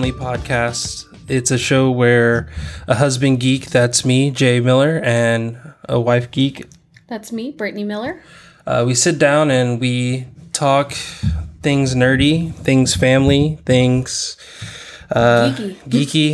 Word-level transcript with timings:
Family 0.00 0.12
Podcast. 0.18 1.04
It's 1.28 1.50
a 1.50 1.58
show 1.58 1.90
where 1.90 2.48
a 2.88 2.94
husband 2.94 3.38
geek, 3.38 3.66
that's 3.66 4.02
me, 4.02 4.30
Jay 4.30 4.58
Miller, 4.58 4.98
and 5.04 5.58
a 5.90 6.00
wife 6.00 6.30
geek, 6.30 6.64
That's 7.06 7.32
me, 7.32 7.52
Britnie 7.52 7.84
Miller. 7.84 8.22
uh, 8.66 8.84
we 8.86 8.94
sit 8.94 9.18
down 9.18 9.50
and 9.50 9.78
we 9.78 10.26
talk 10.54 10.92
things 11.60 11.94
nerdy, 11.94 12.50
things 12.54 12.94
family, 12.96 13.58
things 13.66 14.38
uh, 15.10 15.52
Geeky. 15.54 15.76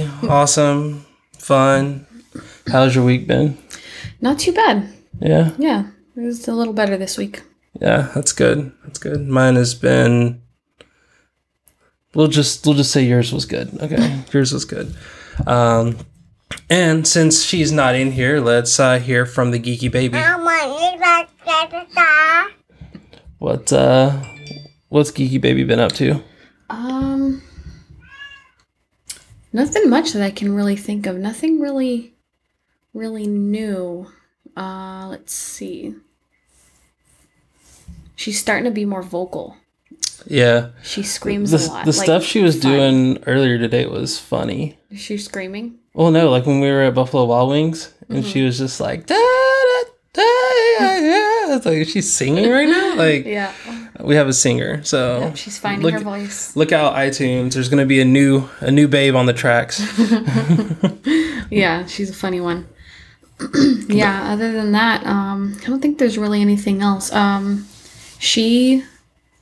geeky, 0.06 0.23
awesome, 0.30 1.04
fun. 1.37 2.06
How's 2.70 2.95
your 2.95 3.04
week 3.04 3.26
been? 3.26 3.59
Not 4.20 4.38
too 4.38 4.52
bad. 4.52 4.88
Yeah, 5.20 5.51
Yeah, 5.59 5.88
it 6.14 6.20
was 6.20 6.46
a 6.46 6.52
little 6.54 6.73
better 6.73 6.96
this 6.96 7.18
week. 7.18 7.42
yeah, 7.80 8.12
that's 8.14 8.30
good. 8.30 8.70
That's 8.84 9.01
good. 9.01 9.26
Mine 9.26 9.56
has 9.56 9.74
been. 9.74 10.40
We'll 12.16 12.28
just 12.28 12.64
we'll 12.64 12.74
just 12.74 12.92
say 12.92 13.04
yours 13.04 13.30
was 13.30 13.44
good. 13.44 13.78
Okay, 13.78 14.22
yours 14.32 14.50
was 14.50 14.64
good. 14.64 14.94
Um, 15.46 15.98
and 16.70 17.06
since 17.06 17.44
she's 17.44 17.70
not 17.70 17.94
in 17.94 18.12
here, 18.12 18.40
let's 18.40 18.80
uh, 18.80 18.98
hear 18.98 19.26
from 19.26 19.50
the 19.50 19.60
geeky 19.60 19.92
baby. 19.92 20.16
What 23.36 23.70
uh, 23.70 24.22
what's 24.88 25.10
geeky 25.10 25.38
baby 25.38 25.62
been 25.64 25.78
up 25.78 25.92
to? 25.92 26.22
Um, 26.70 27.42
nothing 29.52 29.90
much 29.90 30.14
that 30.14 30.22
I 30.22 30.30
can 30.30 30.54
really 30.54 30.76
think 30.76 31.06
of. 31.06 31.16
Nothing 31.16 31.60
really, 31.60 32.14
really 32.95 33.26
new. 33.26 34.10
Uh, 34.56 35.06
let's 35.10 35.34
see. 35.34 35.95
She's 38.14 38.40
starting 38.40 38.64
to 38.64 38.70
be 38.70 38.86
more 38.86 39.02
vocal. 39.02 39.58
Yeah, 40.28 40.70
She 40.82 41.02
screams 41.04 41.52
the, 41.52 41.58
a 41.58 41.66
lot. 41.72 41.84
the 41.84 41.92
like, 41.92 42.04
stuff 42.04 42.24
she 42.24 42.42
was 42.42 42.60
fun. 42.60 42.72
doing 42.72 43.24
earlier 43.26 43.58
today 43.58 43.86
was 43.86 44.18
funny. 44.18 44.76
Is 44.90 44.98
she 45.00 45.18
screaming? 45.18 45.78
Well, 45.94 46.10
no, 46.10 46.30
like 46.30 46.46
when 46.46 46.58
we 46.60 46.68
were 46.70 46.82
at 46.82 46.94
Buffalo 46.94 47.24
Wild 47.26 47.50
Wings, 47.50 47.94
and 48.08 48.24
she 48.24 48.38
Mm-hmm. 48.40 48.46
was 48.46 48.58
just 48.58 48.80
like, 48.80 49.06
da, 49.06 49.14
da, 49.14 49.90
da, 50.14 50.22
yeah, 50.80 50.98
yeah. 51.00 51.56
It's 51.56 51.64
like 51.66 51.86
she's 51.88 52.12
singing 52.12 52.50
right 52.50 52.68
now. 52.68 52.94
Like 52.96 53.24
Yeah. 53.24 53.52
we 54.00 54.16
have 54.16 54.26
a 54.26 54.32
singer, 54.32 54.82
so 54.82 55.20
Yep, 55.20 55.36
she's 55.36 55.58
finding 55.58 55.82
look, 55.82 55.92
her 55.94 56.00
voice. 56.00 56.56
Look 56.56 56.72
out, 56.72 56.94
iTunes. 56.96 57.52
There's 57.54 57.68
gonna 57.68 57.86
be 57.86 58.00
a 58.00 58.04
new 58.04 58.48
a 58.60 58.70
new 58.72 58.88
babe 58.88 59.14
on 59.14 59.26
the 59.26 59.32
tracks. 59.32 59.80
Yeah, 61.50 61.86
she's 61.86 62.10
a 62.10 62.14
funny 62.14 62.40
one. 62.40 62.66
yeah, 63.88 64.32
other 64.32 64.50
than 64.52 64.72
that, 64.72 65.06
um, 65.06 65.56
I 65.62 65.66
don't 65.66 65.80
think 65.80 65.98
there's 65.98 66.19
really 66.19 66.41
anything 66.41 66.82
else. 66.82 67.12
Um, 67.12 67.69
she 68.19 68.82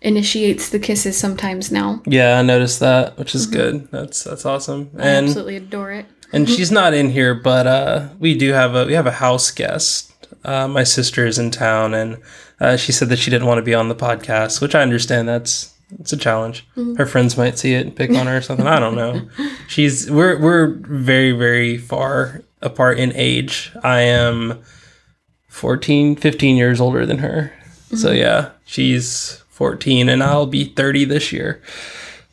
initiates 0.05 0.69
the 0.69 0.79
kisses 0.79 1.17
sometimes 1.19 1.73
now. 1.73 2.01
yeah, 2.07 2.39
I 2.39 2.43
noticed 2.43 2.79
that, 2.81 3.19
which 3.19 3.35
is 3.35 3.47
good. 3.47 3.89
That's 3.91 4.23
that's 4.25 4.45
awesome. 4.47 4.91
I 4.99 5.09
And 5.09 5.27
absolutely 5.27 5.57
adore 5.57 5.93
it. 5.93 6.07
and 6.33 6.49
she's 6.49 6.71
not 6.71 6.95
in 6.95 7.11
here, 7.11 7.35
but 7.35 7.67
uh, 7.67 8.09
we 8.19 8.37
do 8.37 8.53
have 8.53 8.75
a 8.75 8.85
we 8.87 8.93
have 8.95 9.07
a 9.07 9.13
house 9.13 9.51
guest. 9.51 10.13
Uh, 10.45 10.69
my 10.69 10.85
sister 10.85 11.27
is 11.27 11.39
in 11.39 11.51
town, 11.51 11.95
and 11.95 12.19
uh, 12.61 12.77
she 12.77 12.93
said 12.93 13.09
that 13.09 13.19
she 13.19 13.31
didn't 13.31 13.47
want 13.49 13.59
to 13.59 13.63
be 13.63 13.75
on 13.75 13.89
the 13.89 13.95
podcast, 13.95 14.61
which 14.61 14.75
I 14.75 14.83
understand. 14.83 15.27
That's 15.29 15.73
it's 16.01 16.13
a 16.13 16.17
challenge. 16.17 16.67
Her 16.97 17.07
friends 17.07 17.37
might 17.37 17.59
see 17.59 17.75
it 17.75 17.87
and 17.87 17.95
pick 17.97 18.11
on 18.11 18.27
her 18.27 18.39
or 18.39 18.43
something. 18.43 18.67
I 18.67 18.79
don't 18.81 18.97
know. 18.97 19.29
She's 19.69 20.11
we're 20.11 20.39
we're 20.41 20.67
very 20.75 21.33
very 21.33 21.79
far 21.79 22.43
apart 22.61 22.99
in 22.99 23.13
age. 23.15 23.71
I 23.83 24.01
am 24.01 24.63
14, 25.49 26.17
15 26.17 26.57
years 26.57 26.81
older 26.81 27.07
than 27.07 27.19
her. 27.19 27.53
So 27.95 28.11
yeah, 28.11 28.51
she's 28.65 29.44
14 29.55 30.09
and 30.09 30.21
I'll 30.21 30.47
be 30.47 30.65
30 30.65 31.05
this 31.05 31.33
year. 31.33 31.63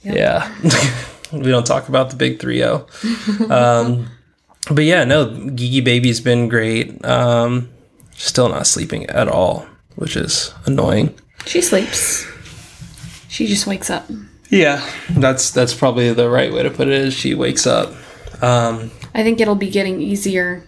Yeah. 0.02 0.52
we 1.32 1.52
don't 1.52 1.68
talk 1.68 1.88
about 1.88 2.10
the 2.10 2.16
big 2.16 2.40
3-0. 2.40 3.52
Um, 3.52 4.08
but 4.70 4.84
yeah, 4.84 5.04
no, 5.04 5.50
Gigi 5.50 5.82
Baby's 5.82 6.20
been 6.20 6.48
great. 6.48 7.04
Um, 7.06 7.70
still 8.14 8.50
not 8.50 8.68
sleeping 8.68 9.06
at 9.08 9.28
all, 9.28 9.68
which 9.96 10.16
is 10.16 10.54
annoying. 10.66 11.14
She 11.46 11.62
sleeps. 11.62 12.26
She 13.28 13.48
just 13.48 13.68
wakes 13.68 13.90
up. 13.90 14.06
Yeah, 14.50 14.86
that's 15.12 15.52
that's 15.52 15.74
probably 15.74 16.14
the 16.14 16.30
right 16.30 16.52
way 16.52 16.64
to 16.64 16.70
put 16.70 16.88
it. 16.88 16.94
Is 16.94 17.14
she 17.14 17.34
wakes 17.34 17.66
up. 17.66 17.90
Um, 18.44 18.92
I 19.16 19.24
think 19.24 19.40
it'll 19.40 19.56
be 19.56 19.70
getting 19.70 20.02
easier. 20.02 20.64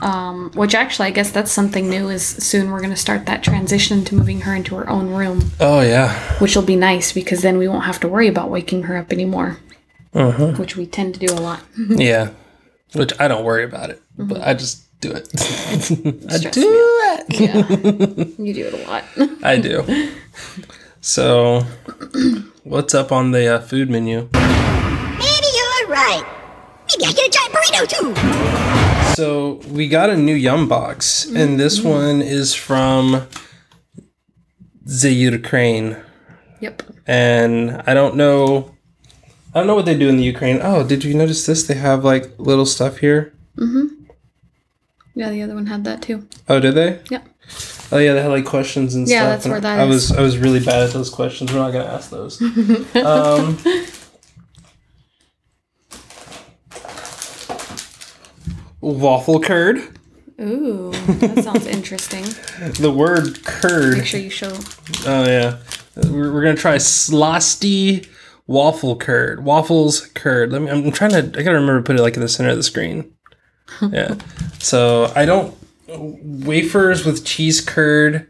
Um, 0.00 0.52
which 0.52 0.74
actually, 0.74 1.08
I 1.08 1.10
guess 1.10 1.30
that's 1.30 1.50
something 1.50 1.88
new. 1.90 2.08
Is 2.08 2.24
soon 2.24 2.70
we're 2.70 2.78
going 2.78 2.90
to 2.90 2.96
start 2.96 3.26
that 3.26 3.42
transition 3.42 4.04
to 4.04 4.14
moving 4.14 4.42
her 4.42 4.54
into 4.54 4.76
her 4.76 4.88
own 4.88 5.10
room, 5.10 5.50
oh 5.60 5.80
yeah, 5.80 6.12
which 6.38 6.54
will 6.54 6.62
be 6.62 6.76
nice 6.76 7.12
because 7.12 7.42
then 7.42 7.58
we 7.58 7.66
won't 7.66 7.84
have 7.84 8.00
to 8.00 8.08
worry 8.08 8.28
about 8.28 8.50
waking 8.50 8.84
her 8.84 8.96
up 8.96 9.12
anymore, 9.12 9.58
uh-huh. 10.14 10.52
which 10.52 10.76
we 10.76 10.86
tend 10.86 11.14
to 11.14 11.20
do 11.20 11.32
a 11.32 11.40
lot. 11.40 11.60
yeah. 11.88 12.30
Which 12.94 13.12
I 13.20 13.28
don't 13.28 13.44
worry 13.44 13.64
about 13.64 13.90
it, 13.90 14.00
but 14.16 14.40
I 14.40 14.54
just 14.54 14.84
do 15.00 15.12
it. 15.12 15.28
I 16.30 16.38
do 16.38 16.50
it. 16.56 17.40
Yeah, 17.40 18.42
you 18.42 18.54
do 18.54 18.66
it 18.66 18.74
a 18.74 18.86
lot. 18.88 19.04
I 19.42 19.58
do. 19.58 20.10
So, 21.00 21.60
what's 22.64 22.94
up 22.94 23.12
on 23.12 23.32
the 23.32 23.56
uh, 23.56 23.60
food 23.60 23.90
menu? 23.90 24.28
Maybe 24.32 25.46
you're 25.54 25.88
right. 25.88 26.24
Maybe 26.88 27.04
I 27.04 27.12
get 27.12 27.28
a 27.28 27.30
giant 27.30 27.52
burrito 27.52 27.86
too. 27.86 28.87
So 29.14 29.54
we 29.70 29.88
got 29.88 30.10
a 30.10 30.16
new 30.16 30.34
Yum 30.34 30.68
box, 30.68 31.24
and 31.26 31.58
this 31.58 31.80
one 31.82 32.22
is 32.22 32.54
from 32.54 33.26
the 34.84 35.10
Ukraine. 35.12 35.96
yep. 36.60 36.82
and 37.06 37.82
I 37.86 37.94
don't 37.94 38.16
know. 38.16 38.74
I 39.54 39.58
don't 39.60 39.66
know 39.66 39.74
what 39.74 39.86
they 39.86 39.98
do 39.98 40.08
in 40.08 40.18
the 40.18 40.22
Ukraine. 40.22 40.60
Oh, 40.62 40.86
did 40.86 41.02
you 41.04 41.14
notice 41.14 41.44
this? 41.46 41.66
They 41.66 41.74
have 41.74 42.04
like 42.04 42.30
little 42.38 42.66
stuff 42.66 42.98
here. 42.98 43.32
Mm-hmm. 43.56 44.04
Yeah, 45.14 45.30
the 45.30 45.42
other 45.42 45.54
one 45.54 45.66
had 45.66 45.84
that 45.84 46.00
too. 46.02 46.28
Oh, 46.48 46.60
did 46.60 46.74
they? 46.76 47.00
Yep. 47.10 47.26
Oh 47.90 47.98
yeah, 47.98 48.12
they 48.12 48.22
had 48.22 48.30
like 48.30 48.44
questions 48.44 48.94
and 48.94 49.08
Yeah, 49.08 49.20
stuff. 49.22 49.30
that's 49.30 49.44
and 49.46 49.52
where 49.52 49.60
that 49.62 49.80
I 49.80 49.84
is. 49.84 50.10
was 50.10 50.12
I 50.18 50.20
was 50.22 50.38
really 50.38 50.60
bad 50.60 50.84
at 50.84 50.92
those 50.92 51.10
questions. 51.10 51.52
We're 51.52 51.58
not 51.58 51.72
gonna 51.72 51.86
ask 51.86 52.10
those. 52.10 52.40
um, 52.94 53.56
waffle 58.80 59.40
curd. 59.40 59.78
Ooh, 60.40 60.92
that 60.92 61.42
sounds 61.44 61.66
interesting. 61.66 62.24
The 62.80 62.90
word 62.92 63.44
curd. 63.44 63.98
Make 63.98 64.06
sure 64.06 64.20
you 64.20 64.30
show. 64.30 64.56
Oh 65.06 65.24
yeah, 65.24 65.58
we're, 65.96 66.32
we're 66.32 66.42
gonna 66.42 66.56
try 66.56 66.76
slosty 66.76 68.08
waffle 68.46 68.96
curd. 68.96 69.44
Waffles 69.44 70.06
curd. 70.14 70.52
Let 70.52 70.62
me. 70.62 70.70
I'm 70.70 70.90
trying 70.92 71.10
to. 71.10 71.18
I 71.18 71.42
gotta 71.42 71.52
remember 71.58 71.78
to 71.80 71.84
put 71.84 71.96
it 71.96 72.02
like 72.02 72.14
in 72.14 72.20
the 72.20 72.28
center 72.28 72.50
of 72.50 72.56
the 72.56 72.62
screen. 72.62 73.12
Yeah. 73.92 74.14
so 74.58 75.12
I 75.14 75.24
don't 75.26 75.54
wafers 75.88 77.04
with 77.04 77.24
cheese 77.24 77.60
curd 77.60 78.26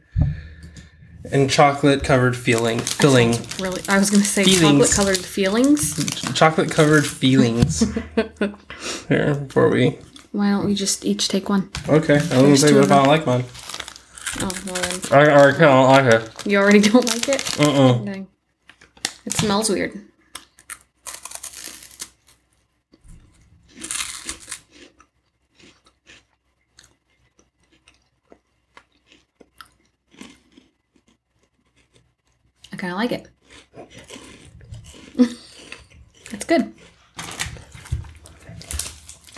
and 1.30 1.48
chocolate 1.48 2.02
covered 2.02 2.36
filling 2.36 2.80
filling 2.80 3.36
Really, 3.60 3.80
I 3.88 3.98
was 3.98 4.10
going 4.10 4.22
to 4.22 4.28
say 4.28 4.42
Feelings. 4.44 4.62
chocolate 4.62 4.90
colored 4.90 5.24
feelings. 5.24 6.34
chocolate 6.34 6.70
covered 6.72 7.06
feelings. 7.06 7.84
Here 9.08 9.34
before 9.36 9.68
we. 9.70 9.98
Why 10.32 10.50
don't 10.50 10.66
we 10.66 10.74
just 10.74 11.04
each 11.04 11.28
take 11.28 11.48
one? 11.48 11.70
Okay, 11.88 12.14
I 12.14 12.18
was 12.18 12.28
gonna 12.28 12.56
say 12.56 12.68
two 12.68 12.74
what 12.76 12.84
of 12.84 12.90
if 12.90 12.92
I 12.92 12.96
don't 12.96 13.06
like 13.08 13.26
mine. 13.26 13.44
Oh, 14.40 14.52
well 14.66 14.82
then. 14.82 15.28
I, 15.28 15.48
I 15.48 15.52
don't 15.58 15.88
like 15.88 16.14
it. 16.14 16.46
You 16.46 16.58
already 16.58 16.80
don't 16.88 17.04
like 17.06 17.28
it? 17.28 17.58
Uh 17.60 17.70
uh 17.72 17.94
Okay. 18.00 18.26
It 19.26 19.32
smells 19.32 19.68
weird. 19.70 19.98
I 32.72 32.76
kind 32.76 32.92
of 32.92 32.98
like 32.98 33.12
it. 33.12 33.28
It's 36.30 36.44
good. 36.44 36.74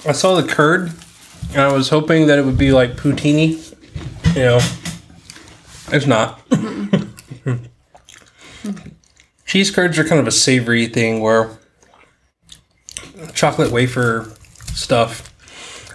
I 0.06 0.12
saw 0.12 0.40
the 0.40 0.46
curd, 0.46 0.92
and 1.50 1.60
I 1.60 1.72
was 1.72 1.88
hoping 1.90 2.26
that 2.28 2.38
it 2.38 2.44
would 2.44 2.58
be 2.58 2.72
like 2.72 2.92
poutine. 2.92 3.66
You 4.34 4.42
know, 4.42 4.60
it's 5.92 6.06
not. 6.06 6.40
Cheese 9.46 9.70
curds 9.70 9.98
are 9.98 10.04
kind 10.04 10.20
of 10.20 10.26
a 10.26 10.32
savory 10.32 10.86
thing 10.86 11.20
where 11.20 11.58
chocolate 13.34 13.72
wafer 13.72 14.30
stuff. 14.74 15.26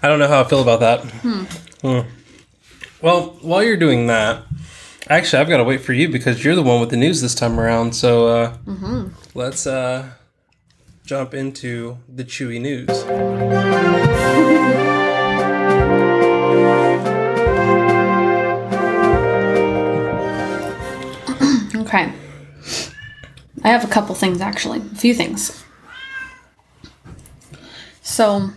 I 0.04 0.08
don't 0.08 0.20
know 0.20 0.28
how 0.28 0.42
I 0.42 0.44
feel 0.44 0.62
about 0.62 0.82
that. 0.82 1.02
Hmm. 1.82 2.02
Well, 3.02 3.38
while 3.42 3.64
you're 3.64 3.78
doing 3.78 4.08
that, 4.08 4.44
actually, 5.10 5.40
I've 5.42 5.50
got 5.50 5.58
to 5.58 5.64
wait 5.64 5.82
for 5.82 5.94
you 5.94 6.10
because 6.10 6.44
you're 6.44 6.56
the 6.56 6.64
one 6.64 6.80
with 6.80 6.90
the 6.90 6.98
news 6.98 7.22
this 7.22 7.36
time 7.36 7.60
around. 7.60 7.96
So 7.96 8.28
uh, 8.28 8.58
let's 9.34 9.66
uh, 9.68 10.10
jump 11.06 11.36
into 11.36 11.98
the 12.10 12.24
chewy 12.24 12.60
news. 12.60 12.90
Okay. 21.76 22.12
I 23.64 23.68
have 23.70 23.84
a 23.84 23.88
couple 23.88 24.16
things 24.16 24.42
actually. 24.42 24.80
A 24.80 24.96
few 24.96 25.14
things. 25.14 25.64
So, 28.02 28.50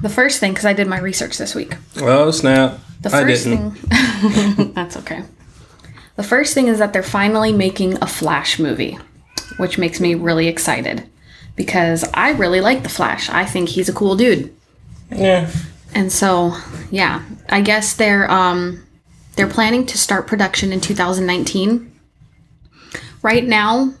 the 0.00 0.08
first 0.08 0.38
thing, 0.40 0.52
because 0.52 0.66
I 0.66 0.72
did 0.72 0.86
my 0.86 0.98
research 0.98 1.38
this 1.38 1.54
week. 1.54 1.76
Oh 1.98 2.30
snap! 2.30 2.78
The 3.00 3.08
I 3.14 3.22
first 3.22 3.44
didn't. 3.44 3.70
thing. 3.72 4.72
that's 4.74 4.96
okay. 4.98 5.22
The 6.16 6.22
first 6.22 6.52
thing 6.52 6.66
is 6.68 6.78
that 6.78 6.92
they're 6.92 7.02
finally 7.02 7.52
making 7.52 7.94
a 8.02 8.06
Flash 8.06 8.58
movie, 8.58 8.98
which 9.56 9.78
makes 9.78 10.00
me 10.00 10.14
really 10.14 10.48
excited 10.48 11.08
because 11.56 12.04
I 12.14 12.30
really 12.32 12.60
like 12.60 12.82
the 12.82 12.88
Flash. 12.88 13.28
I 13.30 13.44
think 13.44 13.68
he's 13.68 13.88
a 13.88 13.92
cool 13.92 14.16
dude. 14.16 14.54
Yeah. 15.10 15.50
And 15.94 16.10
so, 16.10 16.56
yeah, 16.90 17.22
I 17.48 17.60
guess 17.60 17.94
they're 17.94 18.30
um 18.30 18.84
they're 19.36 19.48
planning 19.48 19.86
to 19.86 19.98
start 19.98 20.26
production 20.26 20.72
in 20.72 20.80
2019. 20.80 21.90
Right 23.22 23.44
now, 23.44 23.94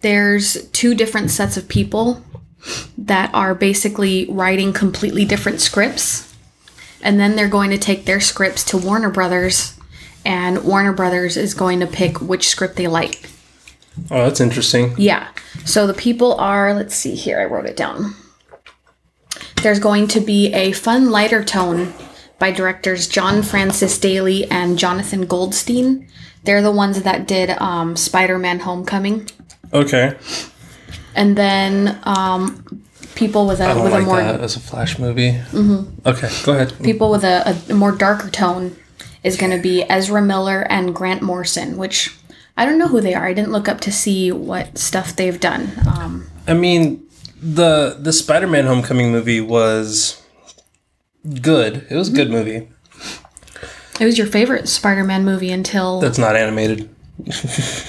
there's 0.00 0.68
two 0.70 0.94
different 0.94 1.30
sets 1.30 1.56
of 1.56 1.68
people 1.68 2.22
that 2.96 3.30
are 3.34 3.54
basically 3.54 4.26
writing 4.30 4.72
completely 4.72 5.24
different 5.24 5.60
scripts. 5.60 6.34
And 7.02 7.18
then 7.18 7.34
they're 7.34 7.48
going 7.48 7.70
to 7.70 7.78
take 7.78 8.04
their 8.04 8.20
scripts 8.20 8.62
to 8.64 8.78
Warner 8.78 9.10
Brothers 9.10 9.78
and 10.24 10.64
Warner 10.64 10.92
Brothers 10.92 11.36
is 11.36 11.54
going 11.54 11.80
to 11.80 11.86
pick 11.86 12.20
which 12.20 12.48
script 12.48 12.76
they 12.76 12.86
like. 12.86 13.29
Oh, 14.10 14.24
that's 14.24 14.40
interesting. 14.40 14.94
Yeah. 14.96 15.28
So 15.64 15.86
the 15.86 15.94
people 15.94 16.34
are, 16.34 16.74
let's 16.74 16.94
see 16.94 17.14
here, 17.14 17.40
I 17.40 17.44
wrote 17.44 17.66
it 17.66 17.76
down. 17.76 18.14
There's 19.62 19.78
going 19.78 20.08
to 20.08 20.20
be 20.20 20.52
a 20.54 20.72
fun, 20.72 21.10
lighter 21.10 21.44
tone 21.44 21.92
by 22.38 22.50
directors 22.50 23.06
John 23.06 23.42
Francis 23.42 23.98
Daly 23.98 24.50
and 24.50 24.78
Jonathan 24.78 25.26
Goldstein. 25.26 26.08
They're 26.44 26.62
the 26.62 26.72
ones 26.72 27.02
that 27.02 27.28
did 27.28 27.50
um, 27.50 27.96
Spider 27.96 28.38
Man 28.38 28.60
Homecoming. 28.60 29.28
Okay. 29.72 30.16
And 31.14 31.36
then 31.36 32.00
um, 32.04 32.82
people 33.14 33.46
with 33.46 33.60
a, 33.60 33.64
I 33.64 33.74
don't 33.74 33.84
with 33.84 33.92
like 33.92 34.02
a 34.02 34.06
more 34.06 34.16
that 34.16 34.40
as 34.40 34.56
a 34.56 34.60
Flash 34.60 34.98
movie. 34.98 35.32
Mm-hmm. 35.32 36.08
Okay, 36.08 36.30
go 36.44 36.54
ahead. 36.54 36.72
people 36.82 37.10
with 37.10 37.24
a, 37.24 37.58
a 37.68 37.74
more 37.74 37.92
darker 37.92 38.30
tone 38.30 38.76
is 39.22 39.36
going 39.36 39.52
to 39.52 39.60
be 39.60 39.82
Ezra 39.82 40.22
Miller 40.22 40.62
and 40.70 40.94
Grant 40.94 41.20
Morrison, 41.20 41.76
which 41.76 42.16
I 42.56 42.66
don't 42.66 42.78
know 42.78 42.88
who 42.88 43.00
they 43.00 43.14
are. 43.14 43.26
I 43.26 43.32
didn't 43.32 43.52
look 43.52 43.68
up 43.68 43.80
to 43.82 43.92
see 43.92 44.30
what 44.32 44.76
stuff 44.78 45.16
they've 45.16 45.38
done. 45.40 45.72
Um, 45.86 46.26
I 46.46 46.54
mean, 46.54 47.06
the 47.40 47.96
the 47.98 48.12
Spider-Man 48.12 48.66
Homecoming 48.66 49.10
movie 49.12 49.40
was 49.40 50.22
good. 51.42 51.86
It 51.90 51.94
was 51.96 52.08
a 52.08 52.12
good 52.12 52.30
movie. 52.30 52.68
it 54.00 54.04
was 54.04 54.18
your 54.18 54.26
favorite 54.26 54.68
Spider-Man 54.68 55.24
movie 55.24 55.50
until 55.50 56.00
That's 56.00 56.18
not 56.18 56.36
animated. 56.36 56.88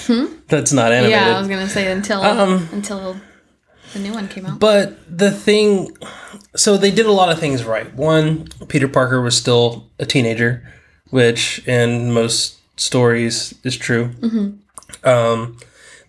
Hmm? 0.08 0.26
That's 0.48 0.74
not 0.74 0.92
animated. 0.92 1.12
yeah, 1.12 1.36
I 1.36 1.40
was 1.40 1.48
gonna 1.48 1.70
say 1.70 1.92
until 1.92 2.22
Um, 2.22 2.68
until 2.72 3.16
the 3.94 4.00
new 4.00 4.14
one 4.14 4.28
came 4.28 4.46
out. 4.46 4.60
But 4.60 4.98
the 5.18 5.32
thing, 5.32 5.98
so 6.56 6.78
they 6.78 6.92
did 6.92 7.06
a 7.06 7.12
lot 7.12 7.30
of 7.30 7.40
things 7.40 7.64
right. 7.66 7.94
One, 7.94 8.48
Peter 8.70 8.88
Parker 8.88 9.22
was 9.22 9.36
still 9.38 9.90
a 10.00 10.06
teenager, 10.06 10.64
which 11.10 11.66
in 11.68 12.12
most 12.12 12.58
stories 12.82 13.54
is 13.64 13.78
true. 13.78 14.10
Mm-hmm. 14.10 15.08
Um, 15.08 15.58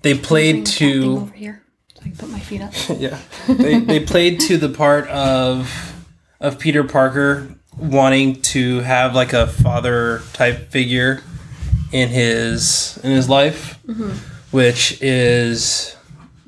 they 0.01 0.17
played 0.17 0.67
to 0.67 1.19
over 1.19 1.33
here 1.33 1.63
so 1.95 2.01
I 2.01 2.05
can 2.05 2.17
put 2.17 2.31
my 2.31 2.41
feet 2.41 2.63
up. 2.63 2.73
yeah, 2.99 3.19
they 3.47 3.79
they 3.79 4.01
played 4.01 4.41
to 4.41 4.57
the 4.57 4.71
part 4.71 5.07
of 5.09 5.95
of 6.41 6.59
Peter 6.59 6.83
Parker 6.83 7.55
wanting 7.77 8.41
to 8.43 8.81
have 8.81 9.15
like 9.15 9.33
a 9.33 9.47
father 9.47 10.23
type 10.33 10.71
figure 10.71 11.23
in 11.93 12.09
his 12.09 12.99
in 13.05 13.11
his 13.13 13.29
life, 13.29 13.79
which 14.51 15.01
is 15.03 15.95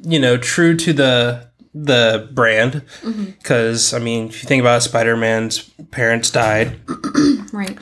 you 0.03 0.19
know 0.19 0.37
true 0.38 0.75
to 0.76 0.93
the 0.93 1.49
the 1.75 2.29
brand 2.32 2.82
because 3.03 3.93
I 3.93 3.99
mean 3.99 4.29
if 4.29 4.43
you 4.43 4.49
think 4.49 4.61
about 4.61 4.79
it, 4.79 4.81
Spider-Man's 4.82 5.71
parents 5.91 6.31
died 6.31 6.79
right. 7.53 7.76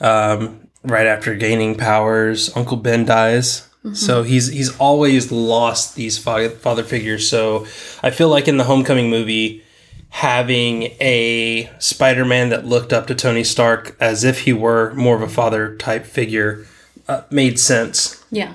um, 0.00 0.61
right 0.84 1.06
after 1.06 1.34
gaining 1.34 1.76
powers. 1.76 2.54
Uncle 2.56 2.76
Ben 2.76 3.04
dies. 3.04 3.68
So 3.94 4.22
he's 4.22 4.46
he's 4.46 4.76
always 4.78 5.32
lost 5.32 5.96
these 5.96 6.16
fa- 6.16 6.50
father 6.50 6.84
figures. 6.84 7.28
So 7.28 7.66
I 8.00 8.10
feel 8.10 8.28
like 8.28 8.46
in 8.46 8.56
the 8.56 8.64
Homecoming 8.64 9.10
movie, 9.10 9.64
having 10.10 10.84
a 11.00 11.68
Spider-Man 11.80 12.50
that 12.50 12.64
looked 12.64 12.92
up 12.92 13.08
to 13.08 13.14
Tony 13.16 13.42
Stark 13.42 13.96
as 13.98 14.22
if 14.22 14.42
he 14.42 14.52
were 14.52 14.94
more 14.94 15.16
of 15.16 15.22
a 15.22 15.28
father 15.28 15.74
type 15.76 16.06
figure 16.06 16.64
uh, 17.08 17.22
made 17.30 17.58
sense. 17.58 18.24
Yeah. 18.30 18.54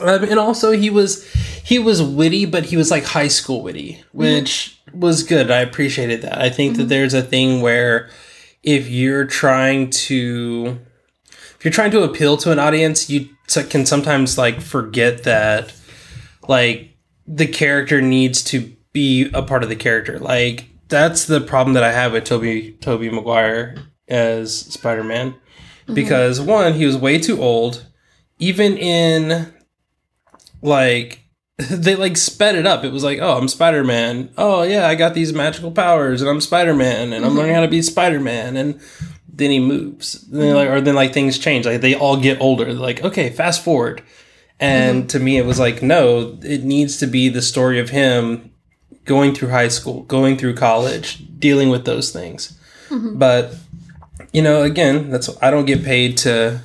Um, 0.00 0.24
and 0.24 0.40
also 0.40 0.72
he 0.72 0.90
was 0.90 1.24
he 1.64 1.78
was 1.78 2.02
witty, 2.02 2.44
but 2.44 2.64
he 2.64 2.76
was 2.76 2.90
like 2.90 3.04
high 3.04 3.28
school 3.28 3.62
witty, 3.62 4.02
which 4.10 4.76
was 4.92 5.22
good. 5.22 5.52
I 5.52 5.60
appreciated 5.60 6.22
that. 6.22 6.40
I 6.40 6.50
think 6.50 6.76
that 6.78 6.88
there's 6.88 7.14
a 7.14 7.22
thing 7.22 7.60
where 7.60 8.10
if 8.64 8.88
you're 8.88 9.24
trying 9.24 9.90
to 9.90 10.78
you're 11.68 11.74
trying 11.74 11.90
to 11.90 12.02
appeal 12.02 12.38
to 12.38 12.50
an 12.50 12.58
audience, 12.58 13.10
you 13.10 13.28
t- 13.46 13.62
can 13.64 13.84
sometimes 13.84 14.38
like 14.38 14.58
forget 14.62 15.24
that 15.24 15.74
like 16.48 16.96
the 17.26 17.46
character 17.46 18.00
needs 18.00 18.42
to 18.42 18.74
be 18.94 19.30
a 19.34 19.42
part 19.42 19.62
of 19.62 19.68
the 19.68 19.76
character. 19.76 20.18
Like 20.18 20.64
that's 20.88 21.26
the 21.26 21.42
problem 21.42 21.74
that 21.74 21.82
I 21.82 21.92
have 21.92 22.12
with 22.12 22.24
Tobey 22.24 22.72
Tobey 22.80 23.10
Maguire 23.10 23.76
as 24.08 24.56
Spider-Man 24.58 25.32
mm-hmm. 25.32 25.92
because 25.92 26.40
one, 26.40 26.72
he 26.72 26.86
was 26.86 26.96
way 26.96 27.18
too 27.18 27.38
old. 27.42 27.84
Even 28.38 28.78
in 28.78 29.52
like 30.62 31.20
they 31.58 31.96
like 31.96 32.16
sped 32.16 32.54
it 32.54 32.64
up. 32.64 32.82
It 32.82 32.92
was 32.92 33.04
like, 33.04 33.18
oh, 33.18 33.36
I'm 33.36 33.46
Spider 33.46 33.84
Man. 33.84 34.30
Oh 34.38 34.62
yeah, 34.62 34.88
I 34.88 34.94
got 34.94 35.12
these 35.12 35.34
magical 35.34 35.70
powers, 35.70 36.22
and 36.22 36.30
I'm 36.30 36.40
Spider 36.40 36.72
Man, 36.72 37.12
and 37.12 37.26
I'm 37.26 37.32
mm-hmm. 37.32 37.40
learning 37.40 37.54
how 37.56 37.60
to 37.60 37.68
be 37.68 37.82
Spider 37.82 38.20
Man. 38.20 38.56
And 38.56 38.80
then 39.38 39.50
he 39.52 39.60
moves, 39.60 40.20
then, 40.28 40.42
mm-hmm. 40.42 40.56
like, 40.56 40.68
or 40.68 40.80
then 40.80 40.96
like 40.96 41.12
things 41.12 41.38
change. 41.38 41.64
Like 41.64 41.80
they 41.80 41.94
all 41.94 42.20
get 42.20 42.40
older. 42.40 42.64
They're 42.64 42.74
like, 42.74 43.02
okay, 43.04 43.30
fast 43.30 43.64
forward. 43.64 44.02
And 44.60 45.02
mm-hmm. 45.02 45.06
to 45.08 45.20
me, 45.20 45.38
it 45.38 45.46
was 45.46 45.60
like, 45.60 45.80
no, 45.80 46.36
it 46.42 46.64
needs 46.64 46.98
to 46.98 47.06
be 47.06 47.28
the 47.28 47.40
story 47.40 47.78
of 47.78 47.90
him 47.90 48.50
going 49.04 49.34
through 49.34 49.50
high 49.50 49.68
school, 49.68 50.02
going 50.02 50.36
through 50.36 50.56
college, 50.56 51.24
dealing 51.38 51.70
with 51.70 51.84
those 51.84 52.10
things. 52.10 52.58
Mm-hmm. 52.88 53.16
But 53.16 53.54
you 54.32 54.42
know, 54.42 54.62
again, 54.62 55.10
that's 55.10 55.30
I 55.40 55.52
don't 55.52 55.66
get 55.66 55.84
paid 55.84 56.18
to 56.18 56.60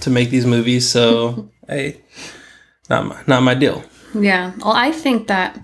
to 0.00 0.10
make 0.10 0.30
these 0.30 0.46
movies, 0.46 0.90
so 0.90 1.48
hey, 1.68 2.00
not 2.88 3.06
my 3.06 3.22
not 3.28 3.42
my 3.44 3.54
deal. 3.54 3.84
Yeah. 4.14 4.52
Well, 4.58 4.72
I 4.72 4.90
think 4.90 5.28
that 5.28 5.60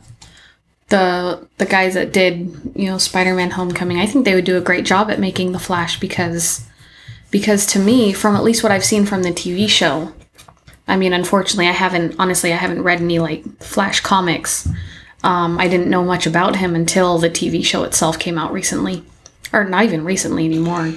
the 0.89 1.47
the 1.59 1.67
guys 1.67 1.95
that 1.95 2.13
did 2.13 2.73
you 2.75 2.87
know 2.87 2.99
Spider-Man 2.99 3.53
Homecoming, 3.53 3.99
I 3.99 4.07
think 4.07 4.25
they 4.25 4.35
would 4.35 4.45
do 4.45 4.57
a 4.57 4.63
great 4.63 4.85
job 4.85 5.11
at 5.11 5.21
making 5.21 5.53
the 5.53 5.59
Flash 5.59 5.99
because 5.99 6.67
because 7.31 7.67
to 7.67 7.79
me, 7.79 8.13
from 8.13 8.37
at 8.37 8.45
least 8.45 8.63
what 8.63 8.73
I've 8.73 8.85
seen 8.85 9.05
from 9.05 9.23
the 9.23 9.31
TV 9.31 9.69
show, 9.69 10.13
I 10.87 10.97
mean, 10.97 11.13
unfortunately, 11.13 11.69
I 11.69 11.73
haven't 11.73 12.17
honestly 12.19 12.53
I 12.53 12.57
haven't 12.57 12.83
read 12.83 13.01
any 13.01 13.19
like 13.19 13.45
Flash 13.63 14.01
comics. 14.01 14.69
Um, 15.25 15.59
I 15.59 15.67
didn't 15.67 15.91
know 15.91 16.05
much 16.05 16.27
about 16.27 16.57
him 16.57 16.77
until 16.77 17.19
the 17.19 17.31
TV 17.31 17.65
show 17.65 17.83
itself 17.83 18.19
came 18.19 18.39
out 18.39 18.53
recently, 18.53 19.03
or 19.53 19.65
not 19.65 19.85
even 19.85 20.05
recently 20.05 20.45
anymore. 20.45 20.93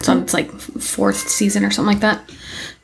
So 0.00 0.16
it's 0.20 0.32
like 0.32 0.48
fourth 0.52 1.28
season 1.28 1.64
or 1.64 1.72
something 1.72 1.92
like 1.94 2.02
that. 2.02 2.30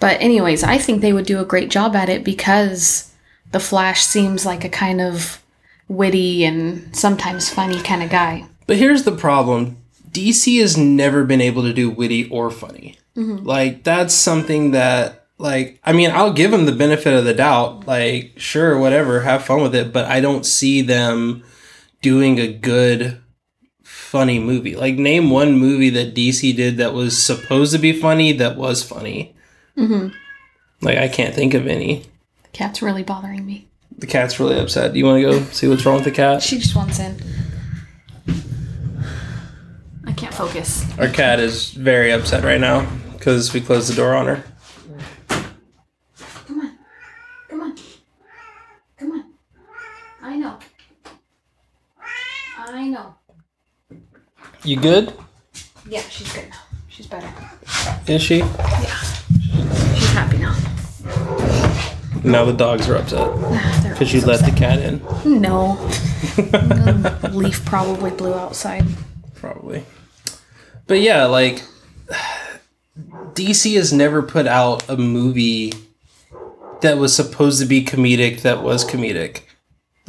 But 0.01 0.21
anyways, 0.21 0.65
I 0.65 0.79
think 0.79 1.01
they 1.01 1.13
would 1.13 1.27
do 1.27 1.39
a 1.39 1.45
great 1.45 1.71
job 1.71 1.95
at 1.95 2.09
it 2.09 2.25
because 2.25 3.13
the 3.53 3.61
Flash 3.61 4.03
seems 4.03 4.45
like 4.45 4.65
a 4.65 4.69
kind 4.69 5.01
of 5.01 5.44
witty 5.89 6.45
and 6.45 6.95
sometimes 6.97 7.51
funny 7.51 7.81
kind 7.81 8.03
of 8.03 8.11
guy. 8.11 8.47
But 8.67 8.77
here's 8.77 9.05
the 9.05 9.13
problem: 9.13 9.79
DC 10.11 10.61
has 10.61 10.77
never 10.77 11.25
been 11.25 11.41
able 11.41 11.63
to 11.63 11.73
do 11.73 11.91
witty 11.91 12.29
or 12.29 12.51
funny. 12.51 12.99
Like 13.17 13.85
that's 13.85 14.13
something 14.13 14.73
that, 14.73 15.27
like, 15.39 15.79
I 15.85 15.93
mean, 15.93 16.11
I'll 16.11 16.33
give 16.33 16.51
them 16.51 16.67
the 16.67 16.73
benefit 16.73 17.15
of 17.15 17.25
the 17.25 17.35
doubt. 17.35 17.87
Like, 17.87 18.33
sure, 18.37 18.77
whatever, 18.77 19.21
have 19.21 19.45
fun 19.45 19.63
with 19.63 19.75
it. 19.75 19.93
But 19.93 20.07
I 20.07 20.21
don't 20.21 20.45
see 20.45 20.83
them 20.83 21.45
doing 22.03 22.41
a 22.41 22.53
good 22.53 23.21
funny 23.85 24.41
movie. 24.41 24.75
Like, 24.75 24.97
name 24.97 25.31
one 25.31 25.57
movie 25.57 25.91
that 25.91 26.15
DC 26.15 26.57
did 26.57 26.77
that 26.79 26.93
was 26.93 27.23
supposed 27.23 27.73
to 27.73 27.79
be 27.79 27.93
funny 27.93 28.33
that 28.33 28.57
was 28.57 28.83
funny. 28.83 29.37
Mm-hmm. 29.77 30.09
Like, 30.85 30.99
I 30.99 31.07
can't 31.07 31.35
think 31.35 31.55
of 31.55 31.69
any. 31.69 32.07
The 32.43 32.49
cat's 32.53 32.83
really 32.83 33.05
bothering 33.05 33.47
me. 33.47 33.69
The 33.99 34.07
cat's 34.07 34.41
really 34.41 34.59
upset. 34.59 34.93
Do 34.93 34.99
you 34.99 35.05
want 35.05 35.23
to 35.23 35.31
go 35.31 35.43
see 35.47 35.69
what's 35.69 35.87
wrong 35.87 35.97
with 35.97 36.05
the 36.05 36.11
cat? 36.11 36.43
She 36.43 36.59
just 36.59 36.75
wants 36.75 36.99
in. 36.99 37.17
I 40.07 40.13
can't 40.13 40.35
focus. 40.35 40.87
Our 40.99 41.09
cat 41.09 41.41
is 41.41 41.71
very 41.71 42.13
upset 42.13 42.45
right 42.45 42.61
now 42.61 42.89
because 43.13 43.53
we 43.53 43.61
closed 43.61 43.91
the 43.91 43.95
door 43.95 44.15
on 44.15 44.27
her. 44.27 44.45
Come 45.29 46.61
on. 46.61 46.79
Come 47.49 47.61
on. 47.61 47.77
Come 48.99 49.13
on. 49.13 49.25
I 50.23 50.37
know. 50.37 50.59
I 52.59 52.89
know. 52.89 53.15
You 54.65 54.77
good? 54.81 55.13
Yeah, 55.89 56.01
she's 56.03 56.33
good 56.33 56.49
now. 56.49 56.61
She's 56.89 57.07
better. 57.07 57.33
Is 58.07 58.23
she? 58.23 58.39
Yeah. 58.39 58.47
She's 59.95 60.11
happy 60.11 60.39
now. 60.39 60.57
Now 62.25 62.45
the 62.45 62.53
dogs 62.53 62.89
are 62.89 62.97
upset 62.97 63.31
because 63.95 64.13
you 64.13 64.21
let 64.23 64.45
the 64.45 64.51
cat 64.53 64.79
in. 64.81 65.01
No. 65.41 65.79
Leaf 67.33 67.65
probably 67.65 68.11
blew 68.11 68.35
outside. 68.35 68.85
probably. 69.35 69.85
But 70.87 71.01
yeah, 71.01 71.25
like 71.25 71.63
DC 73.35 73.75
has 73.77 73.93
never 73.93 74.23
put 74.23 74.47
out 74.47 74.89
a 74.89 74.97
movie 74.97 75.73
that 76.83 76.99
was 76.99 77.15
supposed 77.15 77.61
to 77.61 77.67
be 77.67 77.85
comedic 77.85 78.43
that 78.43 78.63
was 78.63 78.85
comedic. 78.85 79.43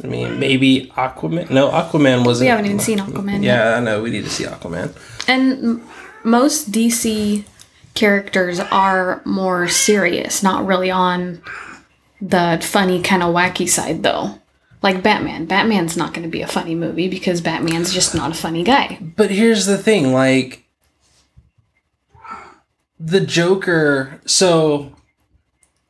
I 0.04 0.08
mean, 0.08 0.38
maybe 0.38 0.92
Aquaman. 0.96 1.48
No, 1.50 1.70
Aquaman 1.70 2.26
wasn't. 2.26 2.46
We 2.46 2.50
haven't 2.50 2.66
even 2.66 2.78
seen 2.80 2.98
Aquaman 2.98 3.42
yet. 3.42 3.42
Yeah, 3.42 3.76
I 3.76 3.80
know. 3.80 4.02
We 4.02 4.10
need 4.10 4.24
to 4.24 4.30
see 4.30 4.44
Aquaman. 4.44 4.94
And 5.26 5.52
m- 5.52 5.88
most 6.22 6.70
DC 6.70 7.44
characters 7.94 8.60
are 8.60 9.22
more 9.24 9.68
serious, 9.68 10.42
not 10.42 10.66
really 10.66 10.90
on 10.90 11.40
the 12.20 12.58
funny 12.62 13.02
kind 13.02 13.22
of 13.22 13.34
wacky 13.34 13.68
side 13.68 14.02
though. 14.02 14.40
Like 14.82 15.02
Batman. 15.02 15.46
Batman's 15.46 15.96
not 15.96 16.12
going 16.12 16.22
to 16.22 16.30
be 16.30 16.42
a 16.42 16.46
funny 16.46 16.74
movie 16.74 17.08
because 17.08 17.40
Batman's 17.40 17.92
just 17.92 18.14
not 18.14 18.30
a 18.30 18.34
funny 18.34 18.62
guy. 18.62 18.98
But 19.00 19.30
here's 19.30 19.66
the 19.66 19.78
thing, 19.78 20.12
like 20.12 20.64
the 23.00 23.20
Joker. 23.20 24.20
So 24.26 24.94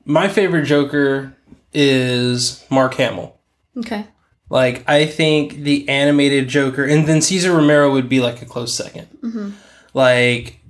my 0.04 0.28
favorite 0.28 0.64
Joker 0.64 1.36
is 1.74 2.64
Mark 2.70 2.94
Hamill. 2.94 3.36
Okay. 3.76 4.06
Like 4.48 4.88
I 4.88 5.06
think 5.06 5.56
the 5.56 5.88
animated 5.88 6.48
Joker, 6.48 6.84
and 6.84 7.06
then 7.06 7.20
Cesar 7.20 7.52
Romero 7.52 7.92
would 7.92 8.08
be 8.08 8.20
like 8.20 8.40
a 8.42 8.46
close 8.46 8.78
2nd 8.80 9.06
mm-hmm. 9.18 9.50
Like 9.92 10.60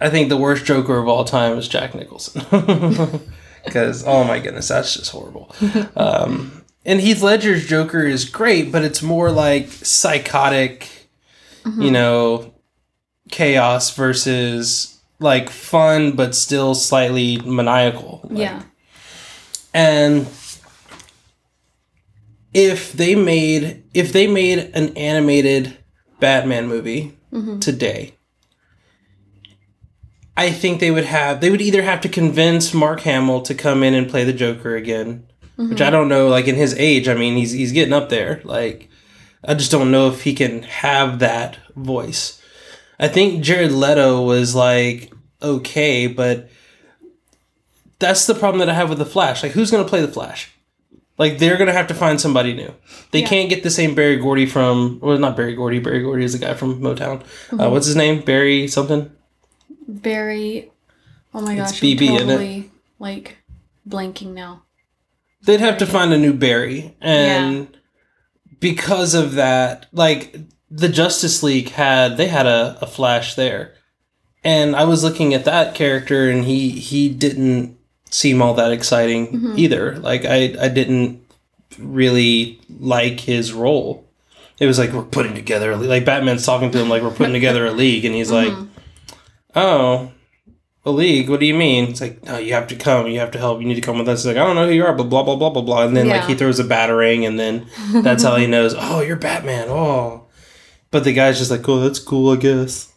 I 0.00 0.10
think 0.10 0.28
the 0.28 0.36
worst 0.36 0.64
Joker 0.64 0.98
of 0.98 1.08
all 1.08 1.24
time 1.24 1.58
is 1.58 1.68
Jack 1.68 1.94
Nicholson, 1.94 2.42
because 3.64 4.04
oh 4.06 4.24
my 4.24 4.38
goodness, 4.38 4.68
that's 4.68 4.94
just 4.94 5.10
horrible. 5.10 5.54
um, 5.96 6.64
and 6.84 7.00
Heath 7.00 7.22
Ledger's 7.22 7.66
Joker 7.66 8.02
is 8.02 8.24
great, 8.24 8.70
but 8.70 8.84
it's 8.84 9.02
more 9.02 9.30
like 9.30 9.68
psychotic, 9.68 10.88
you 11.78 11.90
know, 11.90 12.54
chaos 13.30 13.94
versus 13.94 15.00
like 15.18 15.48
fun 15.48 16.12
but 16.12 16.34
still 16.34 16.74
slightly 16.74 17.38
maniacal. 17.38 18.20
Like, 18.24 18.38
yeah. 18.38 18.62
and 19.72 20.26
if 22.52 22.92
they 22.92 23.14
made 23.14 23.82
if 23.94 24.12
they 24.12 24.26
made 24.26 24.58
an 24.74 24.96
animated 24.96 25.76
Batman 26.20 26.68
movie 26.68 27.16
today, 27.60 28.14
I 30.36 30.50
think 30.50 30.80
they 30.80 30.90
would 30.90 31.04
have 31.04 31.40
they 31.40 31.50
would 31.50 31.60
either 31.62 31.82
have 31.82 32.00
to 32.02 32.08
convince 32.08 32.74
Mark 32.74 33.00
Hamill 33.02 33.42
to 33.42 33.54
come 33.54 33.82
in 33.82 33.94
and 33.94 34.08
play 34.10 34.24
the 34.24 34.32
Joker 34.32 34.74
again, 34.76 35.26
which 35.56 35.80
I 35.80 35.90
don't 35.90 36.08
know. 36.08 36.28
Like 36.28 36.48
in 36.48 36.56
his 36.56 36.74
age, 36.74 37.08
I 37.08 37.14
mean, 37.14 37.36
he's 37.36 37.52
he's 37.52 37.72
getting 37.72 37.94
up 37.94 38.08
there. 38.08 38.40
Like 38.44 38.88
I 39.44 39.54
just 39.54 39.70
don't 39.70 39.90
know 39.92 40.08
if 40.08 40.22
he 40.22 40.34
can 40.34 40.62
have 40.64 41.18
that 41.20 41.58
voice. 41.76 42.40
I 42.98 43.08
think 43.08 43.42
Jared 43.44 43.72
Leto 43.72 44.22
was 44.22 44.54
like 44.54 45.12
okay, 45.42 46.06
but 46.08 46.48
that's 47.98 48.26
the 48.26 48.34
problem 48.34 48.58
that 48.58 48.68
I 48.68 48.74
have 48.74 48.88
with 48.88 48.98
the 48.98 49.06
Flash. 49.06 49.42
Like, 49.42 49.52
who's 49.52 49.70
gonna 49.70 49.84
play 49.88 50.00
the 50.00 50.08
Flash? 50.12 50.50
Like, 51.16 51.38
they're 51.38 51.56
gonna 51.56 51.72
have 51.72 51.86
to 51.88 51.94
find 51.94 52.20
somebody 52.20 52.52
new. 52.54 52.72
They 53.12 53.20
Yeah. 53.20 53.28
can't 53.28 53.48
get 53.48 53.62
the 53.62 53.70
same 53.70 53.94
Berry 53.94 54.16
Gordy 54.16 54.46
from, 54.46 54.98
well, 55.00 55.16
not 55.16 55.36
Berry 55.36 55.54
Gordy. 55.54 55.78
Berry 55.78 56.02
Gordy 56.02 56.24
is 56.24 56.32
the 56.32 56.38
guy 56.44 56.54
from 56.54 56.80
Motown. 56.80 57.22
Uh, 57.52 57.70
what's 57.70 57.86
his 57.86 57.94
name? 57.96 58.20
Barry 58.20 58.66
something. 58.66 59.10
Very. 59.86 60.70
Oh 61.32 61.40
my 61.40 61.54
It's 61.54 61.72
gosh. 61.72 61.80
BB, 61.80 62.08
I'm 62.08 62.28
isn't 62.28 62.42
it? 62.42 62.70
like 62.98 63.38
blanking 63.88 64.34
now. 64.34 64.62
They'd 65.42 65.60
have 65.60 65.78
to 65.78 65.86
find 65.86 66.12
a 66.12 66.18
new 66.18 66.32
Barry, 66.32 66.96
and 67.00 67.76
because 68.60 69.14
of 69.14 69.34
that, 69.34 69.86
like 69.92 70.36
the 70.70 70.88
Justice 70.88 71.42
League 71.42 71.68
had, 71.70 72.16
they 72.16 72.28
had 72.28 72.46
a, 72.46 72.78
a 72.80 72.86
Flash 72.86 73.34
there, 73.34 73.74
and 74.42 74.74
I 74.74 74.84
was 74.84 75.04
looking 75.04 75.34
at 75.34 75.44
that 75.44 75.74
character, 75.74 76.30
and 76.30 76.44
he 76.44 76.70
he 76.70 77.10
didn't 77.10 77.76
seem 78.10 78.40
all 78.40 78.54
that 78.54 78.72
exciting 78.72 79.26
mm-hmm. 79.26 79.58
either. 79.58 79.98
Like 79.98 80.24
I 80.24 80.56
I 80.58 80.68
didn't 80.68 81.24
really 81.78 82.60
like 82.80 83.20
his 83.20 83.52
role. 83.52 84.08
It 84.58 84.66
was 84.66 84.78
like 84.78 84.92
we're 84.92 85.02
putting 85.02 85.34
together 85.34 85.76
like 85.76 86.04
Batman's 86.04 86.46
talking 86.46 86.70
to 86.70 86.78
him 86.78 86.88
like 86.88 87.02
we're 87.02 87.10
putting 87.10 87.34
together 87.34 87.66
a 87.66 87.72
league, 87.82 88.04
and 88.04 88.14
he's 88.14 88.30
mm-hmm. 88.30 88.60
like, 88.60 88.68
"Oh, 89.56 90.12
a 90.84 90.90
league? 90.90 91.28
What 91.30 91.40
do 91.40 91.46
you 91.46 91.54
mean?" 91.54 91.90
It's 91.90 92.00
like, 92.00 92.22
"No, 92.24 92.38
you 92.38 92.52
have 92.54 92.66
to 92.68 92.76
come. 92.76 93.06
You 93.06 93.20
have 93.20 93.30
to 93.32 93.38
help. 93.38 93.60
You 93.60 93.66
need 93.66 93.74
to 93.76 93.80
come 93.80 93.98
with 93.98 94.08
us." 94.08 94.20
He's 94.20 94.26
like, 94.26 94.36
"I 94.36 94.44
don't 94.44 94.56
know 94.56 94.66
who 94.66 94.72
you 94.74 94.84
are," 94.84 94.94
but 94.94 95.04
blah 95.04 95.22
blah 95.22 95.36
blah 95.36 95.50
blah 95.50 95.62
blah. 95.62 95.84
And 95.86 95.96
then 95.96 96.08
like 96.08 96.24
he 96.26 96.34
throws 96.34 96.58
a 96.58 96.64
batarang, 96.64 97.26
and 97.26 97.38
then 97.38 97.66
that's 98.02 98.22
how 98.22 98.36
he 98.36 98.46
knows. 98.46 98.74
Oh, 98.76 99.00
you're 99.00 99.16
Batman. 99.16 99.68
Oh, 99.68 100.26
but 100.90 101.04
the 101.04 101.12
guy's 101.12 101.38
just 101.38 101.50
like, 101.50 101.68
"Oh, 101.68 101.80
that's 101.80 101.98
cool, 101.98 102.32
I 102.32 102.36
guess." 102.36 102.90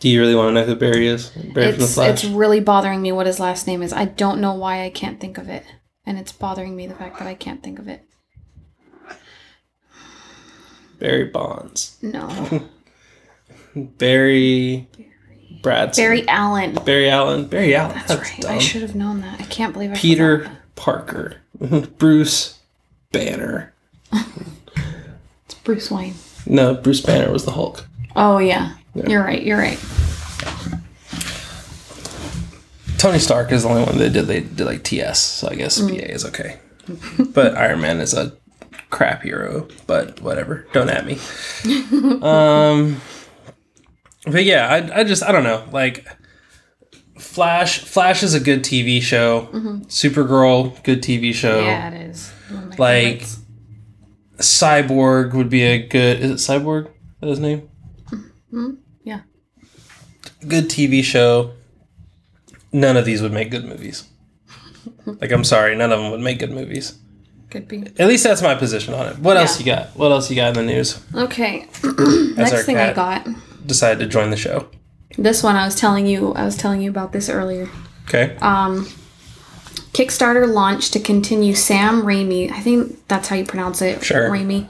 Do 0.00 0.10
you 0.10 0.20
really 0.20 0.34
want 0.34 0.48
to 0.54 0.60
know 0.60 0.66
who 0.66 0.74
Barry 0.76 1.06
is? 1.06 1.30
Barry 1.30 1.70
from 1.72 1.78
the 1.78 1.84
It's 1.84 1.94
Flash. 1.94 2.10
it's 2.10 2.24
really 2.24 2.60
bothering 2.60 3.00
me 3.00 3.10
what 3.12 3.26
his 3.26 3.40
last 3.40 3.66
name 3.66 3.82
is. 3.82 3.90
I 3.92 4.04
don't 4.04 4.38
know 4.40 4.52
why 4.52 4.84
I 4.84 4.90
can't 4.90 5.18
think 5.18 5.38
of 5.38 5.48
it, 5.48 5.64
and 6.04 6.18
it's 6.18 6.32
bothering 6.32 6.76
me 6.76 6.86
the 6.86 6.94
fact 6.94 7.18
that 7.18 7.26
I 7.26 7.32
can't 7.34 7.62
think 7.62 7.78
of 7.78 7.88
it. 7.88 8.02
Barry 10.98 11.24
Bonds. 11.24 11.96
No, 12.02 12.68
Barry. 13.76 14.88
Bradson. 15.64 15.96
Barry 15.96 16.28
Allen. 16.28 16.74
Barry 16.84 17.08
Allen. 17.10 17.46
Barry 17.46 17.74
Allen. 17.74 18.00
That's 18.06 18.14
right. 18.14 18.44
I 18.44 18.58
should 18.58 18.82
have 18.82 18.94
known 18.94 19.22
that. 19.22 19.40
I 19.40 19.44
can't 19.44 19.72
believe 19.72 19.90
I 19.92 19.94
Peter. 19.96 20.50
Parker. 20.76 21.38
Bruce 21.98 22.58
Banner. 23.10 23.72
It's 25.46 25.54
Bruce 25.56 25.90
Wayne. 25.90 26.14
No, 26.46 26.72
Bruce 26.74 27.02
Banner 27.02 27.30
was 27.30 27.44
the 27.44 27.50
Hulk. 27.50 27.86
Oh 28.16 28.38
yeah. 28.38 28.76
you're 28.94 29.22
right. 29.22 29.42
You're 29.42 29.58
right. 29.58 29.78
Tony 32.96 33.18
Stark 33.18 33.52
is 33.52 33.64
the 33.64 33.68
only 33.68 33.82
one 33.84 33.98
that 33.98 34.10
did 34.14 34.24
they 34.26 34.40
did 34.40 34.60
like 34.64 34.82
TS, 34.82 35.18
so 35.18 35.48
I 35.50 35.54
guess 35.56 35.78
BA 35.78 36.10
is 36.10 36.24
okay. 36.24 36.58
but 37.34 37.54
Iron 37.56 37.82
Man 37.82 38.00
is 38.00 38.14
a 38.14 38.32
crap 38.88 39.22
hero, 39.22 39.68
but 39.86 40.22
whatever. 40.22 40.66
Don't 40.72 40.88
at 40.88 41.04
me. 41.04 41.18
um 42.22 43.00
But 44.26 44.44
yeah, 44.44 44.66
I 44.68 45.00
I 45.00 45.04
just 45.04 45.22
I 45.22 45.32
don't 45.32 45.44
know. 45.44 45.64
Like 45.72 46.06
Flash 47.18 47.80
Flash 47.80 48.22
is 48.22 48.34
a 48.34 48.40
good 48.40 48.62
TV 48.62 49.00
show. 49.02 49.48
Supergirl, 49.86 50.82
good 50.82 51.02
TV 51.02 51.34
show. 51.34 51.60
Yeah, 51.60 51.90
it 51.90 52.10
is. 52.10 52.32
Like- 52.78 53.22
favorites. 53.22 53.40
Cyborg 54.38 55.32
would 55.34 55.48
be 55.48 55.62
a 55.62 55.78
good 55.86 56.20
is 56.20 56.30
it 56.30 56.34
Cyborg? 56.34 56.90
That 57.20 57.28
his 57.28 57.38
name? 57.38 57.68
Hmm. 58.50 58.70
yeah. 59.04 59.20
good 60.48 60.64
TV 60.68 61.02
show. 61.04 61.52
None 62.72 62.96
of 62.96 63.04
these 63.04 63.22
would 63.22 63.32
make 63.32 63.50
good 63.50 63.64
movies. 63.64 64.08
Like 65.06 65.32
I'm 65.32 65.44
sorry, 65.44 65.76
none 65.76 65.92
of 65.92 66.00
them 66.00 66.10
would 66.10 66.20
make 66.20 66.38
good 66.38 66.50
movies. 66.50 66.98
Could 67.50 67.68
be. 67.68 67.84
At 67.98 68.08
least 68.08 68.24
that's 68.24 68.42
my 68.42 68.54
position 68.54 68.94
on 68.94 69.06
it. 69.06 69.18
What 69.18 69.36
else 69.36 69.60
you 69.60 69.66
got? 69.66 69.88
What 69.96 70.10
else 70.10 70.28
you 70.30 70.36
got 70.36 70.48
in 70.56 70.66
the 70.66 70.72
news? 70.72 70.98
Okay. 71.14 71.68
Next 72.36 72.64
thing 72.64 72.78
I 72.78 72.92
got. 72.92 73.26
Decided 73.66 73.98
to 74.00 74.06
join 74.06 74.30
the 74.30 74.36
show. 74.36 74.68
This 75.16 75.42
one 75.42 75.56
I 75.56 75.64
was 75.64 75.74
telling 75.74 76.06
you. 76.06 76.32
I 76.34 76.44
was 76.44 76.56
telling 76.56 76.82
you 76.82 76.90
about 76.90 77.12
this 77.12 77.28
earlier. 77.28 77.68
Okay. 78.08 78.36
Um, 78.40 78.86
Kickstarter 79.92 80.52
launched 80.52 80.92
to 80.94 81.00
continue 81.00 81.54
Sam 81.54 82.02
Raimi. 82.02 82.50
I 82.50 82.60
think 82.60 83.06
that's 83.06 83.28
how 83.28 83.36
you 83.36 83.44
pronounce 83.44 83.80
it. 83.80 84.04
Sure. 84.04 84.28
Raimi. 84.28 84.68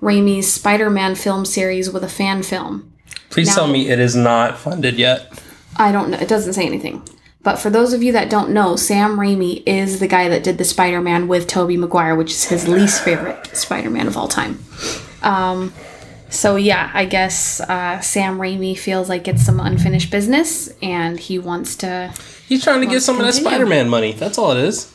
Raimi's 0.00 0.50
Spider-Man 0.52 1.14
film 1.14 1.44
series 1.44 1.90
with 1.90 2.02
a 2.02 2.08
fan 2.08 2.42
film. 2.42 2.92
Please 3.30 3.48
now- 3.48 3.54
tell 3.54 3.66
me 3.68 3.88
it 3.90 3.98
is 3.98 4.14
not 4.16 4.58
funded 4.58 4.98
yet. 4.98 5.32
I 5.76 5.92
don't 5.92 6.10
know. 6.10 6.18
It 6.18 6.28
doesn't 6.28 6.52
say 6.54 6.66
anything. 6.66 7.02
But 7.42 7.56
for 7.58 7.68
those 7.68 7.92
of 7.92 8.02
you 8.02 8.12
that 8.12 8.30
don't 8.30 8.50
know, 8.50 8.74
Sam 8.76 9.18
Raimi 9.18 9.62
is 9.66 10.00
the 10.00 10.06
guy 10.06 10.30
that 10.30 10.42
did 10.42 10.56
the 10.56 10.64
Spider-Man 10.64 11.28
with 11.28 11.46
Tobey 11.46 11.76
Maguire, 11.76 12.16
which 12.16 12.30
is 12.30 12.44
his 12.44 12.66
least 12.66 13.02
favorite 13.02 13.54
Spider-Man 13.54 14.06
of 14.06 14.16
all 14.16 14.28
time. 14.28 14.64
Um, 15.22 15.74
so 16.34 16.56
yeah, 16.56 16.90
I 16.92 17.04
guess 17.04 17.60
uh, 17.60 18.00
Sam 18.00 18.38
Raimi 18.38 18.76
feels 18.76 19.08
like 19.08 19.28
it's 19.28 19.44
some 19.44 19.60
unfinished 19.60 20.10
business, 20.10 20.68
and 20.82 21.18
he 21.18 21.38
wants 21.38 21.76
to. 21.76 22.12
He's 22.48 22.62
trying 22.64 22.80
to 22.80 22.86
get 22.86 23.02
some 23.02 23.18
of 23.18 23.24
that. 23.24 23.34
Spider-Man 23.34 23.88
money. 23.88 24.12
That's 24.12 24.36
all 24.36 24.52
it 24.52 24.58
is. 24.58 24.92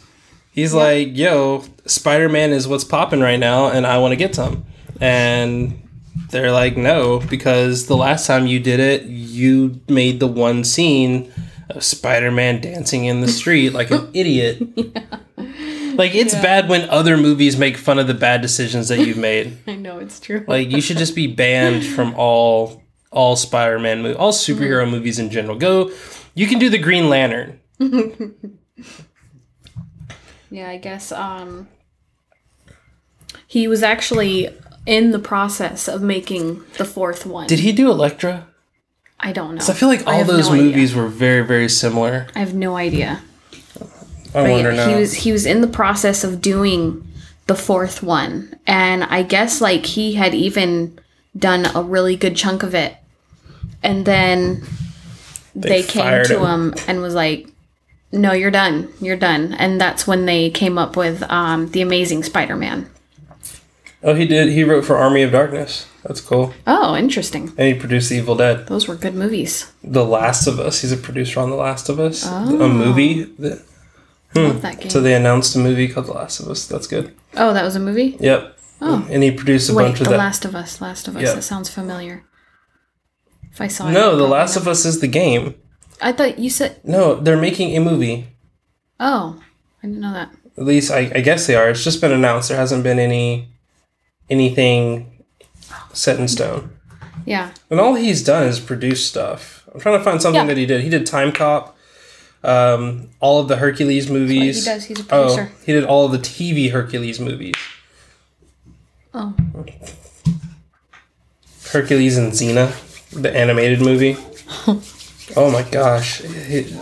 He's 0.51 0.73
like, 0.73 1.15
"Yo, 1.17 1.63
Spider-Man 1.85 2.51
is 2.51 2.67
what's 2.67 2.83
popping 2.83 3.21
right 3.21 3.39
now, 3.39 3.67
and 3.67 3.87
I 3.87 3.97
want 3.99 4.11
to 4.11 4.15
get 4.17 4.35
some." 4.35 4.65
And 4.99 5.87
they're 6.29 6.51
like, 6.51 6.75
"No, 6.77 7.19
because 7.29 7.87
the 7.87 7.97
last 7.97 8.27
time 8.27 8.45
you 8.45 8.59
did 8.59 8.79
it, 8.79 9.03
you 9.03 9.79
made 9.87 10.19
the 10.19 10.27
one 10.27 10.63
scene 10.63 11.31
of 11.69 11.83
Spider-Man 11.83 12.61
dancing 12.61 13.05
in 13.05 13.21
the 13.21 13.27
street 13.27 13.71
like 13.71 13.91
an 13.91 14.09
idiot." 14.13 14.61
Like 15.99 16.15
it's 16.15 16.33
bad 16.33 16.69
when 16.69 16.89
other 16.89 17.17
movies 17.17 17.57
make 17.57 17.75
fun 17.75 17.99
of 17.99 18.07
the 18.07 18.13
bad 18.13 18.41
decisions 18.41 18.87
that 18.87 18.99
you've 19.05 19.17
made. 19.17 19.57
I 19.67 19.75
know 19.75 19.99
it's 19.99 20.19
true. 20.19 20.45
Like 20.47 20.71
you 20.71 20.79
should 20.79 20.97
just 20.97 21.13
be 21.13 21.27
banned 21.27 21.85
from 21.85 22.15
all 22.15 22.81
all 23.11 23.35
Spider-Man 23.35 24.01
movies, 24.01 24.17
all 24.17 24.31
superhero 24.31 24.89
movies 24.89 25.19
in 25.19 25.29
general. 25.29 25.57
Go, 25.57 25.91
you 26.35 26.47
can 26.47 26.57
do 26.57 26.69
the 26.69 26.77
Green 26.77 27.09
Lantern. 27.09 27.59
Yeah, 30.51 30.69
I 30.69 30.77
guess. 30.77 31.11
Um, 31.11 31.67
He 33.45 33.67
was 33.67 33.83
actually 33.83 34.49
in 34.85 35.11
the 35.11 35.19
process 35.19 35.87
of 35.87 36.01
making 36.01 36.63
the 36.77 36.85
fourth 36.85 37.25
one. 37.25 37.47
Did 37.47 37.59
he 37.59 37.71
do 37.71 37.91
Elektra? 37.91 38.47
I 39.19 39.31
don't 39.31 39.55
know. 39.55 39.65
I 39.67 39.73
feel 39.73 39.89
like 39.89 40.07
all 40.07 40.23
those 40.23 40.47
no 40.47 40.55
idea. 40.55 40.65
movies 40.65 40.95
were 40.95 41.07
very, 41.07 41.45
very 41.45 41.69
similar. 41.69 42.27
I 42.35 42.39
have 42.39 42.53
no 42.53 42.77
idea. 42.77 43.21
I 44.33 44.43
But 44.43 44.51
wonder 44.51 44.71
now. 44.73 44.87
he 44.89 44.95
was 44.95 45.13
he 45.13 45.31
was 45.31 45.45
in 45.45 45.61
the 45.61 45.67
process 45.67 46.23
of 46.23 46.41
doing 46.41 47.05
the 47.47 47.55
fourth 47.55 48.03
one, 48.03 48.55
and 48.67 49.03
I 49.05 49.23
guess 49.23 49.59
like 49.61 49.85
he 49.85 50.13
had 50.13 50.33
even 50.35 50.99
done 51.37 51.65
a 51.75 51.81
really 51.81 52.15
good 52.15 52.35
chunk 52.35 52.61
of 52.63 52.75
it, 52.75 52.95
and 53.81 54.05
then 54.05 54.63
they, 55.55 55.81
came 55.83 56.23
to 56.25 56.39
him. 56.45 56.73
him. 56.73 56.75
and 56.87 57.01
was 57.01 57.15
like, 57.15 57.47
"No, 58.11 58.33
you're 58.33 58.51
done. 58.51 58.89
You're 59.01 59.17
done." 59.17 59.53
And 59.53 59.81
that's 59.81 60.05
when 60.05 60.25
they 60.25 60.49
came 60.51 60.77
up 60.77 60.95
with 60.95 61.23
um, 61.29 61.69
the 61.71 61.81
Amazing 61.81 62.23
Spider-Man. 62.23 62.87
oh, 64.03 64.13
he 64.13 64.25
did. 64.27 64.49
He 64.49 64.63
wrote 64.63 64.85
for 64.85 64.95
Army 64.97 65.23
of 65.23 65.31
Darkness. 65.31 65.87
That's 66.03 66.21
cool. 66.21 66.53
Oh, 66.67 66.95
interesting. 66.95 67.51
And 67.57 67.67
he 67.67 67.73
produced 67.73 68.11
Evil 68.11 68.35
Dead. 68.35 68.67
Those 68.67 68.87
were 68.87 68.95
good 68.95 69.15
movies. 69.15 69.71
The 69.83 70.05
Last 70.05 70.47
of 70.47 70.59
Us. 70.59 70.81
He's 70.81 70.91
a 70.93 70.97
producer 70.97 71.39
on 71.41 71.49
The 71.49 71.55
Last 71.57 71.89
of 71.89 71.99
Us, 71.99 72.25
a 72.25 72.45
movie. 72.45 73.23
That, 73.23 73.63
Love 74.35 74.61
that 74.61 74.73
game. 74.77 74.83
Hmm. 74.83 74.89
so 74.89 75.01
they 75.01 75.15
announced 75.15 75.55
a 75.55 75.59
movie 75.59 75.87
called 75.87 76.05
The 76.07 76.13
Last 76.13 76.39
of 76.39 76.47
Us. 76.49 76.67
That's 76.67 76.87
good. 76.87 77.15
oh, 77.35 77.53
that 77.53 77.63
was 77.63 77.75
a 77.75 77.79
movie. 77.79 78.15
Yep. 78.19 78.57
Oh. 78.81 79.05
And 79.09 79.23
he 79.23 79.31
produced 79.31 79.69
a 79.69 79.73
Wait, 79.73 79.85
bunch 79.85 79.97
The 79.99 80.05
of 80.05 80.11
The 80.11 80.17
Last 80.17 80.45
of 80.45 80.55
Us. 80.55 80.79
Last 80.81 81.07
of 81.07 81.15
Us. 81.17 81.23
Yeah. 81.23 81.33
That 81.33 81.41
sounds 81.41 81.69
familiar. 81.69 82.23
If 83.51 83.59
I 83.59 83.67
saw 83.67 83.89
it, 83.89 83.91
no, 83.91 84.13
I'd 84.13 84.17
The 84.19 84.27
Last 84.27 84.55
of 84.55 84.67
Us 84.67 84.85
is 84.85 84.99
the 85.01 85.07
game. 85.07 85.55
I 86.01 86.11
thought 86.13 86.39
you 86.39 86.49
said. 86.49 86.79
No, 86.85 87.15
they're 87.15 87.35
making 87.41 87.75
a 87.75 87.81
movie. 87.81 88.27
Oh, 88.99 89.41
I 89.83 89.87
didn't 89.87 89.99
know 90.01 90.13
that. 90.13 90.31
At 90.57 90.63
least 90.65 90.91
I, 90.91 91.11
I 91.15 91.21
guess 91.21 91.47
they 91.47 91.55
are. 91.55 91.69
It's 91.69 91.83
just 91.83 91.99
been 91.99 92.11
announced. 92.11 92.49
There 92.49 92.57
hasn't 92.57 92.83
been 92.83 92.99
any 92.99 93.49
anything 94.29 95.23
set 95.93 96.19
in 96.19 96.27
stone. 96.27 96.71
Yeah. 97.25 97.51
And 97.69 97.79
all 97.79 97.95
he's 97.95 98.23
done 98.23 98.43
is 98.47 98.59
produce 98.59 99.05
stuff. 99.05 99.67
I'm 99.73 99.79
trying 99.79 99.97
to 99.97 100.03
find 100.03 100.21
something 100.21 100.41
Yeah. 100.41 100.47
that 100.47 100.57
he 100.57 100.65
did. 100.65 100.81
He 100.81 100.89
did 100.89 101.05
Timecop, 101.05 101.73
um, 102.43 103.09
all 103.19 103.39
of 103.41 103.47
the 103.47 103.57
Hercules 103.57 104.09
movies. 104.09 104.65
he 104.65 104.71
does. 104.71 104.85
He's 104.85 104.99
a 104.99 105.03
Oh, 105.13 105.35
producer. 105.35 105.51
he 105.65 105.73
did 105.73 105.83
all 105.85 106.05
of 106.05 106.11
the 106.11 106.17
TV 106.19 106.71
Hercules 106.71 107.19
movies. 107.19 107.55
Oh. 109.13 109.33
Hercules 111.71 112.17
and 112.17 112.31
Xena, 112.31 112.71
the 113.11 113.35
animated 113.35 113.81
movie. 113.81 114.17
oh 115.35 115.51
my 115.51 115.63
gosh. 115.69 116.21
He- 116.21 116.75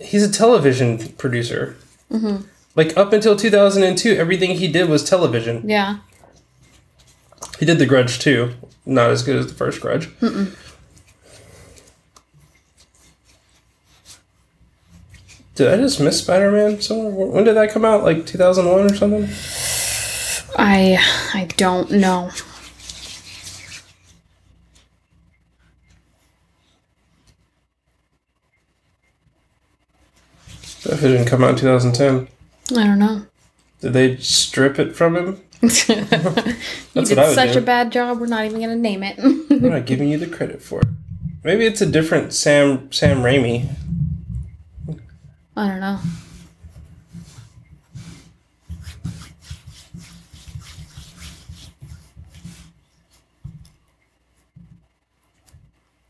he's 0.00 0.22
a 0.22 0.30
television 0.32 0.98
producer. 1.18 1.76
Mm-hmm. 2.10 2.44
Like 2.74 2.96
up 2.96 3.12
until 3.12 3.36
2002, 3.36 4.12
everything 4.14 4.52
he 4.56 4.68
did 4.70 4.88
was 4.88 5.02
television. 5.08 5.68
Yeah. 5.68 5.98
He 7.58 7.66
did 7.66 7.78
The 7.78 7.86
Grudge 7.86 8.18
too. 8.18 8.52
Not 8.86 9.10
as 9.10 9.22
good 9.22 9.36
as 9.36 9.46
the 9.48 9.54
first 9.54 9.80
Grudge. 9.80 10.08
Did 15.58 15.66
I 15.66 15.76
just 15.76 15.98
miss 15.98 16.20
Spider 16.20 16.52
Man 16.52 16.80
somewhere? 16.80 17.26
When 17.26 17.42
did 17.42 17.56
that 17.56 17.72
come 17.72 17.84
out? 17.84 18.04
Like 18.04 18.24
2001 18.24 18.80
or 18.80 18.94
something? 18.94 19.28
I 20.56 20.96
I 21.34 21.46
don't 21.56 21.90
know. 21.90 22.28
If 30.84 31.02
it 31.02 31.08
didn't 31.08 31.26
come 31.26 31.42
out 31.42 31.50
in 31.50 31.56
2010. 31.56 32.28
I 32.78 32.86
don't 32.86 33.00
know. 33.00 33.26
Did 33.80 33.94
they 33.94 34.16
strip 34.18 34.78
it 34.78 34.94
from 34.94 35.16
him? 35.16 35.42
you 35.62 35.70
did 36.94 37.34
such 37.34 37.54
do. 37.54 37.58
a 37.58 37.62
bad 37.62 37.90
job. 37.90 38.20
We're 38.20 38.26
not 38.28 38.44
even 38.44 38.60
gonna 38.60 38.76
name 38.76 39.02
it. 39.02 39.18
I'm 39.18 39.70
not 39.70 39.86
giving 39.86 40.08
you 40.08 40.18
the 40.18 40.28
credit 40.28 40.62
for 40.62 40.82
it. 40.82 40.88
Maybe 41.42 41.66
it's 41.66 41.80
a 41.80 41.86
different 41.86 42.32
Sam 42.32 42.92
Sam 42.92 43.22
Raimi. 43.22 43.68
I 45.58 45.66
don't 45.66 45.80
know. 45.80 45.98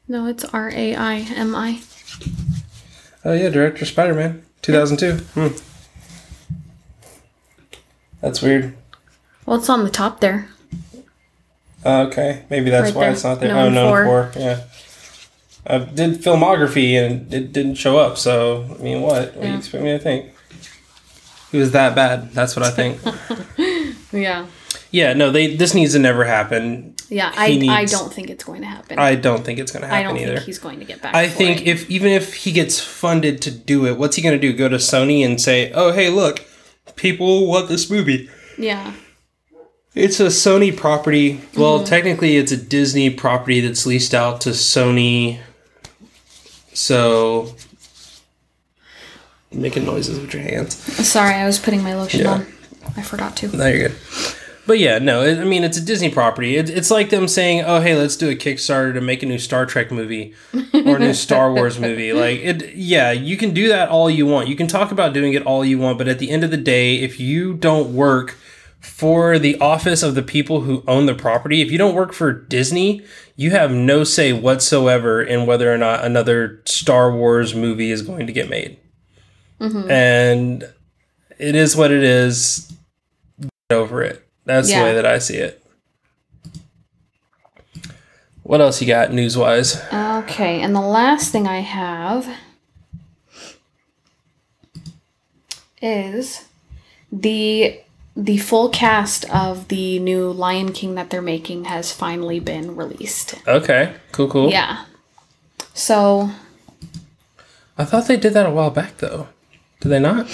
No, 0.07 0.27
it's 0.27 0.45
R 0.45 0.71
A 0.71 0.95
I 0.95 1.15
M 1.17 1.55
I. 1.55 1.81
Oh 3.25 3.33
yeah, 3.33 3.51
director 3.51 3.85
Spider 3.85 4.15
Man, 4.15 4.43
2002. 4.63 5.25
Hmm. 5.35 5.57
That's 8.21 8.43
weird. 8.43 8.77
Well, 9.47 9.59
it's 9.59 9.69
on 9.69 9.85
the 9.85 9.91
top 9.91 10.21
there. 10.21 10.49
Uh, 11.85 12.07
okay, 12.09 12.45
maybe 12.51 12.71
that's 12.71 12.87
Right 12.87 12.95
why 12.95 13.03
there. 13.05 13.13
it's 13.13 13.25
not 13.25 13.41
there. 13.41 13.57
Oh, 13.57 13.69
no, 13.71 13.91
for. 13.91 14.31
for. 14.33 14.39
yeah. 14.39 14.65
I 15.69 15.79
did 15.79 16.23
filmography 16.23 16.95
and 16.95 17.33
it 17.33 17.53
didn't 17.53 17.75
show 17.77 17.99
up. 17.99 18.17
So 18.19 18.65
I 18.79 18.83
mean, 18.83 19.03
what? 19.03 19.35
What 19.35 19.43
do 19.43 19.49
you 19.49 19.57
expect 19.57 19.85
me 19.85 19.91
to 19.91 19.99
think? 19.99 20.33
It 21.53 21.59
was 21.59 21.73
that 21.73 21.95
bad. 21.95 22.33
That's 22.33 22.57
what 22.57 22.65
I 22.65 22.71
think. 22.71 23.01
Yeah. 24.11 24.47
yeah, 24.91 25.13
no, 25.13 25.31
they. 25.31 25.55
This 25.55 25.75
needs 25.75 25.93
to 25.93 25.99
never 25.99 26.25
happen. 26.25 26.95
Yeah, 27.11 27.31
I, 27.37 27.51
He 27.51 27.69
I 27.69 27.81
needs- 27.81 27.93
don't 27.93 28.11
think 28.13 28.31
it's 28.31 28.43
going 28.43 28.63
to 28.63 28.67
happen. 28.67 28.99
I, 28.99 29.09
I 29.09 29.15
don't 29.17 29.45
think 29.45 29.59
it's 29.59 29.71
going 29.71 29.83
to 29.83 29.89
happen 29.89 30.15
don't 30.15 30.23
either. 30.23 30.35
think 30.37 30.47
he's 30.47 30.59
going 30.59 30.79
to 30.79 30.87
get 30.87 31.03
back. 31.03 31.15
I 31.15 31.29
think 31.29 31.63
it. 31.63 31.69
if 31.69 31.91
even 31.91 32.11
if 32.13 32.35
he 32.35 32.53
gets 32.53 32.81
funded 32.81 33.43
to 33.43 33.51
do 33.51 33.87
it, 33.87 33.99
what's 33.99 34.17
he 34.17 34.23
going 34.23 34.39
to 34.39 34.41
do? 34.41 34.57
Go 34.57 34.69
to 34.69 34.77
Sony 34.77 35.25
and 35.25 35.39
say, 35.41 35.71
"Oh, 35.73 35.93
hey, 35.93 36.09
look, 36.09 36.47
people 36.97 37.47
want 37.47 37.69
this 37.69 37.91
movie." 37.91 38.31
yeah, 38.57 38.93
It's 39.95 40.21
a 40.21 40.27
Sony 40.29 40.75
property. 40.75 41.41
Well, 41.55 41.77
mm-hmm. 41.81 41.85
technically, 41.87 42.37
it's 42.39 42.53
a 42.53 42.57
Disney 42.57 43.11
property 43.11 43.61
that's 43.61 43.85
leased 43.85 44.15
out 44.15 44.41
to 44.43 44.51
Sony. 44.51 45.39
So, 46.79 47.55
making 49.51 49.85
noises 49.85 50.21
with 50.21 50.33
your 50.33 50.43
hands. 50.45 50.77
sorry, 51.07 51.35
I 51.35 51.45
was 51.45 51.59
putting 51.59 51.83
my 51.83 51.95
lotion 51.97 52.21
Yeah. 52.21 52.31
on. 52.33 52.47
I 52.97 53.03
forgot 53.03 53.37
to. 53.39 53.49
No, 53.57 53.67
you're 53.67 53.89
good. 53.89 53.97
But 54.65 54.79
yeah, 54.79 54.99
no, 54.99 55.23
it, 55.23 55.39
I 55.41 55.45
mean, 55.45 55.65
it's 55.65 55.77
a 55.77 55.81
Disney 55.81 56.09
property. 56.11 56.57
It, 56.57 56.71
it's 56.71 56.91
like 56.91 57.11
them 57.11 57.27
saying, 57.27 57.63
"Oh, 57.67 57.81
hey, 57.81 57.97
let's 57.97 58.15
do 58.17 58.29
a 58.31 58.35
Kickstarter 58.37 58.93
to 58.95 59.01
make 59.01 59.23
a 59.23 59.27
new 59.27 59.39
Star 59.39 59.67
Trek 59.67 59.91
movie 59.91 60.35
or 60.73 60.97
a 60.97 60.99
new 61.01 61.15
Star 61.15 61.53
Wars 61.53 61.81
movie." 61.87 62.13
Like, 62.13 62.39
it, 62.41 62.75
yeah, 62.77 63.11
you 63.11 63.37
can 63.37 63.53
do 63.53 63.69
that 63.69 63.89
all 63.89 64.09
you 64.09 64.25
want. 64.27 64.47
You 64.49 64.55
can 64.57 64.67
talk 64.69 64.93
about 64.93 65.13
doing 65.15 65.33
it 65.33 65.43
all 65.45 65.65
you 65.65 65.79
want, 65.79 65.99
but 65.99 66.07
at 66.07 66.19
the 66.21 66.31
end 66.31 66.45
of 66.45 66.51
the 66.53 66.57
day, 66.59 66.97
if 66.97 67.19
you 67.19 67.55
don't 67.55 67.93
work 67.95 68.37
for 68.81 69.39
the 69.39 69.59
office 69.59 70.03
of 70.05 70.15
the 70.15 70.23
people 70.23 70.61
who 70.61 70.85
own 70.87 71.07
the 71.07 71.15
property, 71.15 71.61
if 71.63 71.73
you 71.73 71.79
don't 71.79 71.95
work 71.95 72.13
for 72.13 72.31
Disney, 72.33 73.03
you 73.39 73.53
have 73.53 73.71
no 73.71 74.03
say 74.03 74.33
whatsoever 74.33 75.23
in 75.23 75.47
whether 75.47 75.73
or 75.73 75.79
not 75.79 76.05
another 76.05 76.61
Star 76.65 77.13
Wars 77.13 77.55
movie 77.55 77.93
is 77.93 78.03
going 78.03 78.27
to 78.27 78.33
get 78.33 78.51
made. 78.51 78.77
Mm-hmm. 79.61 79.89
And 79.89 80.69
it 81.39 81.55
is 81.55 81.77
what 81.77 81.93
it 81.93 82.03
is. 82.03 82.71
Get 83.41 83.77
over 83.77 84.03
it. 84.03 84.27
That's 84.45 84.69
the 84.69 84.83
way 84.83 84.93
that 84.93 85.07
I 85.07 85.21
see 85.21 85.37
it. 85.37 85.65
What 88.43 88.61
else 88.61 88.81
you 88.81 88.89
got 88.89 89.13
news 89.13 89.37
wise? 89.37 89.81
Okay, 89.93 90.61
and 90.61 90.75
the 90.75 90.81
last 90.81 91.31
thing 91.31 91.47
I 91.47 91.61
have 91.61 92.29
is 95.81 96.45
the 97.13 97.81
the 98.19 98.37
full 98.37 98.69
cast 98.69 99.25
of 99.31 99.69
the 99.69 100.01
new 100.01 100.33
Lion 100.33 100.73
King 100.73 100.97
that 100.97 101.09
they're 101.09 101.23
making 101.23 101.67
has 101.67 101.93
finally 101.93 102.41
been 102.41 102.75
released. 102.75 103.37
Okay, 103.47 103.95
cool, 104.11 104.29
cool. 104.29 104.51
Yeah. 104.51 104.85
So, 105.73 106.31
I 107.79 107.85
thought 107.85 108.09
they 108.09 108.17
did 108.17 108.35
that 108.35 108.45
a 108.45 108.51
while 108.51 108.71
back 108.71 108.99
though. 108.99 109.29
Did 109.81 109.91
they 109.91 110.01
not? 110.01 110.27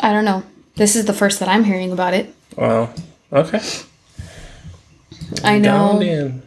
I 0.00 0.12
don't 0.12 0.24
know. 0.24 0.44
This 0.76 0.94
is 0.94 1.06
the 1.06 1.12
first 1.12 1.40
that 1.40 1.48
I'm 1.48 1.64
hearing 1.64 1.90
about 1.90 2.14
it. 2.14 2.32
Wow. 2.56 2.94
okay. 3.32 3.60
I 5.42 5.58
know. 5.58 6.40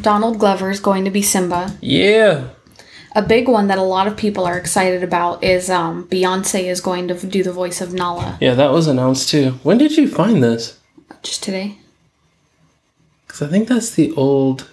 Donald 0.00 0.38
Glover 0.38 0.70
is 0.70 0.78
going 0.78 1.04
to 1.04 1.10
be 1.10 1.22
Simba. 1.22 1.76
Yeah. 1.80 2.50
A 3.14 3.22
big 3.22 3.48
one 3.48 3.68
that 3.68 3.78
a 3.78 3.82
lot 3.82 4.06
of 4.06 4.16
people 4.16 4.44
are 4.44 4.56
excited 4.58 5.02
about 5.02 5.42
is 5.42 5.70
um, 5.70 6.06
Beyonce 6.08 6.64
is 6.64 6.80
going 6.80 7.08
to 7.08 7.14
do 7.26 7.42
the 7.42 7.52
voice 7.52 7.80
of 7.80 7.92
Nala 7.92 8.36
Yeah, 8.40 8.54
that 8.54 8.70
was 8.70 8.86
announced 8.86 9.28
too. 9.30 9.52
When 9.62 9.78
did 9.78 9.96
you 9.96 10.08
find 10.08 10.42
this? 10.42 10.78
just 11.22 11.42
today. 11.42 11.78
Because 13.26 13.42
I 13.42 13.46
think 13.48 13.68
that's 13.68 13.90
the 13.90 14.12
old 14.12 14.68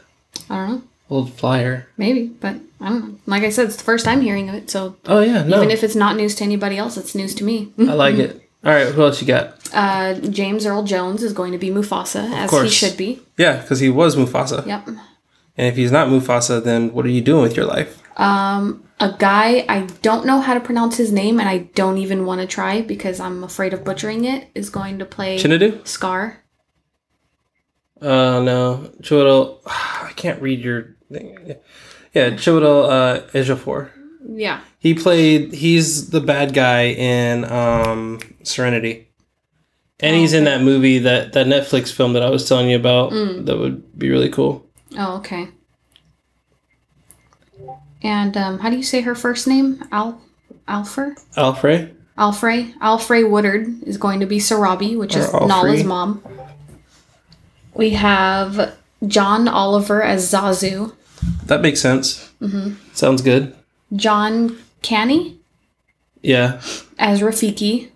I 0.50 0.56
don't 0.58 0.70
know. 0.70 0.82
old 1.10 1.34
flyer. 1.34 1.88
Maybe, 1.98 2.28
but 2.28 2.58
I 2.82 2.90
don't 2.90 3.10
know. 3.10 3.20
Like 3.26 3.44
I 3.44 3.50
said, 3.50 3.68
it's 3.68 3.78
the 3.78 3.84
first 3.84 4.08
I'm 4.08 4.22
hearing 4.22 4.50
of 4.50 4.56
it, 4.56 4.70
so 4.70 4.96
Oh 5.06 5.22
yeah, 5.22 5.44
no. 5.44 5.58
even 5.58 5.72
if 5.72 5.84
it's 5.84 5.96
not 5.96 6.16
news 6.16 6.36
to 6.36 6.44
anybody 6.44 6.78
else, 6.78 6.98
it's 6.98 7.16
news 7.16 7.34
to 7.36 7.44
me. 7.44 7.72
I 7.80 7.94
like 7.94 8.16
it. 8.16 8.42
All 8.64 8.72
right, 8.74 8.88
who 8.88 9.04
else 9.04 9.22
you 9.22 9.28
got? 9.28 9.60
Uh, 9.74 10.16
James 10.16 10.66
Earl 10.66 10.84
Jones 10.84 11.22
is 11.22 11.34
going 11.34 11.52
to 11.52 11.58
be 11.60 11.70
Mufasa, 11.70 12.26
of 12.26 12.54
as 12.54 12.64
he 12.64 12.70
should 12.70 12.98
be. 12.98 13.22
Yeah, 13.38 13.62
because 13.62 13.80
he 13.80 13.90
was 13.90 14.16
Mufasa. 14.16 14.66
Yep. 14.66 14.88
And 14.88 15.68
if 15.68 15.76
he's 15.76 15.92
not 15.92 16.08
Mufasa, 16.08 16.64
then 16.64 16.92
what 16.92 17.06
are 17.06 17.10
you 17.10 17.22
doing 17.22 17.44
with 17.44 17.56
your 17.56 17.66
life? 17.68 18.02
A 18.18 19.16
guy 19.20 19.66
I 19.68 19.88
don't 20.02 20.26
know 20.26 20.42
how 20.42 20.54
to 20.54 20.60
pronounce 20.60 20.98
his 20.98 21.12
name, 21.12 21.40
and 21.40 21.50
I 21.50 21.60
don't 21.76 21.98
even 21.98 22.26
want 22.26 22.42
to 22.42 22.48
try 22.48 22.82
because 22.82 23.20
I'm 23.20 23.44
afraid 23.44 23.74
of 23.74 23.84
butchering 23.84 24.26
it. 24.26 24.50
Is 24.56 24.70
going 24.70 25.00
to 25.00 25.06
play 25.06 25.38
Chinadu? 25.38 25.86
Scar. 25.88 26.44
Uh, 28.02 28.42
no. 28.42 28.92
Chiwetel, 29.02 29.62
I 29.66 30.12
can't 30.16 30.42
read 30.42 30.62
your 30.62 30.96
thing. 31.12 31.56
Yeah, 32.14 32.32
Chiwetel 32.32 32.90
uh, 32.90 33.22
Ejiofor. 33.34 33.90
Yeah. 34.28 34.62
He 34.80 34.94
played, 34.94 35.54
he's 35.54 36.10
the 36.10 36.22
bad 36.22 36.54
guy 36.54 36.88
in 36.88 37.50
um, 37.52 38.20
Serenity. 38.44 39.10
And 40.00 40.16
he's 40.16 40.34
in 40.34 40.44
that 40.44 40.62
movie, 40.62 41.00
that, 41.00 41.34
that 41.34 41.48
Netflix 41.48 41.92
film 41.92 42.14
that 42.14 42.24
I 42.24 42.30
was 42.30 42.48
telling 42.48 42.70
you 42.70 42.76
about. 42.76 43.12
That 43.46 43.58
would 43.58 43.98
be 43.98 44.10
really 44.10 44.30
cool. 44.30 44.68
Oh, 44.98 45.18
okay. 45.18 45.50
And 48.06 48.38
um, 48.38 48.60
how 48.60 48.70
do 48.70 48.78
you 48.78 48.84
say 48.84 49.02
her 49.02 49.16
first 49.16 49.48
name? 49.48 49.84
Al, 49.92 50.22
Alfer, 50.68 51.16
Alfred? 51.36 51.96
Alfrey, 52.18 52.74
Alfre 52.78 53.28
Woodard 53.28 53.82
is 53.84 53.98
going 53.98 54.20
to 54.20 54.28
be 54.28 54.38
Sarabi, 54.38 54.96
which 54.96 55.16
is 55.16 55.28
Or 55.30 55.42
Alfrey. 55.42 55.48
Nala's 55.48 55.84
mom. 55.84 56.24
We 57.74 57.90
have 57.92 58.76
John 59.08 59.48
Oliver 59.48 60.04
as 60.04 60.32
Zazu, 60.32 60.94
That 61.48 61.62
makes 61.62 61.82
sense. 61.82 62.32
Mm-hmm. 62.42 62.76
Sounds 62.94 63.22
good. 63.24 63.56
John 63.96 64.58
Kani 64.84 65.38
Yeah, 66.22 66.62
as 67.00 67.22
Rafiki, 67.22 67.90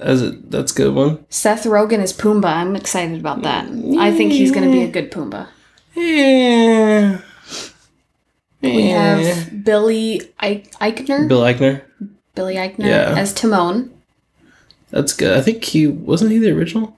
as 0.00 0.22
a, 0.22 0.30
that's 0.32 0.72
a 0.72 0.74
good 0.74 0.94
one. 0.94 1.24
Seth 1.30 1.64
Rogen 1.64 2.02
is 2.02 2.12
Pumbaa. 2.12 2.56
I'm 2.56 2.74
excited 2.74 3.20
about 3.20 3.42
that. 3.42 3.66
I 3.98 4.10
think 4.12 4.32
he's 4.32 4.50
going 4.50 4.64
to 4.66 4.72
be 4.72 4.82
a 4.82 4.90
good 4.90 5.12
Pumbaa. 5.12 5.46
Yeah. 5.94 7.20
We 8.62 8.88
have 8.88 9.64
Billy 9.64 10.20
Eichner, 10.42 11.28
Bill 11.28 11.40
Eichner. 11.40 11.82
Billy 12.34 12.54
Eichner 12.56 12.84
Yeah. 12.86 13.14
as 13.16 13.32
Timon. 13.32 13.90
That's 14.90 15.12
good. 15.12 15.36
I 15.36 15.40
think 15.40 15.64
he 15.64 15.86
wasn't 15.86 16.32
he 16.32 16.38
the 16.38 16.50
original. 16.50 16.96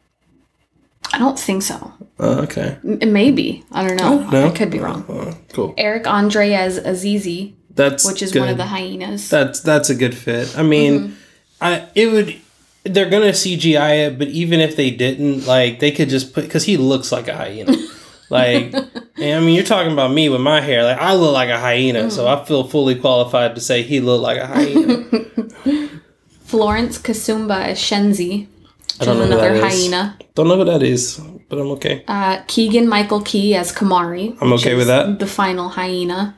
I 1.13 1.19
don't 1.19 1.39
think 1.39 1.63
so. 1.63 1.93
Oh, 2.19 2.41
okay. 2.43 2.79
M- 2.85 3.13
maybe 3.13 3.65
I 3.71 3.87
don't 3.87 3.97
know. 3.97 4.29
No, 4.31 4.47
I 4.47 4.51
could 4.51 4.71
be 4.71 4.79
wrong. 4.79 5.05
Oh, 5.09 5.37
cool. 5.53 5.75
Eric 5.77 6.07
Andre 6.07 6.53
as 6.53 6.79
Azizi, 6.81 7.53
That's 7.75 8.07
which 8.07 8.23
is 8.23 8.33
good. 8.33 8.41
one 8.41 8.49
of 8.49 8.57
the 8.57 8.67
hyenas. 8.67 9.29
That's 9.29 9.61
that's 9.61 9.91
a 9.91 9.95
good 9.95 10.15
fit. 10.17 10.57
I 10.57 10.63
mean, 10.63 10.93
Mm-hmm. 11.01 11.13
I 11.61 11.89
it 11.95 12.07
would. 12.13 12.37
They're 12.85 13.09
gonna 13.11 13.27
CGI 13.33 14.09
it, 14.09 14.19
but 14.19 14.29
even 14.29 14.59
if 14.59 14.75
they 14.75 14.91
didn't, 14.91 15.47
like 15.47 15.79
they 15.79 15.93
could 15.93 16.09
just 16.09 16.33
put 16.35 16.45
because 16.45 16.65
he 16.65 16.77
looks 16.77 17.13
like 17.13 17.29
a 17.29 17.37
hyena. 17.37 17.77
like, 18.33 18.75
and 19.17 19.35
I 19.37 19.41
mean, 19.41 19.55
you're 19.55 19.65
talking 19.65 19.93
about 19.93 20.11
me 20.13 20.29
with 20.29 20.41
my 20.41 20.61
hair. 20.61 20.83
Like 20.83 20.99
I 20.99 21.15
look 21.15 21.33
like 21.33 21.51
a 21.51 21.59
hyena, 21.59 22.11
so 22.11 22.25
Mm. 22.25 22.29
I 22.43 22.45
feel 22.45 22.65
fully 22.65 22.97
qualified 22.97 23.55
to 23.55 23.61
say 23.61 23.83
he 23.83 24.01
looked 24.01 24.23
like 24.23 24.39
a 24.39 24.47
hyena. 24.47 25.89
Florence 26.45 26.99
Kasumba 26.99 27.65
as 27.69 27.79
Shenzi, 27.79 28.47
which 28.47 28.99
don't 28.99 29.17
is 29.17 29.31
know 29.31 29.37
who 29.39 29.43
another 29.45 29.59
that 29.61 29.67
is. 29.73 29.83
hyena. 29.85 30.19
Don't 30.35 30.49
know 30.49 30.57
who 30.57 30.65
that 30.65 30.83
is, 30.83 31.19
but 31.49 31.59
I'm 31.59 31.71
okay. 31.73 32.05
Uh, 32.09 32.43
Keegan 32.47 32.89
Michael 32.89 33.23
Key 33.23 33.55
as 33.55 33.73
Kamari. 33.73 34.37
I'm 34.41 34.53
okay 34.55 34.75
with 34.75 34.87
that. 34.89 35.19
The 35.19 35.27
final 35.27 35.69
hyena. 35.71 36.37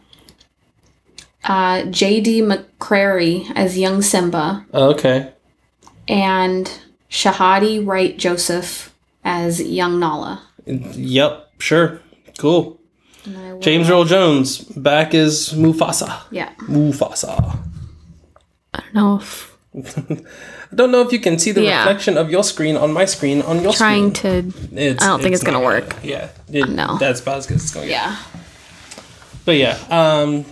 Uh, 1.44 1.85
J.D. 1.85 2.40
McCrary 2.42 3.50
as 3.54 3.76
young 3.76 4.00
Simba, 4.00 4.64
Oh, 4.72 4.90
okay. 4.94 5.30
and 6.09 6.70
Shahadi 7.11 7.85
Wright 7.87 8.16
Joseph 8.16 8.94
as 9.24 9.61
young 9.62 10.00
Nala. 10.00 10.42
Yep. 10.64 11.43
Sure. 11.64 12.00
Cool. 12.38 12.79
Will- 13.27 13.59
James 13.61 13.88
Earl 13.88 14.05
Jones 14.05 14.59
back 14.59 15.14
as 15.14 15.55
Mufasa. 15.55 16.20
Yeah. 16.31 16.53
Mufasa. 16.68 17.57
I 18.74 18.81
don't 18.81 18.94
know 18.94 19.16
if 19.16 19.57
I 20.72 20.74
don't 20.77 20.90
know 20.92 21.00
if 21.00 21.11
you 21.12 21.18
can 21.20 21.38
see 21.38 21.53
the 21.53 21.62
Yeah. 21.62 21.79
reflection 21.79 22.18
of 22.18 22.31
your 22.31 22.44
screen 22.44 22.77
on 22.77 22.92
my 22.92 23.07
screen 23.07 23.40
on 23.42 23.62
your 23.62 23.72
screen. 23.72 24.12
trying 24.12 24.14
screen. 24.14 24.53
to. 24.53 24.77
It's, 24.77 25.03
I 25.03 25.07
don't 25.09 25.22
think 25.22 25.35
it's 25.35 25.42
gonna 25.44 25.61
work. 25.64 25.96
Yeah, 26.03 26.29
it, 26.53 26.68
No. 26.68 26.98
that's 26.98 27.20
about 27.22 27.38
as 27.38 27.46
good 27.46 27.57
as 27.57 27.62
it's 27.62 27.72
gonna 27.74 27.87
get. 27.87 27.92
Yeah. 27.92 28.16
But 29.46 29.57
yeah, 29.57 29.79
um, 29.90 30.44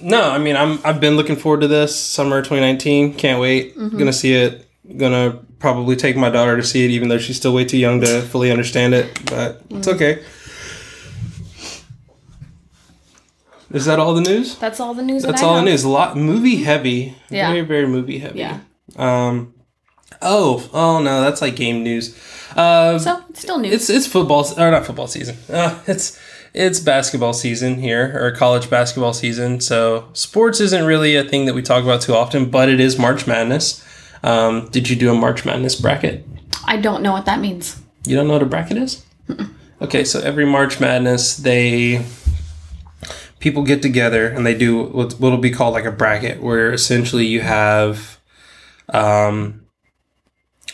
no, 0.00 0.22
I 0.30 0.38
mean, 0.38 0.56
I'm 0.56 0.80
I've 0.84 0.98
been 1.00 1.14
looking 1.16 1.36
forward 1.36 1.60
to 1.60 1.68
this 1.68 1.94
summer 1.98 2.38
2019. 2.42 3.14
Can't 3.14 3.40
wait. 3.40 3.76
Mm-hmm. 3.76 3.96
Gonna 3.98 4.12
see 4.12 4.34
it. 4.34 4.66
Gonna 4.96 5.38
probably 5.58 5.96
take 5.96 6.16
my 6.16 6.30
daughter 6.30 6.56
to 6.56 6.62
see 6.62 6.84
it, 6.84 6.90
even 6.90 7.08
though 7.08 7.18
she's 7.18 7.36
still 7.36 7.54
way 7.54 7.64
too 7.64 7.78
young 7.78 8.00
to 8.00 8.22
fully 8.22 8.50
understand 8.50 8.94
it. 8.94 9.18
But 9.26 9.62
it's 9.70 9.88
okay. 9.88 10.22
Is 13.72 13.84
that 13.86 13.98
all 13.98 14.14
the 14.14 14.20
news? 14.20 14.56
That's 14.58 14.78
all 14.80 14.94
the 14.94 15.02
news. 15.02 15.22
That's 15.24 15.40
that 15.40 15.46
all 15.46 15.56
have. 15.56 15.66
it 15.66 15.70
is. 15.72 15.84
A 15.84 15.88
lot 15.88 16.16
movie 16.16 16.56
heavy. 16.62 17.14
Yeah. 17.30 17.48
Very 17.50 17.62
very 17.62 17.86
movie 17.88 18.18
heavy. 18.18 18.38
Yeah. 18.38 18.60
Um. 18.96 19.54
Oh, 20.22 20.68
oh 20.72 21.02
no, 21.02 21.20
that's 21.20 21.42
like 21.42 21.56
game 21.56 21.82
news. 21.82 22.16
Uh, 22.54 22.98
So 22.98 23.22
it's 23.28 23.40
still 23.40 23.58
news. 23.58 23.72
it's 23.74 23.90
it's 23.90 24.06
football 24.06 24.46
or 24.58 24.70
not 24.70 24.86
football 24.86 25.08
season. 25.08 25.36
Uh, 25.52 25.78
it's 25.86 26.18
it's 26.54 26.80
basketball 26.80 27.32
season 27.34 27.80
here 27.80 28.18
or 28.18 28.30
college 28.30 28.70
basketball 28.70 29.12
season. 29.12 29.60
So 29.60 30.08
sports 30.12 30.60
isn't 30.60 30.84
really 30.86 31.16
a 31.16 31.24
thing 31.24 31.44
that 31.46 31.54
we 31.54 31.60
talk 31.60 31.82
about 31.82 32.00
too 32.00 32.14
often, 32.14 32.48
but 32.50 32.68
it 32.68 32.80
is 32.80 32.98
March 32.98 33.26
Madness. 33.26 33.84
Um, 34.26 34.68
did 34.70 34.88
you 34.90 34.96
do 34.96 35.12
a 35.12 35.14
March 35.14 35.44
Madness 35.44 35.76
bracket? 35.76 36.26
I 36.64 36.78
don't 36.78 37.00
know 37.00 37.12
what 37.12 37.26
that 37.26 37.38
means. 37.38 37.80
You 38.04 38.16
don't 38.16 38.26
know 38.26 38.32
what 38.32 38.42
a 38.42 38.46
bracket 38.46 38.76
is? 38.76 39.04
Okay, 39.80 40.04
so 40.04 40.20
every 40.20 40.46
March 40.46 40.80
Madness, 40.80 41.36
they 41.36 42.04
people 43.38 43.62
get 43.62 43.82
together 43.82 44.26
and 44.26 44.46
they 44.46 44.54
do 44.54 44.82
what 44.84 45.12
what'll 45.14 45.38
be 45.38 45.50
called 45.50 45.74
like 45.74 45.84
a 45.84 45.92
bracket, 45.92 46.42
where 46.42 46.72
essentially 46.72 47.26
you 47.26 47.42
have 47.42 48.18
um, 48.88 49.66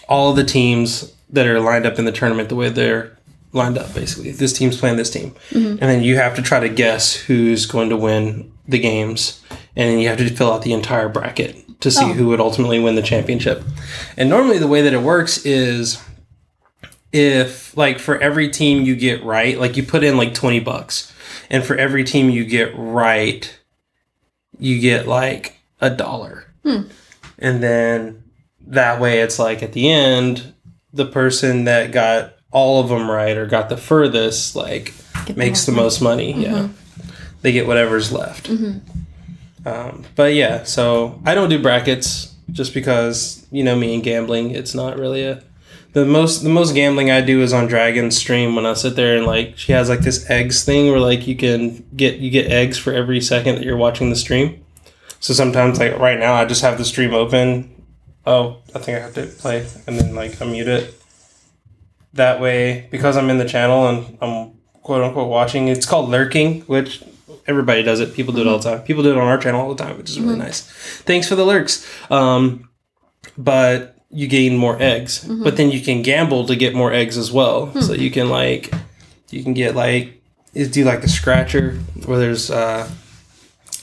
all 0.08 0.32
the 0.32 0.44
teams 0.44 1.12
that 1.28 1.46
are 1.46 1.60
lined 1.60 1.84
up 1.84 1.98
in 1.98 2.04
the 2.04 2.12
tournament 2.12 2.48
the 2.48 2.54
way 2.54 2.68
they're 2.68 3.18
lined 3.52 3.76
up. 3.76 3.92
Basically, 3.92 4.30
this 4.30 4.52
team's 4.52 4.78
playing 4.78 4.96
this 4.96 5.10
team, 5.10 5.34
and 5.52 5.78
then 5.78 6.02
you 6.02 6.16
have 6.16 6.36
to 6.36 6.42
try 6.42 6.60
to 6.60 6.68
guess 6.68 7.14
who's 7.16 7.66
going 7.66 7.90
to 7.90 7.96
win 7.96 8.50
the 8.66 8.78
games, 8.78 9.42
and 9.76 9.90
then 9.90 9.98
you 9.98 10.08
have 10.08 10.18
to 10.18 10.30
fill 10.30 10.52
out 10.52 10.62
the 10.62 10.72
entire 10.72 11.08
bracket 11.08 11.56
to 11.82 11.90
see 11.90 12.06
Oh. 12.06 12.12
who 12.14 12.28
would 12.28 12.40
ultimately 12.40 12.78
win 12.80 12.94
the 12.94 13.02
championship. 13.02 13.62
And 14.16 14.28
normally, 14.30 14.58
the 14.58 14.66
way 14.68 14.82
that 14.82 14.92
it 14.94 15.02
works 15.02 15.44
is 15.44 16.02
if 17.12 17.76
like 17.76 17.98
for 17.98 18.18
every 18.18 18.48
team 18.48 18.82
you 18.82 18.96
get 18.96 19.22
right, 19.22 19.58
like 19.58 19.76
you 19.76 19.82
put 19.82 20.02
in 20.02 20.16
like 20.16 20.34
20 20.34 20.60
bucks 20.60 21.12
and 21.50 21.62
for 21.64 21.76
every 21.76 22.04
team 22.04 22.30
you 22.30 22.44
get 22.44 22.72
right, 22.74 23.58
you 24.58 24.80
get 24.80 25.06
like 25.06 25.58
a 25.80 25.90
dollar. 25.90 26.46
And 26.64 27.62
then 27.62 28.22
that 28.66 29.00
way 29.00 29.20
it's 29.20 29.38
like 29.38 29.62
at 29.62 29.72
the 29.72 29.90
end, 29.90 30.54
the 30.92 31.04
person 31.06 31.64
that 31.64 31.90
got 31.92 32.34
all 32.50 32.80
of 32.82 32.88
them 32.88 33.10
right 33.10 33.36
or 33.36 33.46
got 33.46 33.68
the 33.68 33.76
furthest, 33.76 34.54
like 34.56 34.94
Get 35.26 35.36
makes 35.36 35.66
the 35.66 35.72
most 35.72 36.00
most 36.00 36.02
money. 36.02 36.32
Yeah. 36.40 36.68
They 37.42 37.52
get 37.52 37.66
whatever's 37.66 38.12
left. 38.12 38.48
Um, 39.64 40.04
but 40.16 40.34
yeah, 40.34 40.64
so 40.64 41.20
I 41.24 41.34
don't 41.34 41.48
do 41.48 41.60
brackets 41.60 42.34
just 42.50 42.74
because 42.74 43.46
you 43.50 43.62
know 43.62 43.76
me 43.76 43.94
and 43.94 44.02
gambling. 44.02 44.50
It's 44.50 44.74
not 44.74 44.98
really 44.98 45.24
a 45.24 45.42
the 45.92 46.06
most 46.06 46.42
the 46.42 46.48
most 46.48 46.74
gambling 46.74 47.10
I 47.10 47.20
do 47.20 47.42
is 47.42 47.52
on 47.52 47.66
Dragon's 47.66 48.16
stream 48.16 48.54
when 48.56 48.64
I 48.64 48.72
sit 48.74 48.96
there 48.96 49.16
and 49.16 49.26
like 49.26 49.58
she 49.58 49.72
has 49.72 49.88
like 49.88 50.00
this 50.00 50.28
eggs 50.30 50.64
thing 50.64 50.90
where 50.90 51.00
like 51.00 51.26
you 51.26 51.36
can 51.36 51.84
get 51.94 52.18
you 52.18 52.30
get 52.30 52.50
eggs 52.50 52.78
for 52.78 52.92
every 52.92 53.20
second 53.20 53.56
that 53.56 53.64
you're 53.64 53.76
watching 53.76 54.10
the 54.10 54.16
stream. 54.16 54.64
So 55.20 55.34
sometimes 55.34 55.78
like 55.78 55.98
right 55.98 56.18
now 56.18 56.34
I 56.34 56.46
just 56.46 56.62
have 56.62 56.78
the 56.78 56.84
stream 56.84 57.12
open. 57.12 57.70
Oh, 58.24 58.62
I 58.74 58.78
think 58.78 58.98
I 58.98 59.00
have 59.02 59.14
to 59.14 59.26
play 59.26 59.66
and 59.86 59.98
then 59.98 60.14
like 60.14 60.32
unmute 60.32 60.66
it. 60.66 60.98
That 62.14 62.40
way, 62.40 62.88
because 62.90 63.16
I'm 63.16 63.30
in 63.30 63.38
the 63.38 63.48
channel 63.48 63.88
and 63.88 64.18
I'm 64.20 64.52
quote 64.82 65.02
unquote 65.02 65.28
watching, 65.28 65.68
it's 65.68 65.86
called 65.86 66.10
lurking, 66.10 66.62
which 66.62 67.02
everybody 67.46 67.82
does 67.82 68.00
it. 68.00 68.14
People 68.14 68.32
do 68.34 68.40
it 68.42 68.46
all 68.46 68.58
the 68.58 68.70
time. 68.70 68.82
People 68.82 69.02
do 69.02 69.10
it 69.12 69.18
on 69.18 69.26
our 69.26 69.38
channel 69.38 69.60
all 69.60 69.74
the 69.74 69.82
time, 69.82 69.96
which 69.98 70.10
is 70.10 70.18
really 70.20 70.36
nice. 70.38 70.62
Thanks 71.02 71.28
for 71.28 71.34
the 71.34 71.44
lurks. 71.44 71.86
Um, 72.10 72.68
but 73.38 73.96
you 74.10 74.26
gain 74.28 74.56
more 74.56 74.76
eggs. 74.80 75.24
But 75.24 75.56
then 75.56 75.70
you 75.70 75.80
can 75.80 76.02
gamble 76.02 76.46
to 76.46 76.56
get 76.56 76.74
more 76.74 76.92
eggs 76.92 77.16
as 77.16 77.32
well. 77.32 77.72
So 77.80 77.92
you 77.94 78.10
can 78.10 78.28
like 78.28 78.72
you 79.30 79.42
can 79.42 79.54
get 79.54 79.74
like 79.74 80.22
do 80.54 80.84
like 80.84 81.00
the 81.00 81.08
scratcher 81.08 81.78
where 82.04 82.18
there's 82.18 82.50
uh 82.50 82.90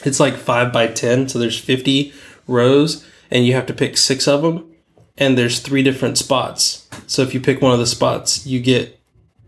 it's 0.05 0.19
like 0.19 0.35
five 0.35 0.71
by 0.71 0.87
ten, 0.87 1.27
so 1.27 1.39
there's 1.39 1.57
fifty 1.59 2.13
rows, 2.47 3.05
and 3.31 3.45
you 3.45 3.53
have 3.53 3.65
to 3.65 3.73
pick 3.73 3.97
six 3.97 4.27
of 4.27 4.41
them, 4.43 4.71
and 5.17 5.37
there's 5.37 5.59
three 5.59 5.83
different 5.83 6.17
spots. 6.17 6.87
So 7.07 7.21
if 7.23 7.33
you 7.33 7.41
pick 7.41 7.61
one 7.61 7.73
of 7.73 7.79
the 7.79 7.87
spots, 7.87 8.45
you 8.45 8.59
get 8.61 8.99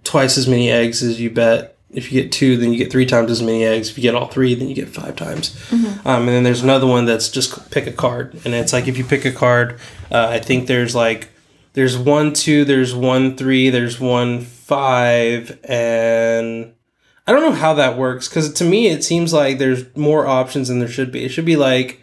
twice 0.03 0.37
as 0.37 0.47
many 0.47 0.69
eggs 0.71 1.03
as 1.03 1.21
you 1.21 1.29
bet. 1.29 1.70
If 1.93 2.11
you 2.11 2.21
get 2.21 2.31
two, 2.31 2.55
then 2.57 2.71
you 2.71 2.77
get 2.77 2.91
three 2.91 3.05
times 3.05 3.29
as 3.31 3.41
many 3.41 3.65
eggs. 3.65 3.89
If 3.89 3.97
you 3.97 4.01
get 4.01 4.15
all 4.15 4.27
three, 4.27 4.55
then 4.55 4.69
you 4.69 4.75
get 4.75 4.87
five 4.89 5.15
times. 5.15 5.55
Um, 5.71 5.97
and 6.05 6.29
then 6.29 6.43
there's 6.43 6.63
another 6.63 6.87
one 6.87 7.05
that's 7.05 7.29
just 7.29 7.69
pick 7.71 7.85
a 7.87 7.91
card, 7.91 8.33
and 8.45 8.53
it's 8.53 8.71
like 8.73 8.87
if 8.87 8.97
you 8.97 9.03
pick 9.03 9.25
a 9.25 9.31
card, 9.31 9.79
uh, 10.11 10.27
I 10.29 10.39
think 10.39 10.67
there's 10.67 10.95
like 10.95 11.29
there's 11.73 11.97
one 11.97 12.33
two, 12.33 12.63
there's 12.65 12.93
one 12.95 13.35
three, 13.35 13.69
there's 13.69 13.99
one 13.99 14.41
five, 14.41 15.59
and 15.65 16.73
I 17.27 17.31
don't 17.33 17.41
know 17.41 17.51
how 17.51 17.73
that 17.75 17.97
works 17.97 18.27
because 18.29 18.51
to 18.53 18.63
me 18.63 18.87
it 18.87 19.03
seems 19.03 19.33
like 19.33 19.57
there's 19.59 19.93
more 19.97 20.25
options 20.27 20.69
than 20.69 20.79
there 20.79 20.87
should 20.87 21.11
be. 21.11 21.25
It 21.25 21.29
should 21.29 21.45
be 21.45 21.55
like 21.57 21.99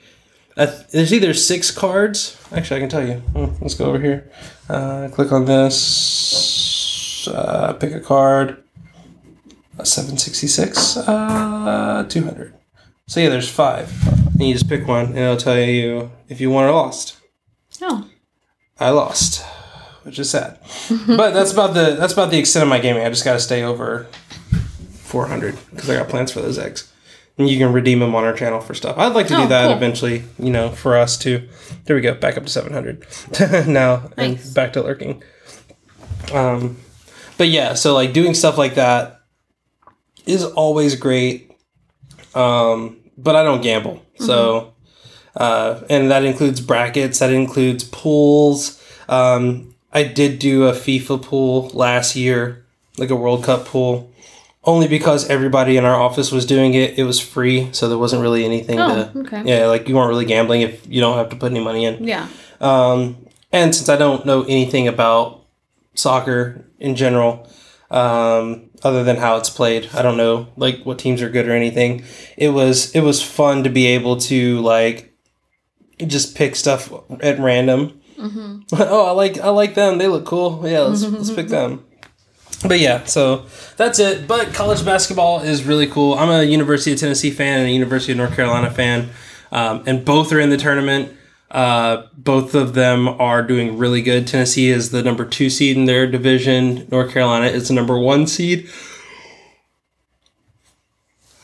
a, 0.56 0.66
there's 0.90 1.12
either 1.14 1.32
six 1.34 1.70
cards. 1.70 2.36
Actually, 2.52 2.76
I 2.76 2.80
can 2.80 2.88
tell 2.90 3.06
you. 3.06 3.14
Hmm, 3.14 3.54
Let's 3.62 3.74
go 3.74 3.86
over 3.86 3.98
here. 4.00 4.30
Uh, 4.68 5.08
click 5.12 5.32
on 5.32 5.44
this. 5.46 7.26
Uh, 7.28 7.72
pick 7.74 7.92
a 7.94 8.00
card. 8.00 8.62
A 9.78 9.86
766. 9.86 10.96
Uh, 10.96 12.04
200. 12.08 12.54
So 13.06 13.20
yeah, 13.20 13.28
there's 13.28 13.48
five. 13.50 13.92
And 14.34 14.42
you 14.48 14.52
just 14.54 14.68
pick 14.68 14.86
one, 14.86 15.06
and 15.06 15.18
it'll 15.18 15.36
tell 15.36 15.58
you 15.58 16.10
if 16.28 16.40
you 16.40 16.50
won 16.50 16.64
or 16.64 16.72
lost. 16.72 17.16
Oh, 17.80 18.08
I 18.80 18.90
lost, 18.90 19.44
which 20.02 20.18
is 20.18 20.30
sad. 20.30 20.58
but 21.06 21.32
that's 21.32 21.52
about 21.52 21.74
the 21.74 21.96
that's 21.98 22.12
about 22.12 22.30
the 22.30 22.38
extent 22.38 22.62
of 22.64 22.68
my 22.68 22.78
gaming. 22.80 23.02
I 23.04 23.08
just 23.08 23.24
got 23.24 23.34
to 23.34 23.40
stay 23.40 23.62
over 23.62 24.04
400 25.04 25.56
because 25.70 25.88
I 25.88 25.94
got 25.96 26.08
plans 26.08 26.32
for 26.32 26.40
those 26.40 26.58
eggs. 26.58 26.92
And 27.38 27.48
you 27.48 27.56
can 27.56 27.72
redeem 27.72 28.00
them 28.00 28.16
on 28.16 28.24
our 28.24 28.32
channel 28.32 28.60
for 28.60 28.74
stuff. 28.74 28.98
I'd 28.98 29.14
like 29.14 29.28
to 29.28 29.34
do 29.36 29.42
Oh, 29.42 29.46
that 29.46 29.68
cool. 29.68 29.76
eventually, 29.76 30.24
you 30.40 30.50
know, 30.50 30.70
for 30.70 30.96
us 30.96 31.16
too. 31.16 31.48
There 31.84 31.94
we 31.94 32.02
go, 32.02 32.14
back 32.14 32.36
up 32.36 32.42
to 32.44 32.48
700 32.50 33.06
now 33.68 34.10
and 34.16 34.40
back 34.54 34.72
to 34.72 34.82
lurking. 34.82 35.22
Um, 36.32 36.78
but 37.36 37.46
yeah, 37.48 37.74
so 37.74 37.94
like 37.94 38.12
doing 38.12 38.34
stuff 38.34 38.58
like 38.58 38.74
that 38.74 39.17
is 40.28 40.44
always 40.44 40.94
great. 40.94 41.50
Um, 42.34 42.98
but 43.16 43.34
I 43.34 43.42
don't 43.42 43.62
gamble, 43.62 44.02
so 44.18 44.74
uh, 45.36 45.80
and 45.90 46.10
that 46.10 46.24
includes 46.24 46.60
brackets. 46.60 47.18
That 47.18 47.32
includes 47.32 47.84
pools. 47.84 48.80
Um, 49.08 49.74
I 49.92 50.04
did 50.04 50.38
do 50.38 50.66
a 50.66 50.72
FIFA 50.72 51.22
pool 51.22 51.70
last 51.74 52.14
year, 52.14 52.64
like 52.98 53.10
a 53.10 53.16
World 53.16 53.42
Cup 53.44 53.64
pool, 53.64 54.12
only 54.62 54.86
because 54.86 55.28
everybody 55.30 55.76
in 55.78 55.84
our 55.84 55.98
office 56.00 56.30
was 56.30 56.44
doing 56.46 56.74
it. 56.74 56.98
It 56.98 57.04
was 57.04 57.18
free, 57.18 57.70
so 57.72 57.88
there 57.88 57.98
wasn't 57.98 58.22
really 58.22 58.44
anything 58.44 58.78
Oh, 58.78 59.10
to. 59.12 59.18
okay. 59.20 59.42
Yeah, 59.44 59.66
like 59.66 59.88
you 59.88 59.96
weren't 59.96 60.10
really 60.10 60.26
gambling 60.26 60.60
if 60.60 60.86
you 60.86 61.00
don't 61.00 61.16
have 61.16 61.30
to 61.30 61.36
put 61.36 61.50
any 61.50 61.64
money 61.64 61.86
in. 61.86 62.04
yeah. 62.06 62.28
Um, 62.60 63.16
and 63.50 63.74
since 63.74 63.88
I 63.88 63.96
don't 63.96 64.26
know 64.26 64.42
anything 64.42 64.86
about 64.86 65.44
soccer 65.94 66.64
in 66.78 66.94
general, 66.94 67.48
um, 67.90 68.67
other 68.82 69.04
than 69.04 69.16
how 69.16 69.36
it's 69.36 69.50
played, 69.50 69.88
I 69.94 70.02
don't 70.02 70.16
know 70.16 70.48
like 70.56 70.84
what 70.84 70.98
teams 70.98 71.22
are 71.22 71.30
good 71.30 71.48
or 71.48 71.52
anything. 71.52 72.04
It 72.36 72.50
was 72.50 72.94
it 72.94 73.00
was 73.00 73.22
fun 73.22 73.64
to 73.64 73.70
be 73.70 73.86
able 73.86 74.16
to 74.18 74.60
like 74.60 75.14
just 75.98 76.36
pick 76.36 76.56
stuff 76.56 76.92
at 77.20 77.38
random. 77.38 78.00
oh, 78.18 79.06
I 79.06 79.10
like 79.12 79.38
I 79.38 79.48
like 79.48 79.74
them. 79.74 79.98
They 79.98 80.08
look 80.08 80.24
cool. 80.24 80.68
Yeah, 80.68 80.80
let's 80.80 81.02
let's 81.04 81.30
pick 81.30 81.48
them. 81.48 81.84
But 82.66 82.80
yeah, 82.80 83.04
so 83.04 83.46
that's 83.76 83.98
it. 84.00 84.26
But 84.26 84.52
college 84.52 84.84
basketball 84.84 85.42
is 85.42 85.64
really 85.64 85.86
cool. 85.86 86.14
I'm 86.14 86.28
a 86.28 86.42
University 86.42 86.92
of 86.92 86.98
Tennessee 86.98 87.30
fan 87.30 87.60
and 87.60 87.68
a 87.68 87.72
University 87.72 88.12
of 88.12 88.18
North 88.18 88.34
Carolina 88.34 88.70
fan, 88.70 89.10
um, 89.52 89.84
and 89.86 90.04
both 90.04 90.32
are 90.32 90.40
in 90.40 90.50
the 90.50 90.56
tournament. 90.56 91.14
Uh, 91.50 92.02
both 92.16 92.54
of 92.54 92.74
them 92.74 93.08
are 93.08 93.42
doing 93.42 93.78
really 93.78 94.02
good. 94.02 94.26
Tennessee 94.26 94.68
is 94.68 94.90
the 94.90 95.02
number 95.02 95.24
two 95.24 95.48
seed 95.48 95.76
in 95.76 95.86
their 95.86 96.06
division. 96.06 96.86
North 96.90 97.12
Carolina 97.12 97.46
is 97.46 97.68
the 97.68 97.74
number 97.74 97.98
one 97.98 98.26
seed. 98.26 98.68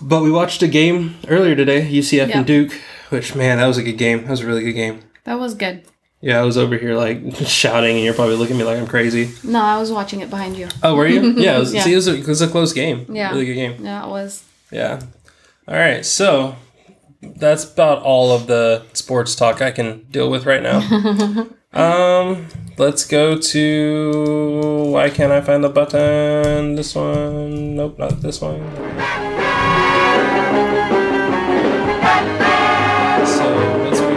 But 0.00 0.22
we 0.22 0.30
watched 0.30 0.62
a 0.62 0.68
game 0.68 1.14
earlier 1.28 1.56
today, 1.56 1.82
UCF 1.90 2.28
Yeah. 2.28 2.38
and 2.38 2.46
Duke, 2.46 2.72
which 3.08 3.34
man, 3.34 3.58
that 3.58 3.66
was 3.66 3.78
a 3.78 3.82
good 3.82 3.96
game. 3.96 4.22
That 4.24 4.30
was 4.30 4.40
a 4.40 4.46
really 4.46 4.62
good 4.62 4.72
game. 4.74 5.00
That 5.24 5.38
was 5.38 5.54
good. 5.54 5.84
Yeah, 6.20 6.40
I 6.40 6.42
was 6.44 6.56
over 6.58 6.76
here 6.76 6.94
like 6.94 7.22
shouting, 7.46 7.96
and 7.96 8.04
you're 8.04 8.14
probably 8.14 8.36
looking 8.36 8.56
at 8.56 8.58
me 8.58 8.64
like 8.64 8.78
I'm 8.78 8.86
crazy. 8.86 9.30
No, 9.42 9.60
I 9.62 9.78
was 9.78 9.90
watching 9.92 10.20
it 10.20 10.30
behind 10.30 10.56
you. 10.56 10.68
Oh, 10.82 10.94
were 10.96 11.06
you? 11.06 11.30
Yeah, 11.38 11.56
it 11.56 11.60
was, 11.60 11.74
Yeah. 11.74 11.82
See, 11.82 11.92
it 11.92 11.96
was, 11.96 12.08
a, 12.08 12.14
it 12.16 12.26
was 12.26 12.42
a 12.42 12.48
close 12.48 12.72
game. 12.72 13.06
Yeah. 13.08 13.30
really 13.30 13.46
good 13.46 13.54
game. 13.54 13.84
Yeah, 13.84 14.04
it 14.06 14.08
was. 14.10 14.42
Yeah. 14.70 15.00
All 15.68 15.74
right, 15.76 16.04
so 16.04 16.56
that's 17.36 17.64
about 17.64 18.02
all 18.02 18.32
of 18.32 18.46
the 18.46 18.84
sports 18.92 19.34
talk 19.34 19.62
I 19.62 19.70
can 19.70 20.04
deal 20.10 20.30
with 20.30 20.46
right 20.46 20.62
now. 20.62 20.80
um, 21.72 22.46
let's 22.78 23.06
go 23.06 23.38
to 23.38 24.90
why 24.90 25.10
can't 25.10 25.32
I 25.32 25.40
find 25.40 25.64
the 25.64 25.68
button? 25.68 26.74
This 26.74 26.94
one? 26.94 27.76
Nope, 27.76 27.98
not 27.98 28.20
this 28.20 28.40
one. 28.40 28.60
So 33.26 33.84
what's? 33.84 34.00
Uh, 34.00 34.14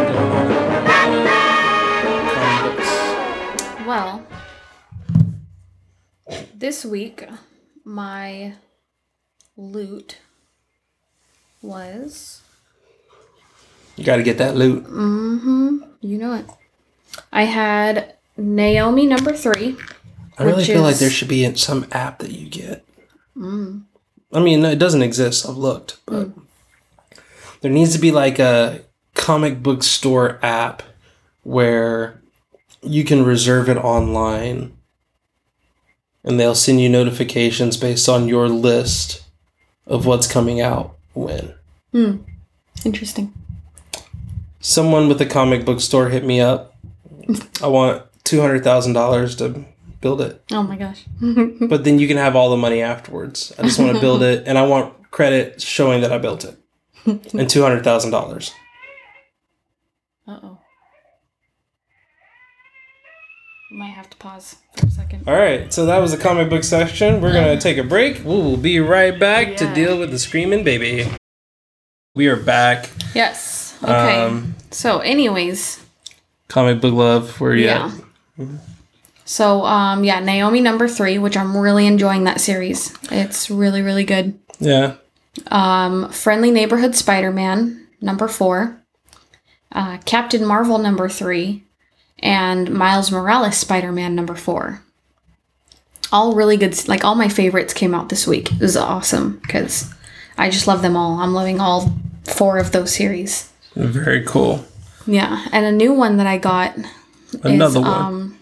comic 2.33 2.75
books. 2.75 2.91
Well, 3.85 4.27
this 6.55 6.85
week 6.85 7.27
my 7.83 8.55
loot 9.55 10.17
was 11.61 12.41
You 13.97 14.03
got 14.03 14.17
to 14.17 14.23
get 14.23 14.37
that 14.37 14.55
loot. 14.55 14.85
Mm-hmm. 14.85 15.77
you 16.01 16.17
know 16.17 16.33
it. 16.33 16.45
I 17.31 17.43
had 17.43 18.15
Naomi 18.37 19.05
number 19.05 19.33
three. 19.33 19.75
I 20.37 20.43
really 20.43 20.63
feel 20.63 20.83
like 20.83 20.97
there 20.97 21.09
should 21.09 21.27
be 21.27 21.53
some 21.55 21.87
app 21.91 22.19
that 22.19 22.31
you 22.31 22.47
get. 22.47 22.85
Mm. 23.35 23.83
I 24.31 24.39
mean, 24.39 24.63
it 24.63 24.77
doesn't 24.77 25.01
exist. 25.01 25.47
I've 25.47 25.57
looked, 25.57 25.97
but 26.05 26.29
there 27.61 27.71
needs 27.71 27.93
to 27.93 27.99
be 27.99 28.11
like 28.11 28.37
a 28.37 28.81
comic 29.15 29.63
book 29.63 29.81
store 29.83 30.37
app 30.43 30.83
where 31.41 32.21
you 32.83 33.03
can 33.03 33.25
reserve 33.25 33.67
it 33.67 33.77
online, 33.77 34.77
and 36.23 36.39
they'll 36.39 36.53
send 36.53 36.81
you 36.81 36.89
notifications 36.89 37.77
based 37.77 38.07
on 38.07 38.27
your 38.27 38.47
list 38.47 39.23
of 39.87 40.05
what's 40.05 40.31
coming 40.31 40.61
out 40.61 40.95
when. 41.13 41.53
Interesting. 42.85 43.33
Someone 44.67 45.07
with 45.07 45.21
a 45.21 45.25
comic 45.25 45.63
book 45.63 45.79
store 45.79 46.09
hit 46.09 46.25
me 46.25 46.41
up. 46.41 46.75
I 47.63 47.67
want 47.67 48.03
two 48.25 48.41
hundred 48.41 48.65
thousand 48.65 48.91
dollars 48.91 49.33
to 49.37 49.63
build 50.01 50.19
it. 50.19 50.43
Oh 50.51 50.61
my 50.61 50.75
gosh. 50.75 51.05
but 51.69 51.85
then 51.85 51.99
you 51.99 52.05
can 52.05 52.17
have 52.17 52.35
all 52.35 52.49
the 52.49 52.57
money 52.57 52.81
afterwards. 52.81 53.53
I 53.57 53.61
just 53.61 53.79
want 53.79 53.95
to 53.95 54.01
build 54.01 54.23
it, 54.23 54.45
and 54.45 54.57
I 54.57 54.67
want 54.67 55.09
credit 55.09 55.61
showing 55.61 56.01
that 56.01 56.11
I 56.11 56.17
built 56.17 56.43
it, 56.43 56.59
and 57.05 57.49
two 57.49 57.61
hundred 57.61 57.85
thousand 57.85 58.11
dollars. 58.11 58.51
Uh 60.27 60.39
oh. 60.43 60.57
Might 63.71 63.91
have 63.91 64.09
to 64.09 64.17
pause 64.17 64.57
for 64.75 64.87
a 64.87 64.91
second. 64.91 65.29
All 65.29 65.33
right, 65.33 65.73
so 65.73 65.85
that 65.85 65.99
was 65.99 66.11
the 66.11 66.17
comic 66.17 66.49
book 66.49 66.65
section. 66.65 67.21
We're 67.21 67.31
gonna 67.31 67.57
take 67.67 67.77
a 67.77 67.83
break. 67.83 68.21
We'll 68.25 68.57
be 68.57 68.81
right 68.81 69.17
back 69.17 69.55
to 69.57 69.73
deal 69.73 69.97
with 69.97 70.11
the 70.11 70.19
screaming 70.19 70.65
baby. 70.65 71.09
We 72.15 72.27
are 72.27 72.35
back. 72.35 72.89
Yes. 73.15 73.66
Okay. 73.83 74.21
Um, 74.21 74.55
so, 74.71 74.99
anyways, 74.99 75.85
Comic 76.47 76.81
book 76.81 76.93
love. 76.93 77.39
Where 77.39 77.55
you 77.55 77.65
yeah. 77.65 77.91
at? 78.37 78.47
So, 79.25 79.65
um, 79.65 80.03
yeah, 80.03 80.19
Naomi 80.19 80.61
number 80.61 80.87
three, 80.87 81.17
which 81.17 81.35
I'm 81.35 81.57
really 81.57 81.85
enjoying 81.85 82.23
that 82.23 82.39
series. 82.39 82.95
It's 83.11 83.49
really, 83.49 83.81
really 83.81 84.05
good. 84.05 84.39
Yeah. 84.59 84.95
Um, 85.47 86.09
Friendly 86.09 86.49
Neighborhood 86.49 86.95
Spider 86.95 87.31
Man 87.31 87.87
number 88.01 88.27
four, 88.27 88.81
uh, 89.71 89.97
Captain 90.05 90.45
Marvel 90.45 90.77
number 90.77 91.09
three, 91.09 91.63
and 92.19 92.71
Miles 92.71 93.11
Morales 93.11 93.57
Spider 93.57 93.91
Man 93.91 94.15
number 94.15 94.35
four. 94.35 94.81
All 96.11 96.33
really 96.33 96.55
good. 96.55 96.87
Like 96.87 97.03
all 97.03 97.15
my 97.15 97.27
favorites 97.27 97.73
came 97.73 97.93
out 97.93 98.09
this 98.09 98.25
week. 98.25 98.51
It 98.53 98.61
was 98.61 98.77
awesome 98.77 99.39
because 99.41 99.93
I 100.37 100.49
just 100.49 100.67
love 100.67 100.81
them 100.81 100.95
all. 100.95 101.19
I'm 101.19 101.33
loving 101.33 101.59
all 101.59 101.93
four 102.23 102.57
of 102.57 102.71
those 102.71 102.95
series. 102.95 103.51
Very 103.77 104.23
cool. 104.25 104.65
Yeah, 105.05 105.45
and 105.51 105.65
a 105.65 105.71
new 105.71 105.93
one 105.93 106.17
that 106.17 106.27
I 106.27 106.37
got 106.37 106.75
Another 107.43 107.79
is 107.79 107.85
one. 107.85 107.87
um, 108.05 108.39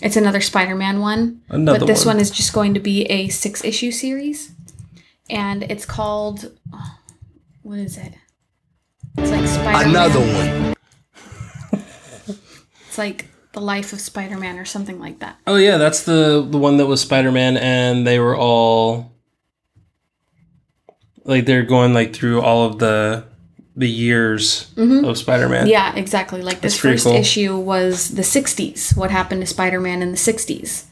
it's 0.00 0.16
another 0.16 0.40
Spider-Man 0.40 1.00
one, 1.00 1.42
Another 1.48 1.80
but 1.80 1.86
this 1.86 2.04
one. 2.06 2.16
one 2.16 2.20
is 2.22 2.30
just 2.30 2.52
going 2.52 2.74
to 2.74 2.80
be 2.80 3.04
a 3.06 3.28
six-issue 3.28 3.90
series, 3.92 4.52
and 5.28 5.64
it's 5.64 5.84
called 5.84 6.52
what 7.62 7.78
is 7.78 7.96
it? 7.98 8.12
It's 9.18 9.30
like 9.30 9.46
Spider-Man. 9.46 9.90
Another 9.90 10.20
one. 10.20 10.74
It's 12.88 12.98
like 12.98 13.26
the 13.52 13.60
life 13.60 13.92
of 13.94 14.00
Spider-Man 14.00 14.58
or 14.58 14.66
something 14.66 14.98
like 15.00 15.20
that. 15.20 15.38
Oh 15.46 15.56
yeah, 15.56 15.78
that's 15.78 16.02
the 16.04 16.46
the 16.48 16.58
one 16.58 16.76
that 16.76 16.86
was 16.86 17.00
Spider 17.00 17.32
Man, 17.32 17.56
and 17.56 18.06
they 18.06 18.18
were 18.18 18.36
all 18.36 19.12
like 21.24 21.46
they're 21.46 21.62
going 21.62 21.94
like 21.94 22.12
through 22.14 22.42
all 22.42 22.66
of 22.66 22.78
the 22.78 23.24
the 23.76 23.88
years 23.88 24.72
of 24.76 25.16
Spider 25.16 25.48
Man. 25.48 25.62
Mm-hmm. 25.62 25.70
Yeah, 25.70 25.94
exactly. 25.94 26.42
Like 26.42 26.60
this 26.60 26.78
first 26.78 27.04
cool. 27.04 27.14
issue 27.14 27.56
was 27.56 28.14
the 28.14 28.22
'60s. 28.22 28.96
What 28.96 29.10
happened 29.10 29.40
to 29.40 29.46
Spider-Man 29.46 30.02
in 30.02 30.10
the 30.10 30.18
'60s? 30.18 30.84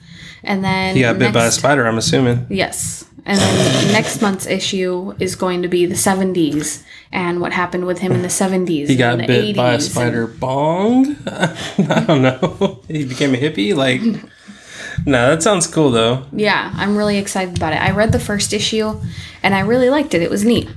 And 0.42 0.64
then 0.64 0.96
He 0.96 1.02
got 1.02 1.18
bit 1.18 1.34
by 1.34 1.46
a 1.46 1.50
spider. 1.50 1.86
I'm 1.86 1.98
assuming. 1.98 2.46
Yes. 2.48 3.04
And 3.26 3.38
then 3.38 3.92
next 3.92 4.22
month's 4.22 4.46
issue 4.46 5.14
is 5.18 5.36
going 5.36 5.62
to 5.62 5.68
be 5.68 5.86
the 5.86 5.94
70s 5.94 6.82
and 7.12 7.40
what 7.40 7.52
happened 7.52 7.86
with 7.86 7.98
him 7.98 8.12
in 8.12 8.22
the 8.22 8.28
70s. 8.28 8.88
He 8.88 8.96
got 8.96 9.18
bit 9.18 9.54
by 9.54 9.74
a 9.74 9.78
80s 9.78 9.90
spider 9.90 10.26
bong. 10.26 11.16
I 11.26 12.04
don't 12.06 12.22
know. 12.22 12.80
he 12.88 13.04
became 13.04 13.34
a 13.34 13.36
hippie. 13.36 13.74
Like 13.74 14.00
no, 15.06 15.30
that 15.30 15.42
sounds 15.42 15.66
cool 15.66 15.90
though. 15.90 16.24
Yeah, 16.32 16.72
I'm 16.74 16.96
really 16.96 17.18
excited 17.18 17.56
about 17.56 17.72
it. 17.72 17.82
I 17.82 17.90
read 17.90 18.12
the 18.12 18.20
first 18.20 18.52
issue 18.52 18.98
and 19.42 19.54
I 19.54 19.60
really 19.60 19.90
liked 19.90 20.14
it. 20.14 20.22
It 20.22 20.30
was 20.30 20.44
neat. 20.44 20.68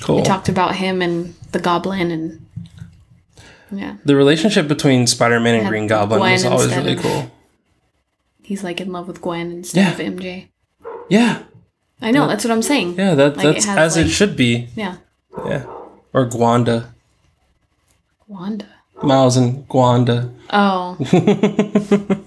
Cool. 0.00 0.16
We 0.16 0.22
talked 0.22 0.48
about 0.48 0.76
him 0.76 1.02
and 1.02 1.34
the 1.52 1.58
goblin 1.60 2.10
and 2.10 2.46
yeah, 3.72 3.96
the 4.04 4.16
relationship 4.16 4.66
between 4.66 5.06
Spider-Man 5.06 5.54
and 5.56 5.68
Green 5.68 5.86
Goblin 5.86 6.18
Gwen 6.20 6.32
was 6.32 6.44
always 6.44 6.74
really 6.74 6.94
of- 6.94 7.02
cool. 7.02 7.30
he's 8.42 8.64
like 8.64 8.80
in 8.80 8.90
love 8.92 9.06
with 9.06 9.20
Gwen 9.20 9.52
instead 9.52 9.80
Yeah. 9.86 9.92
of 9.92 10.00
MJ. 10.18 10.48
Yeah, 11.08 11.42
I 12.02 12.10
know, 12.10 12.26
that's 12.26 12.44
what 12.44 12.50
I'm 12.50 12.62
saying. 12.62 12.96
yeah, 12.98 13.14
that, 13.14 13.36
Like, 13.36 13.44
that's 13.44 13.64
has, 13.66 13.78
as 13.78 13.96
it 13.96 14.08
should 14.08 14.34
be. 14.36 14.68
Yeah. 14.74 14.96
Yeah, 15.46 15.66
or 16.12 16.26
Gwanda, 16.26 16.88
Gwanda. 18.28 18.66
Miles 19.02 19.36
and 19.36 19.66
Gwanda. 19.68 20.32
Oh, 20.52 20.96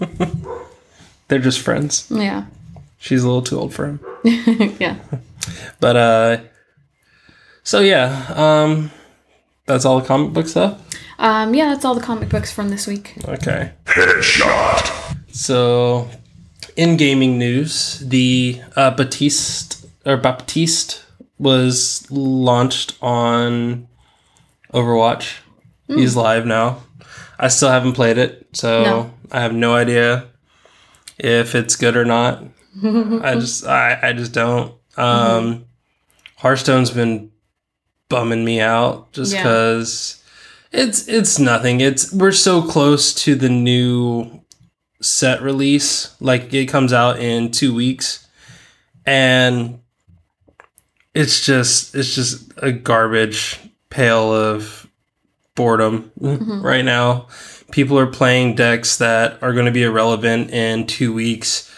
They're 1.27 1.39
just 1.39 1.59
friends. 1.59 2.07
yeah. 2.09 2.45
She's 2.97 3.23
a 3.23 3.27
little 3.27 3.41
too 3.41 3.59
old 3.59 3.73
for 3.73 3.85
him. 3.87 3.99
yeah. 4.79 4.97
But 5.79 5.95
uh, 5.97 6.37
so 7.63 7.79
yeah, 7.79 8.25
um, 8.35 8.91
that's 9.65 9.85
all 9.85 9.99
the 9.99 10.05
comic 10.07 10.33
book 10.33 10.47
stuff. 10.47 10.79
Um, 11.19 11.53
yeah, 11.53 11.69
that's 11.69 11.85
all 11.85 11.95
the 11.95 12.01
comic 12.01 12.29
books 12.29 12.51
from 12.51 12.69
this 12.69 12.87
week. 12.87 13.15
Okay. 13.27 13.71
Headshot. 13.85 15.17
So, 15.31 16.09
in 16.75 16.97
gaming 16.97 17.37
news, 17.39 17.99
the 17.99 18.61
uh, 18.75 18.91
Batiste 18.91 19.85
or 20.05 20.17
Baptiste 20.17 21.03
was 21.39 22.05
launched 22.11 22.97
on 23.01 23.87
Overwatch. 24.73 25.39
He's 25.87 26.15
live 26.15 26.45
now. 26.45 26.83
I 27.37 27.47
still 27.49 27.69
haven't 27.69 27.93
played 27.93 28.17
it, 28.17 28.47
so 28.53 28.83
No. 28.83 29.13
I 29.31 29.41
have 29.41 29.53
no 29.53 29.75
idea 29.75 30.27
if 31.17 31.55
it's 31.55 31.75
good 31.75 31.95
or 31.97 32.05
not. 32.05 32.43
I 32.83 33.35
just 33.35 33.65
I, 33.65 33.99
I 34.01 34.13
just 34.13 34.33
don't. 34.33 34.73
Um 34.97 35.65
Hearthstone's 36.37 36.91
been 36.91 37.31
bumming 38.09 38.45
me 38.45 38.61
out 38.61 39.11
just 39.11 39.33
Yeah. 39.33 39.43
because 39.43 40.23
it's 40.71 41.07
it's 41.07 41.39
nothing. 41.39 41.81
It's 41.81 42.11
we're 42.11 42.31
so 42.31 42.61
close 42.61 43.13
to 43.23 43.35
the 43.35 43.49
new 43.49 44.41
set 45.01 45.41
release. 45.41 46.15
Like 46.19 46.53
it 46.53 46.65
comes 46.67 46.91
out 46.93 47.19
in 47.19 47.51
two 47.51 47.73
weeks, 47.73 48.27
and 49.05 49.79
it's 51.13 51.45
just 51.45 51.95
it's 51.95 52.13
just 52.15 52.51
a 52.57 52.71
garbage 52.71 53.59
pail 53.89 54.33
of 54.33 54.87
boredom 55.55 56.11
mm-hmm. 56.19 56.61
right 56.65 56.83
now. 56.83 57.27
People 57.71 57.97
are 57.97 58.07
playing 58.07 58.55
decks 58.55 58.97
that 58.97 59.41
are 59.41 59.53
going 59.53 59.65
to 59.65 59.71
be 59.71 59.83
irrelevant 59.83 60.51
in 60.51 60.85
two 60.85 61.13
weeks 61.13 61.71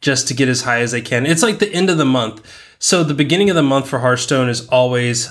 just 0.00 0.28
to 0.28 0.34
get 0.34 0.48
as 0.48 0.62
high 0.62 0.80
as 0.80 0.92
they 0.92 1.00
can. 1.00 1.26
It's 1.26 1.42
like 1.42 1.58
the 1.58 1.72
end 1.72 1.90
of 1.90 1.98
the 1.98 2.04
month. 2.04 2.40
So 2.78 3.04
the 3.04 3.14
beginning 3.14 3.50
of 3.50 3.56
the 3.56 3.62
month 3.62 3.88
for 3.88 3.98
Hearthstone 3.98 4.48
is 4.48 4.66
always 4.68 5.28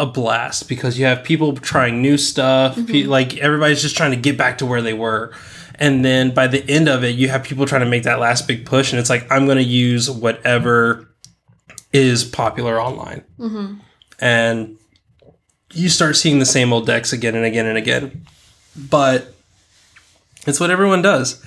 a 0.00 0.06
blast 0.06 0.66
because 0.66 0.98
you 0.98 1.04
have 1.04 1.22
people 1.22 1.54
trying 1.54 2.00
new 2.00 2.16
stuff. 2.16 2.74
Pe- 2.74 2.82
mm-hmm. 2.82 3.10
like 3.10 3.36
everybody's 3.36 3.82
just 3.82 3.96
trying 3.96 4.12
to 4.12 4.16
get 4.16 4.36
back 4.38 4.58
to 4.58 4.66
where 4.66 4.80
they 4.80 4.94
were. 4.94 5.32
And 5.74 6.02
then 6.04 6.32
by 6.32 6.46
the 6.46 6.68
end 6.68 6.88
of 6.88 7.04
it, 7.04 7.14
you 7.14 7.28
have 7.28 7.44
people 7.44 7.66
trying 7.66 7.82
to 7.82 7.86
make 7.86 8.04
that 8.04 8.18
last 8.18 8.48
big 8.48 8.64
push. 8.64 8.92
And 8.92 8.98
it's 8.98 9.10
like, 9.10 9.30
I'm 9.30 9.44
going 9.44 9.58
to 9.58 9.62
use 9.62 10.10
whatever 10.10 11.08
is 11.92 12.24
popular 12.24 12.80
online. 12.80 13.24
Mm-hmm. 13.38 13.74
And 14.20 14.78
you 15.72 15.90
start 15.90 16.16
seeing 16.16 16.38
the 16.38 16.46
same 16.46 16.72
old 16.72 16.86
decks 16.86 17.12
again 17.12 17.34
and 17.34 17.44
again 17.44 17.66
and 17.66 17.76
again. 17.76 18.26
But 18.74 19.34
it's 20.46 20.60
what 20.60 20.70
everyone 20.70 21.02
does. 21.02 21.44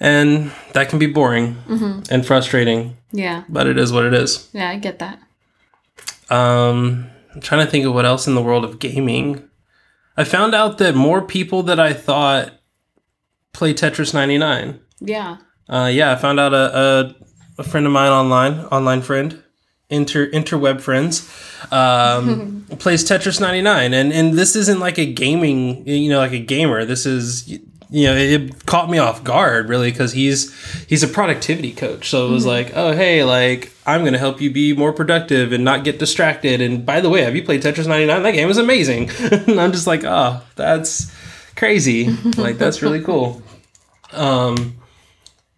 And 0.00 0.50
that 0.72 0.88
can 0.88 0.98
be 0.98 1.06
boring 1.06 1.56
mm-hmm. 1.68 2.12
and 2.12 2.26
frustrating, 2.26 2.96
Yeah. 3.12 3.44
but 3.48 3.66
it 3.66 3.78
is 3.78 3.92
what 3.92 4.04
it 4.04 4.14
is. 4.14 4.48
Yeah, 4.52 4.70
I 4.70 4.78
get 4.78 4.98
that. 4.98 5.20
Um, 6.30 7.10
I'm 7.34 7.40
trying 7.40 7.64
to 7.64 7.70
think 7.70 7.84
of 7.84 7.94
what 7.94 8.04
else 8.04 8.26
in 8.26 8.34
the 8.34 8.42
world 8.42 8.64
of 8.64 8.78
gaming. 8.78 9.48
I 10.16 10.24
found 10.24 10.54
out 10.54 10.78
that 10.78 10.94
more 10.94 11.22
people 11.22 11.62
that 11.64 11.80
I 11.80 11.92
thought 11.92 12.52
play 13.52 13.72
Tetris 13.72 14.12
99. 14.12 14.80
Yeah. 15.00 15.38
Uh, 15.68 15.90
yeah, 15.92 16.12
I 16.12 16.16
found 16.16 16.38
out 16.38 16.52
a, 16.52 16.78
a, 16.78 17.14
a 17.58 17.62
friend 17.62 17.86
of 17.86 17.92
mine 17.92 18.10
online, 18.10 18.60
online 18.66 19.00
friend, 19.00 19.42
inter 19.88 20.30
interweb 20.30 20.80
friends, 20.80 21.28
um, 21.70 22.66
plays 22.78 23.08
Tetris 23.08 23.40
99, 23.40 23.94
and 23.94 24.12
and 24.12 24.34
this 24.34 24.56
isn't 24.56 24.80
like 24.80 24.98
a 24.98 25.10
gaming, 25.10 25.86
you 25.86 26.10
know, 26.10 26.18
like 26.18 26.32
a 26.32 26.38
gamer. 26.38 26.84
This 26.84 27.06
is 27.06 27.48
you 27.92 28.06
know, 28.06 28.16
it 28.16 28.64
caught 28.64 28.88
me 28.88 28.96
off 28.96 29.22
guard 29.22 29.68
really 29.68 29.90
because 29.90 30.14
he's 30.14 30.52
he's 30.86 31.02
a 31.02 31.08
productivity 31.08 31.72
coach. 31.72 32.08
So 32.08 32.26
it 32.26 32.30
was 32.30 32.46
like, 32.46 32.72
oh 32.74 32.92
hey, 32.92 33.22
like 33.22 33.70
I'm 33.86 34.02
gonna 34.02 34.18
help 34.18 34.40
you 34.40 34.50
be 34.50 34.74
more 34.74 34.94
productive 34.94 35.52
and 35.52 35.62
not 35.62 35.84
get 35.84 35.98
distracted. 35.98 36.62
And 36.62 36.86
by 36.86 37.02
the 37.02 37.10
way, 37.10 37.20
have 37.22 37.36
you 37.36 37.44
played 37.44 37.62
Tetris 37.62 37.86
99? 37.86 38.22
That 38.22 38.32
game 38.32 38.48
is 38.48 38.56
amazing. 38.56 39.10
and 39.20 39.60
I'm 39.60 39.72
just 39.72 39.86
like, 39.86 40.04
oh, 40.04 40.40
that's 40.56 41.14
crazy. 41.54 42.08
like 42.38 42.56
that's 42.56 42.80
really 42.80 43.02
cool. 43.02 43.42
Um, 44.12 44.78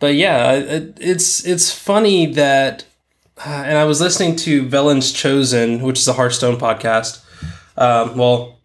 but 0.00 0.16
yeah, 0.16 0.54
it, 0.54 0.98
it's 1.00 1.46
it's 1.46 1.70
funny 1.70 2.26
that, 2.32 2.84
uh, 3.38 3.62
and 3.64 3.78
I 3.78 3.84
was 3.84 4.00
listening 4.00 4.34
to 4.36 4.68
Velen's 4.68 5.12
Chosen, 5.12 5.82
which 5.82 6.00
is 6.00 6.08
a 6.08 6.14
Hearthstone 6.14 6.56
podcast. 6.56 7.24
Um, 7.76 8.16
well, 8.16 8.58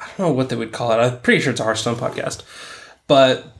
I 0.00 0.06
don't 0.16 0.28
know 0.28 0.32
what 0.32 0.48
they 0.48 0.56
would 0.56 0.72
call 0.72 0.92
it. 0.92 0.96
I'm 0.96 1.20
pretty 1.20 1.40
sure 1.40 1.50
it's 1.50 1.60
a 1.60 1.64
Hearthstone 1.64 1.96
podcast, 1.96 2.44
but 3.06 3.52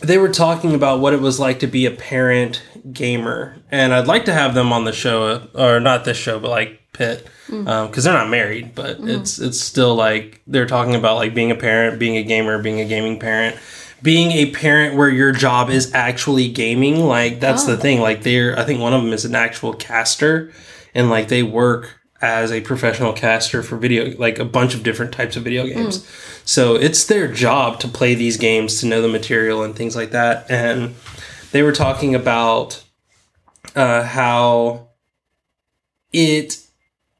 they 0.00 0.18
were 0.18 0.28
talking 0.28 0.74
about 0.74 1.00
what 1.00 1.12
it 1.12 1.20
was 1.20 1.40
like 1.40 1.60
to 1.60 1.66
be 1.66 1.86
a 1.86 1.90
parent 1.90 2.62
gamer, 2.92 3.56
and 3.70 3.94
I'd 3.94 4.06
like 4.06 4.26
to 4.26 4.32
have 4.32 4.54
them 4.54 4.72
on 4.72 4.84
the 4.84 4.92
show, 4.92 5.26
uh, 5.26 5.46
or 5.54 5.80
not 5.80 6.04
this 6.04 6.16
show, 6.16 6.38
but 6.38 6.50
like 6.50 6.80
Pitt, 6.92 7.26
because 7.46 7.64
mm. 7.64 7.68
um, 7.68 7.90
they're 7.92 8.12
not 8.12 8.30
married, 8.30 8.74
but 8.74 8.96
mm-hmm. 8.96 9.08
it's 9.08 9.38
it's 9.38 9.60
still 9.60 9.94
like 9.94 10.42
they're 10.46 10.66
talking 10.66 10.94
about 10.94 11.16
like 11.16 11.34
being 11.34 11.50
a 11.50 11.54
parent, 11.54 11.98
being 11.98 12.16
a 12.16 12.22
gamer, 12.22 12.60
being 12.62 12.80
a 12.80 12.86
gaming 12.86 13.18
parent, 13.18 13.56
being 14.02 14.32
a 14.32 14.50
parent 14.52 14.96
where 14.96 15.08
your 15.08 15.32
job 15.32 15.70
is 15.70 15.92
actually 15.94 16.48
gaming. 16.48 17.00
Like 17.00 17.40
that's 17.40 17.64
the 17.64 17.74
oh. 17.74 17.80
thing. 17.80 18.00
Like 18.00 18.22
they're, 18.22 18.58
I 18.58 18.64
think 18.64 18.80
one 18.80 18.94
of 18.94 19.02
them 19.02 19.12
is 19.12 19.24
an 19.24 19.34
actual 19.34 19.74
caster, 19.74 20.52
and 20.94 21.10
like 21.10 21.28
they 21.28 21.42
work 21.42 22.00
as 22.22 22.50
a 22.50 22.60
professional 22.62 23.12
caster 23.12 23.62
for 23.62 23.76
video, 23.76 24.16
like 24.16 24.38
a 24.38 24.44
bunch 24.44 24.74
of 24.74 24.82
different 24.82 25.12
types 25.12 25.36
of 25.36 25.42
video 25.42 25.64
mm. 25.64 25.74
games. 25.74 26.06
So 26.46 26.76
it's 26.76 27.04
their 27.04 27.26
job 27.26 27.80
to 27.80 27.88
play 27.88 28.14
these 28.14 28.36
games, 28.36 28.80
to 28.80 28.86
know 28.86 29.02
the 29.02 29.08
material 29.08 29.64
and 29.64 29.74
things 29.74 29.96
like 29.96 30.12
that. 30.12 30.48
And 30.48 30.94
they 31.50 31.62
were 31.62 31.72
talking 31.72 32.14
about 32.14 32.82
uh, 33.74 34.04
how 34.04 34.88
it 36.12 36.62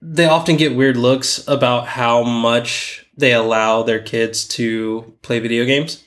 they 0.01 0.27
often 0.27 0.57
get 0.57 0.77
weird 0.77 0.97
looks 0.97 1.47
about 1.49 1.89
how 1.89 2.23
much 2.23 3.05
they 3.17 3.33
allow 3.33 3.83
their 3.83 3.99
kids 3.99 4.47
to 4.47 5.13
play 5.23 5.41
video 5.41 5.65
games. 5.65 6.05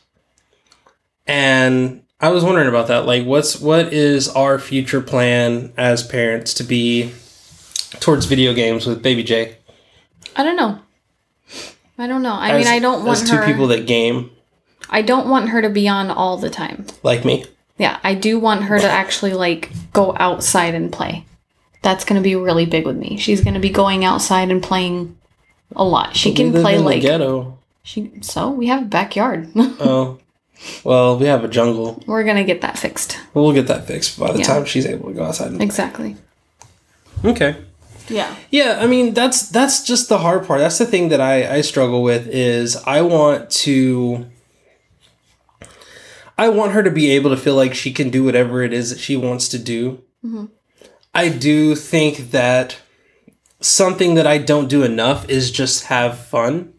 And 1.27 2.03
I 2.21 2.29
was 2.29 2.45
wondering 2.45 2.69
about 2.69 2.88
that. 2.88 3.05
Like 3.05 3.25
what's 3.25 3.60
what 3.60 3.91
is 3.91 4.29
our 4.29 4.58
future 4.60 5.01
plan 5.01 5.73
as 5.75 6.03
parents 6.03 6.53
to 6.55 6.63
be 6.63 7.13
towards 7.99 8.27
video 8.27 8.53
games 8.53 8.86
with 8.86 9.03
baby 9.03 9.23
J? 9.23 9.58
I 10.38 10.43
don't 10.43 10.55
know. 10.55 10.79
I 11.99 12.07
don't 12.07 12.23
know. 12.23 12.33
I 12.33 12.57
mean, 12.57 12.65
I 12.67 12.79
don't 12.79 13.05
want 13.05 13.21
as 13.21 13.29
two 13.29 13.35
her. 13.38 13.45
people 13.45 13.67
that 13.67 13.85
game 13.85 14.31
I 14.89 15.01
don't 15.03 15.29
want 15.29 15.49
her 15.49 15.62
to 15.62 15.69
be 15.69 15.88
on 15.88 16.09
all 16.09 16.38
the 16.38 16.49
time. 16.49 16.85
like 17.03 17.23
me. 17.25 17.45
Yeah, 17.77 17.99
I 18.03 18.13
do 18.15 18.39
want 18.39 18.63
her 18.63 18.79
to 18.79 18.89
actually 18.89 19.33
like 19.33 19.69
go 19.93 20.15
outside 20.17 20.73
and 20.73 20.91
play. 20.91 21.25
That's 21.81 22.03
going 22.05 22.21
to 22.21 22.23
be 22.23 22.35
really 22.35 22.65
big 22.65 22.85
with 22.85 22.97
me. 22.97 23.15
She's 23.17 23.41
going 23.41 23.53
to 23.53 23.59
be 23.59 23.69
going 23.69 24.03
outside 24.03 24.49
and 24.51 24.62
playing 24.63 25.17
a 25.75 25.83
lot. 25.83 26.15
She 26.15 26.33
can 26.33 26.47
We 26.47 26.51
live 26.53 26.62
play 26.63 26.74
in 26.76 26.80
the 26.80 26.86
like 26.86 27.01
ghetto. 27.01 27.57
she. 27.84 28.11
So 28.21 28.49
we 28.49 28.67
have 28.67 28.82
a 28.84 28.86
backyard. 28.86 29.49
Oh, 29.55 30.19
well, 30.84 31.17
we 31.17 31.26
have 31.28 31.45
a 31.45 31.47
jungle. 31.47 32.03
We're 32.05 32.26
gonna 32.26 32.43
get 32.43 32.59
that 32.61 32.78
fixed. 32.78 33.17
We'll 33.34 33.53
get 33.53 33.67
that 33.67 33.88
fixed 33.88 34.19
by 34.19 34.34
the 34.34 34.39
Yeah. 34.39 34.45
time 34.45 34.65
she's 34.65 34.86
able 34.86 35.07
to 35.07 35.15
go 35.15 35.24
outside. 35.24 35.47
And 35.47 35.57
play. 35.57 35.65
Exactly. 35.65 36.17
okay. 37.24 37.55
Yeah. 38.10 38.36
Yeah, 38.51 38.80
I 38.82 38.88
mean 38.88 39.14
that's 39.14 39.49
that's 39.49 39.84
just 39.84 40.10
the 40.10 40.18
hard 40.20 40.45
part. 40.45 40.60
That's 40.60 40.78
the 40.78 40.86
thing 40.86 41.10
that 41.10 41.22
I 41.22 41.57
I 41.57 41.62
struggle 41.62 42.01
with 42.03 42.28
is 42.28 42.76
I 42.86 43.01
want 43.01 43.49
to 43.51 44.26
I 46.38 46.49
want 46.49 46.72
her 46.72 46.84
to 46.84 46.91
be 46.91 47.12
able 47.12 47.30
to 47.32 47.38
feel 47.38 47.55
like 47.55 47.74
she 47.74 47.91
can 47.91 48.10
do 48.10 48.24
whatever 48.24 48.64
it 48.64 48.72
is 48.74 48.89
that 48.91 48.99
she 48.99 49.16
wants 49.18 49.49
to 49.49 49.60
do. 49.60 50.01
I 51.14 51.30
do 51.30 51.76
think 51.76 52.32
that 52.32 52.78
something 53.60 54.16
that 54.16 54.26
I 54.28 54.38
don't 54.38 54.70
do 54.70 54.84
enough 54.84 55.28
is 55.30 55.51
just 55.51 55.86
have 55.86 56.18
fun. 56.18 56.74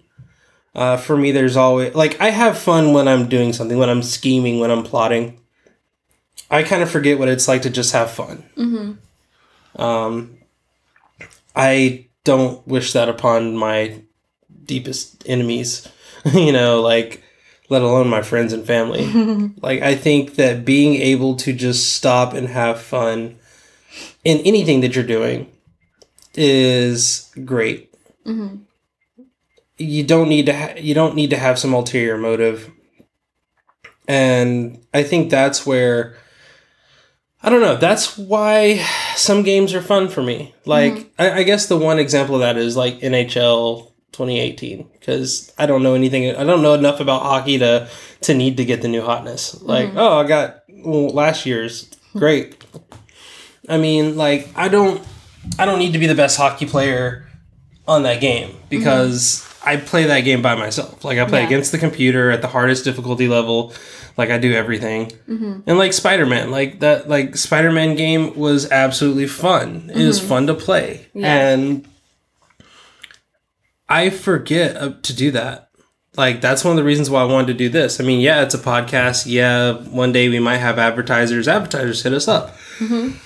Uh, 0.74 0.97
for 0.97 1.16
me, 1.16 1.33
there's 1.33 1.57
always 1.57 1.95
like 1.95 2.20
I 2.20 2.31
have 2.31 2.57
fun 2.57 2.93
when 2.93 3.09
I'm 3.09 3.28
doing 3.28 3.53
something, 3.53 3.76
when 3.76 3.91
I'm 3.91 4.03
scheming, 4.03 4.61
when 4.61 4.70
I'm 4.70 4.85
plotting. 4.85 5.39
I 6.51 6.62
kind 6.62 6.83
of 6.83 6.91
forget 6.91 7.18
what 7.18 7.28
it's 7.28 7.47
like 7.47 7.62
to 7.62 7.70
just 7.70 7.93
have 7.93 8.11
fun. 8.11 8.45
Um, 9.76 10.39
I 11.55 12.09
don't 12.24 12.66
wish 12.66 12.92
that 12.92 13.09
upon 13.09 13.57
my 13.57 14.03
deepest 14.64 15.22
enemies. 15.26 15.88
you 16.32 16.53
know, 16.53 16.80
like 16.80 17.22
let 17.68 17.82
alone 17.82 18.09
my 18.09 18.22
friends 18.22 18.53
and 18.53 18.66
family. 18.66 19.07
like 19.62 19.82
I 19.82 19.94
think 19.94 20.34
that 20.34 20.64
being 20.64 20.96
able 20.96 21.36
to 21.36 21.53
just 21.53 21.94
stop 21.94 22.34
and 22.34 22.48
have 22.48 22.80
fun 22.80 23.38
in 24.24 24.38
anything 24.38 24.80
that 24.80 24.94
you're 24.94 25.05
doing 25.05 25.51
is 26.34 27.30
great. 27.44 27.94
Mm-hmm. 28.26 28.57
You 29.78 30.05
don't 30.05 30.28
need 30.28 30.46
to 30.46 30.57
ha- 30.57 30.74
you 30.76 30.94
don't 30.94 31.14
need 31.14 31.30
to 31.30 31.36
have 31.36 31.59
some 31.59 31.72
ulterior 31.72 32.18
motive. 32.18 32.70
And 34.07 34.84
I 34.92 35.05
think 35.05 35.30
that's 35.30 35.64
where 35.64 36.16
I 37.43 37.49
don't 37.49 37.62
know. 37.62 37.76
That's 37.76 38.18
why 38.18 38.84
some 39.16 39.43
games 39.43 39.74
are 39.74 39.80
fun 39.80 40.09
for 40.09 40.22
me. 40.22 40.55
Like, 40.66 40.93
mm-hmm. 40.93 41.22
I, 41.22 41.32
I 41.38 41.43
guess 41.43 41.66
the 41.66 41.76
one 41.76 41.99
example 41.99 42.34
of 42.34 42.43
that 42.43 42.57
is 42.59 42.76
like 42.76 43.01
NHL 43.01 43.91
2018 44.12 44.88
because 44.93 45.53
I 45.59 45.66
don't 45.66 45.82
know 45.82 45.95
anything. 45.95 46.34
I 46.36 46.45
don't 46.45 46.62
know 46.62 46.74
enough 46.74 47.01
about 47.01 47.22
hockey 47.22 47.59
to 47.59 47.88
to 48.22 48.34
need 48.34 48.59
to 48.59 48.64
get 48.64 48.82
the 48.82 48.88
new 48.88 49.03
hotness. 49.03 49.61
Like, 49.62 49.88
mm-hmm. 49.88 49.99
oh, 49.99 50.18
I 50.18 50.26
got 50.26 50.64
well, 50.68 51.09
last 51.09 51.47
year's 51.47 51.88
great. 52.12 52.62
I 53.68 53.78
mean, 53.78 54.16
like, 54.16 54.49
I 54.55 54.68
don't 54.68 55.03
I 55.59 55.64
don't 55.64 55.78
need 55.78 55.93
to 55.93 55.99
be 55.99 56.07
the 56.07 56.14
best 56.14 56.36
hockey 56.36 56.66
player 56.66 57.26
on 57.88 58.03
that 58.03 58.20
game 58.20 58.55
because 58.68 59.41
mm-hmm. 59.41 59.68
I 59.68 59.76
play 59.78 60.05
that 60.05 60.20
game 60.20 60.43
by 60.43 60.55
myself. 60.55 61.05
Like, 61.05 61.18
I 61.18 61.24
play 61.24 61.41
Yeah. 61.41 61.47
against 61.47 61.72
the 61.72 61.78
computer 61.78 62.30
at 62.30 62.43
the 62.43 62.49
hardest 62.49 62.84
difficulty 62.84 63.28
level. 63.28 63.72
Like 64.16 64.30
I 64.30 64.38
do 64.38 64.52
everything, 64.52 65.06
mm-hmm. 65.28 65.61
and 65.66 65.78
like 65.78 65.92
Spider 65.92 66.26
Man, 66.26 66.50
like 66.50 66.80
that, 66.80 67.08
like 67.08 67.36
Spider 67.36 67.72
Man 67.72 67.94
game 67.94 68.36
was 68.36 68.70
absolutely 68.70 69.26
fun. 69.26 69.90
It 69.94 70.06
was 70.06 70.18
mm-hmm. 70.18 70.28
fun 70.28 70.46
to 70.48 70.54
play, 70.54 71.06
Yeah. 71.14 71.50
and 71.50 71.88
I 73.88 74.11
forget 74.11 74.76
uh, 74.76 74.94
to 75.02 75.14
do 75.14 75.30
that. 75.32 75.70
Like 76.16 76.40
that's 76.40 76.64
one 76.64 76.72
of 76.72 76.76
the 76.76 76.84
reasons 76.84 77.08
why 77.08 77.22
I 77.22 77.24
wanted 77.24 77.48
to 77.48 77.54
do 77.54 77.68
this. 77.68 78.00
I 78.00 78.04
mean, 78.04 78.20
yeah, 78.20 78.42
it's 78.42 78.54
a 78.54 78.58
podcast. 78.58 79.24
Yeah, 79.26 79.72
one 79.72 80.12
day 80.12 80.28
we 80.28 80.40
might 80.40 80.58
have 80.58 80.78
advertisers. 80.78 81.48
Advertisers 81.48 82.02
hit 82.02 82.12
us 82.12 82.28
up. 82.28 82.56
Mm-hmm. 82.78 83.16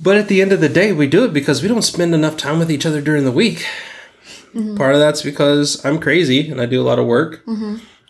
But 0.00 0.16
at 0.16 0.28
the 0.28 0.42
end 0.42 0.52
of 0.52 0.60
the 0.60 0.68
day, 0.68 0.92
we 0.92 1.06
do 1.06 1.24
it 1.24 1.32
because 1.32 1.62
we 1.62 1.68
don't 1.68 1.82
spend 1.82 2.14
enough 2.14 2.36
time 2.36 2.58
with 2.58 2.70
each 2.70 2.84
other 2.84 3.00
during 3.00 3.24
the 3.24 3.32
week. 3.32 3.64
Part 4.76 4.94
of 4.94 5.00
that's 5.00 5.22
because 5.22 5.84
I'm 5.84 5.98
crazy 5.98 6.48
and 6.50 6.60
I 6.60 6.66
do 6.66 6.80
a 6.80 6.84
lot 6.84 6.98
of 6.98 7.06
work. 7.06 7.42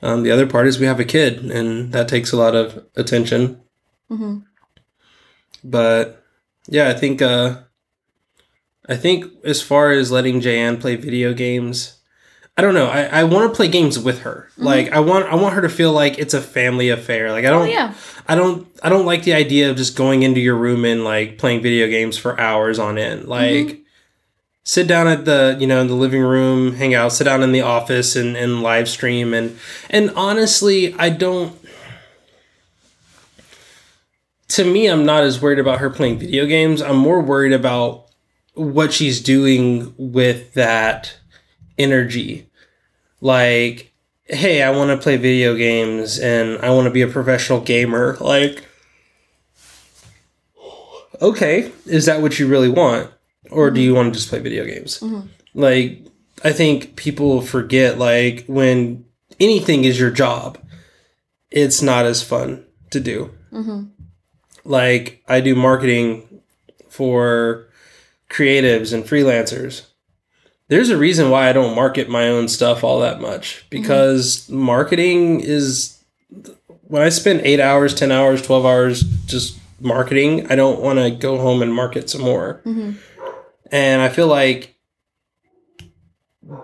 Um, 0.05 0.23
the 0.23 0.31
other 0.31 0.47
part 0.47 0.67
is 0.67 0.79
we 0.79 0.87
have 0.87 1.01
a 1.01 1.05
kid, 1.05 1.51
and 1.51 1.93
that 1.93 2.09
takes 2.09 2.31
a 2.31 2.37
lot 2.37 2.55
of 2.55 2.85
attention. 2.95 3.61
But 5.65 6.23
yeah, 6.69 6.89
I 6.91 6.95
think 6.95 7.23
uh, 7.23 7.63
I 8.87 8.97
think 8.97 9.25
as 9.45 9.63
far 9.63 9.93
as 9.93 10.13
letting 10.13 10.41
Jayan 10.43 10.79
play 10.81 10.97
video 10.97 11.33
games, 11.33 12.01
I 12.57 12.63
don't 12.63 12.75
know. 12.75 12.87
I, 12.87 13.05
I 13.05 13.25
want 13.25 13.51
to 13.51 13.57
play 13.57 13.69
games 13.69 13.99
with 13.99 14.21
her. 14.21 14.51
Like 14.59 14.93
I 14.93 15.01
want 15.01 15.27
I 15.27 15.37
want 15.37 15.55
her 15.55 15.63
to 15.63 15.71
feel 15.71 15.93
like 15.93 16.19
it's 16.19 16.35
a 16.35 16.41
family 16.43 16.91
affair. 16.91 17.33
Like 17.33 17.47
I 17.47 17.51
don't 17.51 17.71
yeah. 17.71 17.95
I 18.29 18.35
don't 18.35 18.69
I 18.83 18.91
don't 18.91 19.07
like 19.07 19.23
the 19.25 19.33
idea 19.33 19.71
of 19.71 19.77
just 19.77 19.97
going 19.97 20.23
into 20.23 20.41
your 20.41 20.57
room 20.57 20.85
and 20.85 21.03
like 21.03 21.39
playing 21.39 21.63
video 21.63 21.89
games 21.89 22.19
for 22.19 22.39
hours 22.39 22.79
on 22.79 22.99
end. 22.99 23.27
Like 23.27 23.84
sit 24.65 24.89
down 24.89 25.07
at 25.07 25.25
the 25.25 25.57
you 25.61 25.67
know 25.67 25.81
in 25.81 25.87
the 25.87 25.95
living 25.95 26.23
room, 26.23 26.75
hang 26.75 26.95
out, 26.95 27.13
sit 27.13 27.25
down 27.25 27.43
in 27.43 27.53
the 27.53 27.61
office 27.61 28.17
and, 28.17 28.37
and 28.37 28.63
live 28.63 28.89
stream 28.89 29.33
and 29.33 29.59
and 29.89 30.11
honestly 30.11 30.95
I 30.95 31.11
don't 31.11 31.57
to 34.49 34.65
me 34.65 34.87
I'm 34.87 35.05
not 35.05 35.23
as 35.23 35.41
worried 35.41 35.59
about 35.59 35.79
her 35.79 35.91
playing 35.91 36.19
video 36.19 36.47
games. 36.47 36.83
I'm 36.83 36.97
more 36.97 37.21
worried 37.21 37.53
about 37.53 38.07
what 38.55 38.93
she's 38.93 39.21
doing 39.21 39.95
with 39.97 40.55
that 40.55 41.19
energy. 41.79 42.49
Like 43.21 43.95
hey, 44.27 44.63
I 44.63 44.71
want 44.71 44.91
to 44.91 44.97
play 44.97 45.17
video 45.17 45.55
games 45.55 46.19
and 46.19 46.59
I 46.61 46.71
want 46.71 46.87
to 46.87 46.91
be 46.91 47.03
a 47.03 47.09
professional 47.09 47.61
gamer. 47.61 48.17
Like, 48.21 48.65
okay, 51.21 51.73
is 51.87 52.07
that 52.07 52.23
what 52.23 52.39
you 52.39 52.47
really 52.49 52.71
want? 52.71 53.11
Or 53.51 53.71
do 53.71 53.81
you 53.81 53.95
want 53.95 54.13
to 54.13 54.19
just 54.19 54.31
play 54.31 54.41
video 54.41 54.65
games? 54.65 55.01
Mm-hmm. 55.01 55.29
Like, 55.55 56.07
I 56.43 56.53
think 56.53 56.97
people 56.97 57.41
forget, 57.41 57.99
like, 57.99 58.45
when 58.47 59.05
anything 59.39 59.85
is 59.85 59.99
your 59.99 60.11
job, 60.11 60.59
it's 61.51 61.83
not 61.83 62.07
as 62.07 62.23
fun 62.23 62.65
to 62.91 63.01
do. 63.01 63.31
Mm-hmm. 63.53 63.85
Like, 64.65 65.23
I 65.29 65.41
do 65.41 65.55
marketing 65.55 66.41
for 66.89 67.69
creatives 68.31 68.93
and 68.93 69.05
freelancers 69.05 69.87
there's 70.69 70.91
a 70.91 70.97
reason 70.97 71.31
why 71.31 71.49
I 71.49 71.53
don't 71.53 71.75
market 71.75 72.09
my 72.09 72.29
own 72.29 72.49
stuff 72.49 72.85
all 72.85 73.01
that 73.01 73.21
much 73.21 73.57
mm-hmm. 73.57 73.69
because 73.71 74.49
marketing 74.49 75.41
is 75.41 76.03
when 76.83 77.03
I 77.03 77.09
spend 77.09 77.41
eight 77.43 77.61
hours, 77.61 77.95
10 77.95 78.11
hours, 78.11 78.43
12 78.43 78.67
hours 78.67 79.03
just 79.27 79.59
marketing, 79.81 80.51
I 80.51 80.57
don't 80.57 80.81
want 80.81 80.99
to 80.99 81.11
go 81.11 81.39
home 81.39 81.63
and 81.63 81.75
market 81.75 82.11
some 82.11 82.23
more. 82.23 82.61
And 83.75 84.01
I 84.01 84.09
feel 84.09 84.29
like 84.29 84.77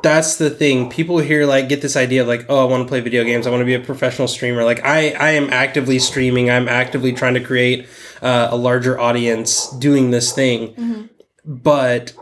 that's 0.00 0.36
the 0.36 0.48
thing. 0.48 0.88
People 0.88 1.18
here 1.18 1.44
like 1.44 1.68
get 1.68 1.82
this 1.82 1.96
idea 1.96 2.22
of 2.22 2.28
like, 2.28 2.46
oh, 2.48 2.62
I 2.62 2.70
want 2.70 2.84
to 2.84 2.88
play 2.88 3.00
video 3.00 3.24
games. 3.24 3.48
I 3.48 3.50
want 3.50 3.62
to 3.62 3.66
be 3.66 3.74
a 3.74 3.80
professional 3.80 4.28
streamer. 4.28 4.62
Like 4.62 4.84
I, 4.84 5.10
I 5.10 5.30
am 5.30 5.50
actively 5.52 5.98
streaming. 5.98 6.50
I'm 6.50 6.68
actively 6.68 7.12
trying 7.12 7.34
to 7.34 7.40
create 7.40 7.88
uh, 8.22 8.46
a 8.52 8.56
larger 8.56 8.96
audience 8.96 9.68
doing 9.72 10.12
this 10.12 10.32
thing. 10.32 11.08
But 11.44 12.12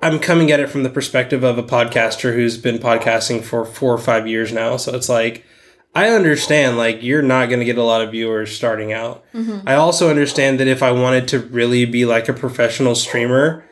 I'm 0.00 0.20
coming 0.20 0.52
at 0.52 0.60
it 0.60 0.70
from 0.70 0.84
the 0.84 0.90
perspective 0.90 1.42
of 1.42 1.58
a 1.58 1.64
podcaster 1.64 2.36
who's 2.36 2.56
been 2.58 2.78
podcasting 2.78 3.42
for 3.42 3.64
four 3.64 3.92
or 3.92 3.98
five 3.98 4.28
years 4.28 4.52
now. 4.52 4.76
So 4.76 4.94
it's 4.94 5.08
like, 5.08 5.44
I 5.92 6.10
understand, 6.10 6.78
like, 6.78 7.02
you're 7.02 7.20
not 7.20 7.48
going 7.48 7.58
to 7.58 7.66
get 7.66 7.78
a 7.78 7.82
lot 7.82 8.00
of 8.00 8.12
viewers 8.12 8.54
starting 8.54 8.92
out. 8.92 9.24
I 9.66 9.74
also 9.74 10.08
understand 10.08 10.60
that 10.60 10.68
if 10.68 10.82
I 10.84 10.92
wanted 10.92 11.26
to 11.28 11.40
really 11.40 11.84
be 11.84 12.06
like 12.06 12.28
a 12.28 12.32
professional 12.32 12.94
streamer, 12.94 13.64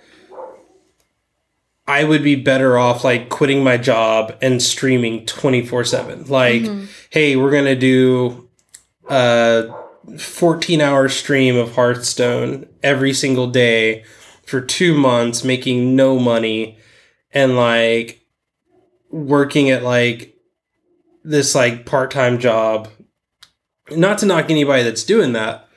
I 1.90 2.04
would 2.04 2.22
be 2.22 2.36
better 2.36 2.78
off 2.78 3.02
like 3.02 3.30
quitting 3.30 3.64
my 3.64 3.76
job 3.76 4.36
and 4.40 4.62
streaming 4.62 5.26
24 5.26 5.84
7. 5.84 6.26
Like, 6.26 6.62
mm-hmm. 6.62 6.84
hey, 7.10 7.34
we're 7.34 7.50
going 7.50 7.64
to 7.64 7.74
do 7.74 8.48
a 9.08 9.68
14 10.16 10.80
hour 10.80 11.08
stream 11.08 11.56
of 11.56 11.74
Hearthstone 11.74 12.68
every 12.84 13.12
single 13.12 13.48
day 13.48 14.04
for 14.46 14.60
two 14.60 14.94
months, 14.94 15.42
making 15.42 15.96
no 15.96 16.16
money 16.16 16.78
and 17.32 17.56
like 17.56 18.24
working 19.10 19.68
at 19.70 19.82
like 19.82 20.36
this 21.24 21.56
like 21.56 21.86
part 21.86 22.12
time 22.12 22.38
job. 22.38 22.88
Not 23.90 24.18
to 24.18 24.26
knock 24.26 24.48
anybody 24.48 24.84
that's 24.84 25.02
doing 25.02 25.32
that, 25.32 25.68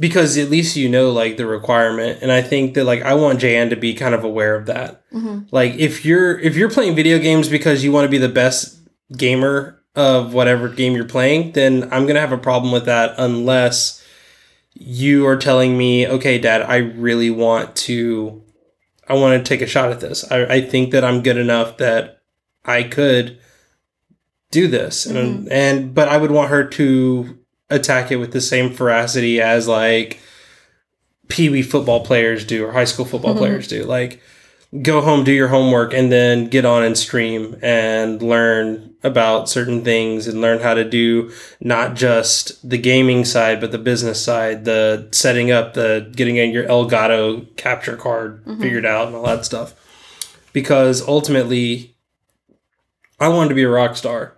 because 0.00 0.36
at 0.36 0.50
least 0.50 0.74
you 0.74 0.88
know 0.88 1.12
like 1.12 1.36
the 1.36 1.46
requirement 1.46 2.18
and 2.22 2.32
i 2.32 2.42
think 2.42 2.74
that 2.74 2.84
like 2.84 3.02
i 3.02 3.14
want 3.14 3.38
jan 3.38 3.70
to 3.70 3.76
be 3.76 3.94
kind 3.94 4.14
of 4.14 4.24
aware 4.24 4.56
of 4.56 4.66
that. 4.66 5.08
Mm-hmm. 5.12 5.42
Like 5.52 5.74
if 5.74 6.04
you're 6.04 6.38
if 6.40 6.56
you're 6.56 6.70
playing 6.70 6.96
video 6.96 7.18
games 7.18 7.48
because 7.48 7.84
you 7.84 7.92
want 7.92 8.06
to 8.06 8.10
be 8.10 8.18
the 8.18 8.28
best 8.28 8.80
gamer 9.16 9.80
of 9.94 10.34
whatever 10.34 10.68
game 10.68 10.94
you're 10.94 11.04
playing 11.04 11.52
then 11.52 11.88
i'm 11.92 12.06
gonna 12.06 12.20
have 12.20 12.32
a 12.32 12.38
problem 12.38 12.72
with 12.72 12.86
that 12.86 13.14
unless 13.18 14.04
you 14.74 15.26
are 15.26 15.36
telling 15.36 15.76
me 15.76 16.06
okay 16.06 16.38
dad 16.38 16.62
i 16.62 16.76
really 16.76 17.30
want 17.30 17.74
to 17.74 18.42
i 19.10 19.14
want 19.14 19.44
to 19.44 19.48
take 19.48 19.60
a 19.60 19.66
shot 19.66 19.90
at 19.90 20.00
this. 20.00 20.30
I, 20.30 20.44
I 20.44 20.60
think 20.60 20.92
that 20.92 21.04
i'm 21.04 21.22
good 21.22 21.36
enough 21.36 21.76
that 21.78 22.22
i 22.64 22.84
could 22.84 23.38
do 24.50 24.68
this. 24.68 25.06
And 25.06 25.16
mm-hmm. 25.16 25.48
and 25.50 25.94
but 25.94 26.08
i 26.08 26.16
would 26.16 26.30
want 26.30 26.50
her 26.50 26.64
to 26.64 27.39
attack 27.70 28.10
it 28.10 28.16
with 28.16 28.32
the 28.32 28.40
same 28.40 28.70
veracity 28.70 29.40
as 29.40 29.68
like 29.68 30.20
pee 31.28 31.48
wee 31.48 31.62
football 31.62 32.04
players 32.04 32.44
do 32.44 32.66
or 32.66 32.72
high 32.72 32.84
school 32.84 33.04
football 33.04 33.30
mm-hmm. 33.30 33.38
players 33.38 33.68
do. 33.68 33.84
Like, 33.84 34.20
go 34.82 35.00
home, 35.00 35.24
do 35.24 35.32
your 35.32 35.48
homework, 35.48 35.94
and 35.94 36.12
then 36.12 36.46
get 36.46 36.64
on 36.64 36.84
and 36.84 36.96
stream 36.96 37.56
and 37.62 38.20
learn 38.22 38.94
about 39.02 39.48
certain 39.48 39.82
things 39.82 40.26
and 40.26 40.40
learn 40.40 40.60
how 40.60 40.74
to 40.74 40.84
do 40.84 41.32
not 41.60 41.94
just 41.94 42.68
the 42.68 42.78
gaming 42.78 43.24
side, 43.24 43.60
but 43.60 43.72
the 43.72 43.78
business 43.78 44.22
side, 44.22 44.64
the 44.64 45.08
setting 45.12 45.50
up, 45.50 45.74
the 45.74 46.10
getting 46.14 46.36
in 46.36 46.50
your 46.50 46.64
Elgato 46.64 47.56
capture 47.56 47.96
card 47.96 48.44
mm-hmm. 48.44 48.60
figured 48.60 48.84
out 48.84 49.06
and 49.06 49.16
all 49.16 49.24
that 49.24 49.44
stuff. 49.44 49.74
Because 50.52 51.06
ultimately, 51.06 51.96
I 53.18 53.28
wanted 53.28 53.50
to 53.50 53.54
be 53.54 53.62
a 53.62 53.68
rock 53.68 53.96
star. 53.96 54.36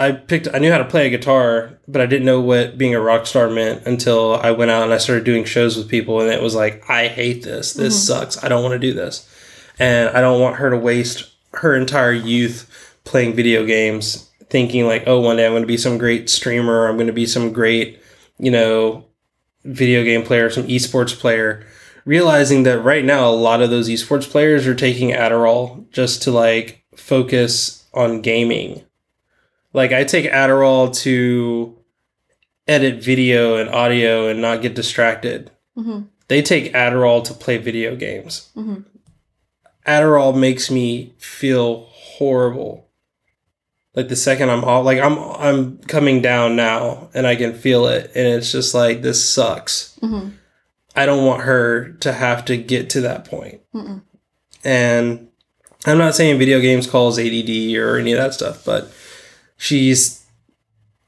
I 0.00 0.12
picked 0.12 0.48
I 0.54 0.58
knew 0.58 0.72
how 0.72 0.78
to 0.78 0.86
play 0.86 1.06
a 1.06 1.10
guitar, 1.10 1.78
but 1.86 2.00
I 2.00 2.06
didn't 2.06 2.24
know 2.24 2.40
what 2.40 2.78
being 2.78 2.94
a 2.94 3.00
rock 3.00 3.26
star 3.26 3.50
meant 3.50 3.86
until 3.86 4.34
I 4.34 4.50
went 4.50 4.70
out 4.70 4.84
and 4.84 4.94
I 4.94 4.96
started 4.96 5.24
doing 5.24 5.44
shows 5.44 5.76
with 5.76 5.90
people 5.90 6.22
and 6.22 6.30
it 6.30 6.42
was 6.42 6.54
like, 6.54 6.88
I 6.88 7.08
hate 7.08 7.42
this. 7.42 7.74
This 7.74 7.94
mm-hmm. 7.94 8.20
sucks. 8.20 8.42
I 8.42 8.48
don't 8.48 8.62
want 8.62 8.72
to 8.72 8.78
do 8.78 8.94
this. 8.94 9.28
And 9.78 10.08
I 10.16 10.22
don't 10.22 10.40
want 10.40 10.56
her 10.56 10.70
to 10.70 10.78
waste 10.78 11.30
her 11.52 11.76
entire 11.76 12.12
youth 12.12 12.96
playing 13.04 13.34
video 13.34 13.66
games 13.66 14.30
thinking 14.48 14.86
like, 14.86 15.04
oh, 15.06 15.20
one 15.20 15.36
day 15.36 15.44
I'm 15.44 15.52
going 15.52 15.64
to 15.64 15.66
be 15.66 15.76
some 15.76 15.98
great 15.98 16.30
streamer, 16.30 16.88
I'm 16.88 16.96
going 16.96 17.06
to 17.06 17.12
be 17.12 17.26
some 17.26 17.52
great, 17.52 18.00
you 18.38 18.50
know, 18.50 19.04
video 19.64 20.02
game 20.02 20.22
player, 20.22 20.48
some 20.48 20.66
esports 20.66 21.14
player, 21.14 21.66
realizing 22.06 22.62
that 22.62 22.80
right 22.80 23.04
now 23.04 23.28
a 23.28 23.36
lot 23.36 23.60
of 23.60 23.68
those 23.68 23.90
esports 23.90 24.28
players 24.28 24.66
are 24.66 24.74
taking 24.74 25.10
Adderall 25.10 25.90
just 25.90 26.22
to 26.22 26.30
like 26.30 26.86
focus 26.96 27.86
on 27.92 28.22
gaming. 28.22 28.82
Like 29.72 29.92
I 29.92 30.04
take 30.04 30.30
Adderall 30.30 30.94
to 31.02 31.76
edit 32.66 33.02
video 33.02 33.56
and 33.56 33.68
audio 33.70 34.28
and 34.28 34.40
not 34.40 34.62
get 34.62 34.74
distracted. 34.74 35.50
Mhm. 35.76 36.06
They 36.28 36.42
take 36.42 36.72
Adderall 36.74 37.24
to 37.24 37.34
play 37.34 37.56
video 37.58 37.96
games. 37.96 38.48
Mhm. 38.56 38.84
Adderall 39.86 40.36
makes 40.36 40.70
me 40.70 41.14
feel 41.18 41.86
horrible. 41.90 42.86
Like 43.94 44.08
the 44.08 44.16
second 44.16 44.50
I'm 44.50 44.64
off, 44.64 44.84
like 44.84 45.00
I'm 45.00 45.18
I'm 45.18 45.78
coming 45.78 46.22
down 46.22 46.54
now 46.54 47.08
and 47.14 47.26
I 47.26 47.34
can 47.34 47.54
feel 47.54 47.86
it 47.86 48.10
and 48.14 48.26
it's 48.26 48.52
just 48.52 48.74
like 48.74 49.02
this 49.02 49.24
sucks. 49.24 49.96
Mhm. 50.02 50.32
I 50.94 51.06
don't 51.06 51.24
want 51.24 51.42
her 51.42 51.90
to 52.00 52.12
have 52.12 52.44
to 52.46 52.56
get 52.56 52.90
to 52.90 53.00
that 53.02 53.24
point. 53.24 53.60
Mm-mm. 53.74 54.02
And 54.64 55.28
I'm 55.86 55.98
not 55.98 56.14
saying 56.14 56.38
video 56.38 56.60
games 56.60 56.86
cause 56.86 57.18
ADD 57.18 57.76
or 57.76 57.96
any 57.96 58.12
of 58.12 58.18
that 58.18 58.34
stuff, 58.34 58.64
but 58.64 58.90
she's 59.60 60.24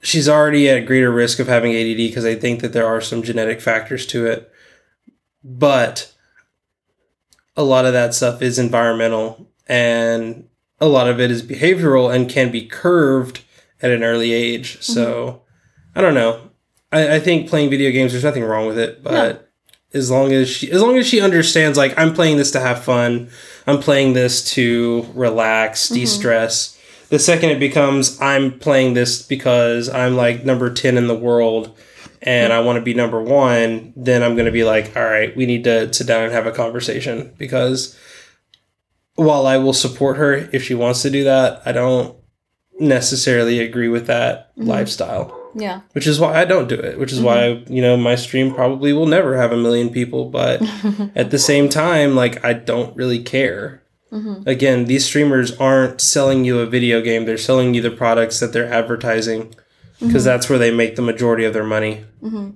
she's 0.02 0.28
already 0.28 0.68
at 0.68 0.84
greater 0.84 1.10
risk 1.10 1.38
of 1.38 1.48
having 1.48 1.72
ADD 1.72 1.96
because 1.96 2.26
I 2.26 2.34
think 2.34 2.60
that 2.60 2.74
there 2.74 2.86
are 2.86 3.00
some 3.00 3.22
genetic 3.22 3.62
factors 3.62 4.06
to 4.08 4.26
it. 4.26 4.52
But 5.42 6.12
a 7.56 7.62
lot 7.62 7.86
of 7.86 7.94
that 7.94 8.14
stuff 8.14 8.42
is 8.42 8.58
environmental 8.58 9.48
and 9.66 10.48
a 10.80 10.86
lot 10.86 11.08
of 11.08 11.18
it 11.18 11.30
is 11.30 11.42
behavioral 11.42 12.14
and 12.14 12.28
can 12.28 12.52
be 12.52 12.66
curved 12.66 13.42
at 13.80 13.90
an 13.90 14.04
early 14.04 14.32
age. 14.32 14.74
Mm-hmm. 14.74 14.92
So 14.92 15.42
I 15.94 16.02
don't 16.02 16.14
know. 16.14 16.50
I, 16.92 17.16
I 17.16 17.20
think 17.20 17.48
playing 17.48 17.70
video 17.70 17.90
games, 17.90 18.12
there's 18.12 18.24
nothing 18.24 18.44
wrong 18.44 18.66
with 18.66 18.78
it, 18.78 19.02
but 19.02 19.50
as 19.94 20.10
long 20.10 20.32
as 20.32 20.48
she 20.50 20.70
as 20.70 20.82
long 20.82 20.98
as 20.98 21.06
she 21.06 21.22
understands 21.22 21.78
like 21.78 21.98
I'm 21.98 22.12
playing 22.12 22.36
this 22.36 22.50
to 22.50 22.60
have 22.60 22.84
fun, 22.84 23.30
I'm 23.66 23.80
playing 23.80 24.12
this 24.12 24.44
to 24.52 25.06
relax, 25.14 25.86
mm-hmm. 25.86 25.94
de-stress. 25.94 26.78
The 27.12 27.18
second 27.18 27.50
it 27.50 27.58
becomes 27.58 28.18
I'm 28.22 28.58
playing 28.58 28.94
this 28.94 29.20
because 29.20 29.90
I'm 29.90 30.16
like 30.16 30.46
number 30.46 30.72
10 30.72 30.96
in 30.96 31.08
the 31.08 31.14
world 31.14 31.76
and 32.22 32.54
I 32.54 32.60
want 32.60 32.76
to 32.76 32.82
be 32.82 32.94
number 32.94 33.20
1, 33.20 33.92
then 33.96 34.22
I'm 34.22 34.34
going 34.34 34.46
to 34.46 34.50
be 34.50 34.64
like, 34.64 34.96
"All 34.96 35.04
right, 35.04 35.36
we 35.36 35.44
need 35.44 35.64
to 35.64 35.92
sit 35.92 36.06
down 36.06 36.24
and 36.24 36.32
have 36.32 36.46
a 36.46 36.52
conversation 36.52 37.34
because 37.36 37.94
while 39.16 39.46
I 39.46 39.58
will 39.58 39.74
support 39.74 40.16
her 40.16 40.48
if 40.54 40.64
she 40.64 40.74
wants 40.74 41.02
to 41.02 41.10
do 41.10 41.22
that, 41.24 41.60
I 41.66 41.72
don't 41.72 42.16
necessarily 42.80 43.60
agree 43.60 43.88
with 43.88 44.06
that 44.06 44.56
mm-hmm. 44.56 44.70
lifestyle 44.70 45.38
Yeah. 45.54 45.82
which 45.92 46.06
is 46.06 46.18
why 46.18 46.40
I 46.40 46.46
don't 46.46 46.66
do 46.66 46.76
it. 46.76 46.98
Which 46.98 47.12
is 47.12 47.20
why 47.20 47.36
mm-hmm. 47.36 47.74
you 47.74 47.82
know 47.82 47.98
my 47.98 48.14
stream 48.14 48.54
probably 48.54 48.94
will 48.94 49.04
never 49.04 49.36
have 49.36 49.52
a 49.52 49.58
million 49.58 49.90
people. 49.90 50.30
But 50.30 50.62
at 51.14 51.30
the 51.30 51.38
same 51.38 51.68
time, 51.68 52.14
like 52.14 52.42
I 52.42 52.54
don't 52.54 52.96
really 52.96 53.22
care. 53.22 53.81
Mm-hmm. 54.12 54.48
Again, 54.48 54.84
these 54.84 55.06
streamers 55.06 55.56
aren't 55.56 56.00
selling 56.00 56.44
you 56.44 56.60
a 56.60 56.66
video 56.66 57.00
game; 57.00 57.24
they're 57.24 57.38
selling 57.38 57.74
you 57.74 57.80
the 57.80 57.90
products 57.90 58.40
that 58.40 58.52
they're 58.52 58.72
advertising 58.72 59.54
because 59.98 60.22
mm-hmm. 60.22 60.24
that's 60.24 60.48
where 60.48 60.58
they 60.58 60.70
make 60.70 60.96
the 60.96 61.02
majority 61.02 61.44
of 61.44 61.54
their 61.54 61.64
money. 61.64 62.04
Mm-hmm. 62.22 62.50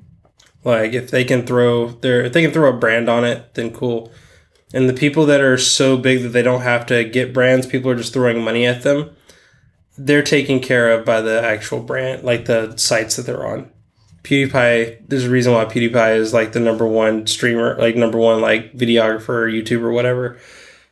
Like 0.64 0.92
if 0.92 1.10
they 1.10 1.24
can 1.24 1.46
throw 1.46 1.88
their 1.88 2.22
if 2.24 2.32
they 2.32 2.42
can 2.42 2.52
throw 2.52 2.68
a 2.68 2.76
brand 2.76 3.08
on 3.08 3.24
it, 3.24 3.54
then 3.54 3.72
cool. 3.72 4.12
And 4.74 4.88
the 4.88 4.94
people 4.94 5.24
that 5.26 5.40
are 5.40 5.56
so 5.56 5.96
big 5.96 6.22
that 6.22 6.30
they 6.30 6.42
don't 6.42 6.62
have 6.62 6.86
to 6.86 7.04
get 7.04 7.32
brands, 7.32 7.66
people 7.66 7.90
are 7.90 7.96
just 7.96 8.12
throwing 8.12 8.44
money 8.44 8.66
at 8.66 8.82
them 8.82 9.16
they're 9.98 10.22
taken 10.22 10.60
care 10.60 10.90
of 10.92 11.04
by 11.04 11.20
the 11.20 11.42
actual 11.42 11.80
brand, 11.80 12.22
like 12.22 12.46
the 12.46 12.76
sites 12.76 13.16
that 13.16 13.26
they're 13.26 13.46
on. 13.46 13.70
PewDiePie, 14.22 15.08
there's 15.08 15.24
a 15.24 15.30
reason 15.30 15.52
why 15.52 15.64
PewDiePie 15.64 16.16
is 16.16 16.34
like 16.34 16.52
the 16.52 16.60
number 16.60 16.86
one 16.86 17.26
streamer, 17.26 17.76
like 17.78 17.96
number 17.96 18.18
one 18.18 18.40
like 18.40 18.74
videographer 18.74 19.28
or 19.28 19.48
YouTuber, 19.48 19.92
whatever. 19.92 20.38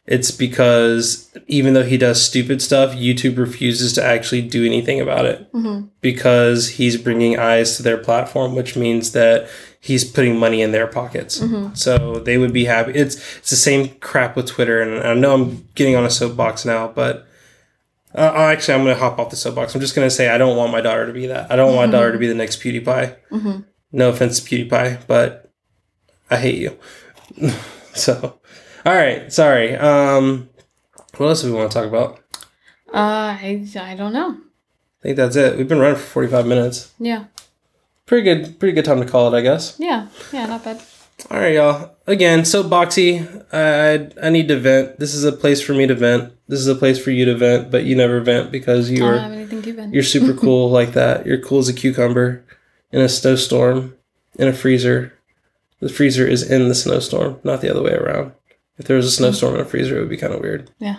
It's 0.07 0.31
because 0.31 1.31
even 1.47 1.73
though 1.73 1.83
he 1.83 1.97
does 1.97 2.23
stupid 2.23 2.61
stuff, 2.61 2.93
YouTube 2.93 3.39
refuses 3.39 3.95
to 3.95 4.05
actually 4.05 4.43
do 4.43 4.65
anything 4.67 5.01
about 5.01 5.25
it 5.25 5.51
mm-hmm. 5.53 5.87
because 6.03 6.69
he's 6.71 6.99
bringing 6.99 7.39
eyes 7.39 7.79
to 7.79 7.83
their 7.83 7.97
platform, 7.97 8.55
which 8.55 8.77
means 8.77 9.13
that 9.13 9.49
he's 9.81 10.05
putting 10.05 10.39
money 10.39 10.61
in 10.61 10.73
their 10.73 10.87
pockets. 10.87 11.41
Mm-hmm. 11.41 11.75
So 11.75 12.19
they 12.19 12.37
would 12.37 12.53
be 12.53 12.67
happy. 12.67 12.93
It's 12.93 13.17
it's 13.39 13.51
the 13.51 13.57
same 13.57 13.89
crap 14.01 14.37
with 14.37 14.47
Twitter, 14.47 14.83
and 14.83 15.07
I 15.07 15.15
know 15.15 15.35
I'm 15.35 15.69
getting 15.75 15.97
on 15.97 16.05
a 16.05 16.11
soapbox 16.11 16.67
now, 16.67 16.89
but 16.89 17.27
uh, 18.15 18.33
oh, 18.35 18.43
actually, 18.43 18.75
I'm 18.75 18.85
going 18.85 18.95
to 18.95 19.01
hop 19.01 19.19
off 19.19 19.31
the 19.31 19.37
soapbox. 19.37 19.75
I'm 19.75 19.81
just 19.81 19.95
going 19.95 20.07
to 20.07 20.15
say 20.15 20.29
I 20.29 20.39
don't 20.39 20.57
want 20.57 20.71
my 20.71 20.81
daughter 20.81 21.07
to 21.07 21.13
be 21.13 21.27
that. 21.27 21.51
I 21.51 21.57
don't 21.57 21.75
want 21.75 21.77
my 21.77 21.83
mm-hmm. 21.85 21.93
daughter 21.93 22.13
to 22.13 22.19
be 22.19 22.27
the 22.27 22.35
next 22.35 22.61
PewDiePie. 22.61 23.17
No 23.91 24.11
offense 24.11 24.41
to 24.41 24.49
PewDiePie, 24.49 25.07
but 25.07 25.51
I 26.31 26.37
hate 26.37 26.59
you. 26.59 26.79
so, 27.95 28.39
all 28.85 28.95
right, 28.95 29.33
sorry. 29.33 29.77
Um, 29.77 30.49
what 31.17 31.29
else 31.29 31.43
do 31.43 31.53
we 31.53 31.59
want 31.59 31.71
to 31.71 31.79
talk 31.79 31.89
about? 31.89 32.19
Uh, 32.93 33.37
I, 33.41 33.67
I 33.77 33.95
don't 33.95 34.13
know. 34.13 34.33
I 34.33 35.03
think 35.03 35.17
that's 35.17 35.37
it. 35.37 35.57
We've 35.57 35.69
been 35.69 35.79
running 35.81 35.97
for 35.97 36.03
45 36.03 36.47
minutes. 36.47 36.93
Yeah. 36.99 37.25
Pretty 38.07 38.23
good. 38.25 38.59
Pretty 38.59 38.75
good 38.75 38.85
time 38.85 39.01
to 39.01 39.07
call 39.07 39.33
it, 39.33 39.37
I 39.37 39.43
guess. 39.43 39.77
Yeah. 39.79 40.09
Yeah, 40.33 40.47
not 40.47 40.65
bad. 40.65 40.81
All 41.31 41.39
right, 41.39 41.55
y'all. 41.55 41.97
Again, 42.07 42.41
soapboxy. 42.41 43.45
I 43.53 44.11
I 44.25 44.31
need 44.31 44.49
to 44.49 44.59
vent. 44.59 44.99
This 44.99 45.15
is 45.15 45.25
a 45.25 45.33
place 45.33 45.63
for 45.63 45.73
me 45.73 45.87
to 45.87 45.95
vent. 45.95 46.33
This 46.49 46.61
is 46.61 46.67
a 46.67 46.75
place 46.75 47.03
for 47.03 47.11
you 47.11 47.25
to 47.25 47.37
vent, 47.37 47.71
but 47.71 47.85
you 47.85 47.97
never 47.97 48.21
vent 48.21 48.53
because 48.53 48.91
you're 48.91 49.13
don't 49.13 49.23
have 49.23 49.33
anything 49.33 49.63
to 49.63 49.73
vent. 49.73 49.95
You're 49.95 50.03
super 50.03 50.35
cool 50.41 50.71
like 50.71 50.93
that. 50.93 51.25
You're 51.25 51.41
cool 51.41 51.61
as 51.61 51.69
a 51.69 51.73
cucumber 51.73 52.45
in 52.93 53.01
a 53.01 53.09
snowstorm 53.09 53.97
in 54.39 54.49
a 54.49 54.53
freezer. 54.53 55.15
The 55.81 55.89
freezer 55.89 56.27
is 56.27 56.49
in 56.49 56.69
the 56.69 56.75
snowstorm, 56.75 57.41
not 57.45 57.61
the 57.61 57.71
other 57.71 57.83
way 57.83 57.93
around. 57.93 58.33
If 58.79 58.87
there 58.87 58.97
was 58.97 59.07
a 59.07 59.11
snowstorm 59.11 59.55
in 59.55 59.61
a 59.61 59.65
freezer, 59.65 59.97
it 59.97 60.01
would 60.01 60.09
be 60.09 60.17
kind 60.17 60.33
of 60.33 60.41
weird. 60.41 60.71
Yeah. 60.79 60.99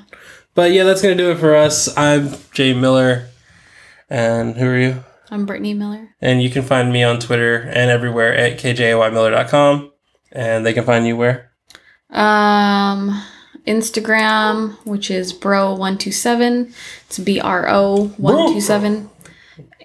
But 0.54 0.72
yeah, 0.72 0.84
that's 0.84 1.02
gonna 1.02 1.16
do 1.16 1.32
it 1.32 1.38
for 1.40 1.56
us. 1.56 1.96
I'm 1.98 2.32
Jay 2.54 2.74
Miller, 2.74 3.28
and 4.10 4.56
who 4.56 4.66
are 4.68 4.78
you? 4.78 5.04
I'm 5.30 5.46
Britnie 5.46 5.76
Miller. 5.76 6.16
And 6.22 6.42
you 6.42 6.50
can 6.50 6.64
find 6.64 6.94
me 6.94 7.04
on 7.04 7.20
Twitter 7.20 7.58
and 7.58 7.92
everywhere 7.92 8.34
at 8.34 8.58
kjaymiller.com. 8.58 9.92
And 10.32 10.66
they 10.66 10.74
can 10.74 10.86
find 10.86 11.06
you 11.06 11.18
where? 11.18 11.52
Um, 12.10 13.22
Instagram, 13.68 14.76
which 14.86 15.10
is 15.10 15.34
bro127. 15.34 16.74
It's 17.08 17.20
B 17.20 17.40
R 17.40 17.68
O 17.68 18.08
127. 18.18 19.10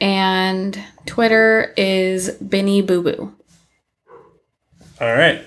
And 0.00 0.78
Twitter 1.06 1.72
is 1.76 2.30
Benny 2.40 2.82
Boo 2.82 3.02
Boo. 3.02 3.34
All 5.00 5.14
right. 5.14 5.42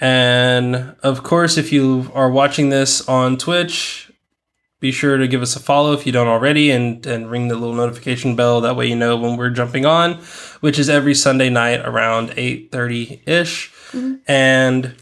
And 0.00 0.96
of 1.02 1.22
course, 1.22 1.58
if 1.58 1.72
you 1.72 2.10
are 2.14 2.30
watching 2.30 2.70
this 2.70 3.06
on 3.06 3.36
Twitch, 3.36 4.10
be 4.80 4.90
sure 4.92 5.18
to 5.18 5.28
give 5.28 5.42
us 5.42 5.54
a 5.56 5.60
follow 5.60 5.92
if 5.92 6.06
you 6.06 6.12
don't 6.12 6.26
already 6.26 6.70
and, 6.70 7.04
and 7.06 7.30
ring 7.30 7.48
the 7.48 7.54
little 7.54 7.74
notification 7.74 8.34
bell. 8.34 8.62
That 8.62 8.76
way 8.76 8.86
you 8.86 8.96
know 8.96 9.14
when 9.18 9.36
we're 9.36 9.50
jumping 9.50 9.84
on, 9.84 10.14
which 10.60 10.78
is 10.78 10.88
every 10.88 11.14
Sunday 11.14 11.50
night 11.50 11.80
around 11.86 12.30
8.30 12.30 13.28
ish. 13.28 13.72
And 14.26 14.94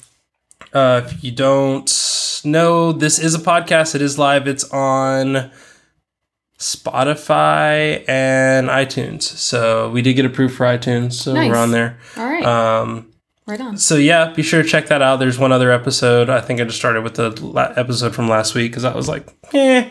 uh, 0.72 1.02
if 1.04 1.22
you 1.22 1.30
don't 1.30 2.40
know, 2.44 2.90
this 2.90 3.20
is 3.20 3.36
a 3.36 3.38
podcast. 3.38 3.94
It 3.94 4.02
is 4.02 4.18
live. 4.18 4.48
It's 4.48 4.64
on 4.72 5.52
Spotify 6.58 8.04
and 8.08 8.68
iTunes. 8.68 9.22
So 9.22 9.90
we 9.90 10.02
did 10.02 10.14
get 10.14 10.24
approved 10.24 10.56
for 10.56 10.66
iTunes. 10.66 11.12
So 11.12 11.34
Nice. 11.34 11.48
we're 11.50 11.56
on 11.56 11.70
there. 11.70 11.98
All 12.16 12.24
right. 12.26 12.44
Um, 12.44 13.07
right 13.48 13.60
on. 13.60 13.76
so 13.78 13.96
yeah, 13.96 14.32
be 14.32 14.42
sure 14.42 14.62
to 14.62 14.68
check 14.68 14.86
that 14.88 15.02
out. 15.02 15.16
There's 15.16 15.38
one 15.38 15.50
other 15.52 15.72
episode. 15.72 16.28
I 16.30 16.40
think 16.40 16.60
I 16.60 16.64
just 16.64 16.78
started 16.78 17.02
with 17.02 17.14
the 17.14 17.30
la- 17.44 17.72
episode 17.76 18.14
from 18.14 18.28
last 18.28 18.54
week 18.54 18.70
because 18.70 18.84
I 18.84 18.94
was 18.94 19.08
like, 19.08 19.26
eh, 19.54 19.90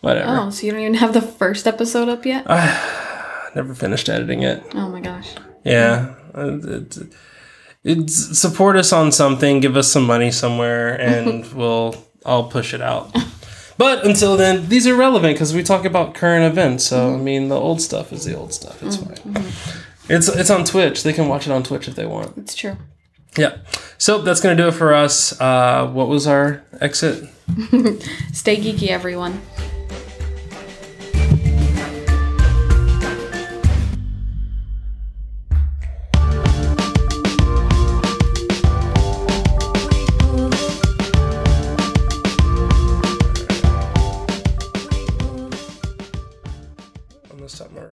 whatever. 0.00 0.30
Oh, 0.40 0.50
so 0.50 0.66
you 0.66 0.72
don't 0.72 0.80
even 0.82 0.94
have 0.94 1.14
the 1.14 1.22
first 1.22 1.66
episode 1.66 2.08
up 2.08 2.24
yet? 2.26 2.44
I 2.48 3.50
never 3.54 3.74
finished 3.74 4.08
editing 4.08 4.42
it. 4.42 4.62
Oh 4.74 4.88
my 4.88 5.00
gosh. 5.00 5.34
Yeah, 5.64 6.14
it's, 6.34 7.00
it's 7.84 8.38
support 8.38 8.76
us 8.76 8.92
on 8.92 9.10
something. 9.12 9.60
Give 9.60 9.76
us 9.76 9.90
some 9.90 10.04
money 10.06 10.30
somewhere, 10.30 11.00
and 11.00 11.44
we'll 11.54 11.94
I'll 12.24 12.44
push 12.44 12.74
it 12.74 12.80
out. 12.82 13.14
But 13.76 14.04
until 14.04 14.36
then, 14.36 14.68
these 14.68 14.86
are 14.88 14.94
relevant 14.96 15.34
because 15.34 15.54
we 15.54 15.62
talk 15.62 15.84
about 15.84 16.14
current 16.14 16.44
events. 16.44 16.84
So 16.84 17.14
I 17.14 17.16
mean, 17.16 17.48
the 17.48 17.56
old 17.56 17.80
stuff 17.80 18.12
is 18.12 18.24
the 18.24 18.36
old 18.36 18.52
stuff. 18.52 18.82
It's 18.82 18.96
fine. 18.96 19.44
It's 20.08 20.28
it's 20.28 20.50
on 20.50 20.64
Twitch. 20.64 21.02
They 21.02 21.12
can 21.12 21.28
watch 21.28 21.46
it 21.46 21.52
on 21.52 21.62
Twitch 21.62 21.86
if 21.86 21.94
they 21.94 22.06
want. 22.06 22.36
It's 22.38 22.54
true. 22.54 22.76
Yeah. 23.36 23.58
So 23.98 24.22
that's 24.22 24.40
gonna 24.40 24.56
do 24.56 24.68
it 24.68 24.72
for 24.72 24.94
us. 24.94 25.38
Uh, 25.40 25.88
what 25.92 26.08
was 26.08 26.26
our 26.26 26.62
exit? 26.80 27.28
Stay 28.32 28.56
geeky, 28.56 28.88
everyone. 28.88 29.40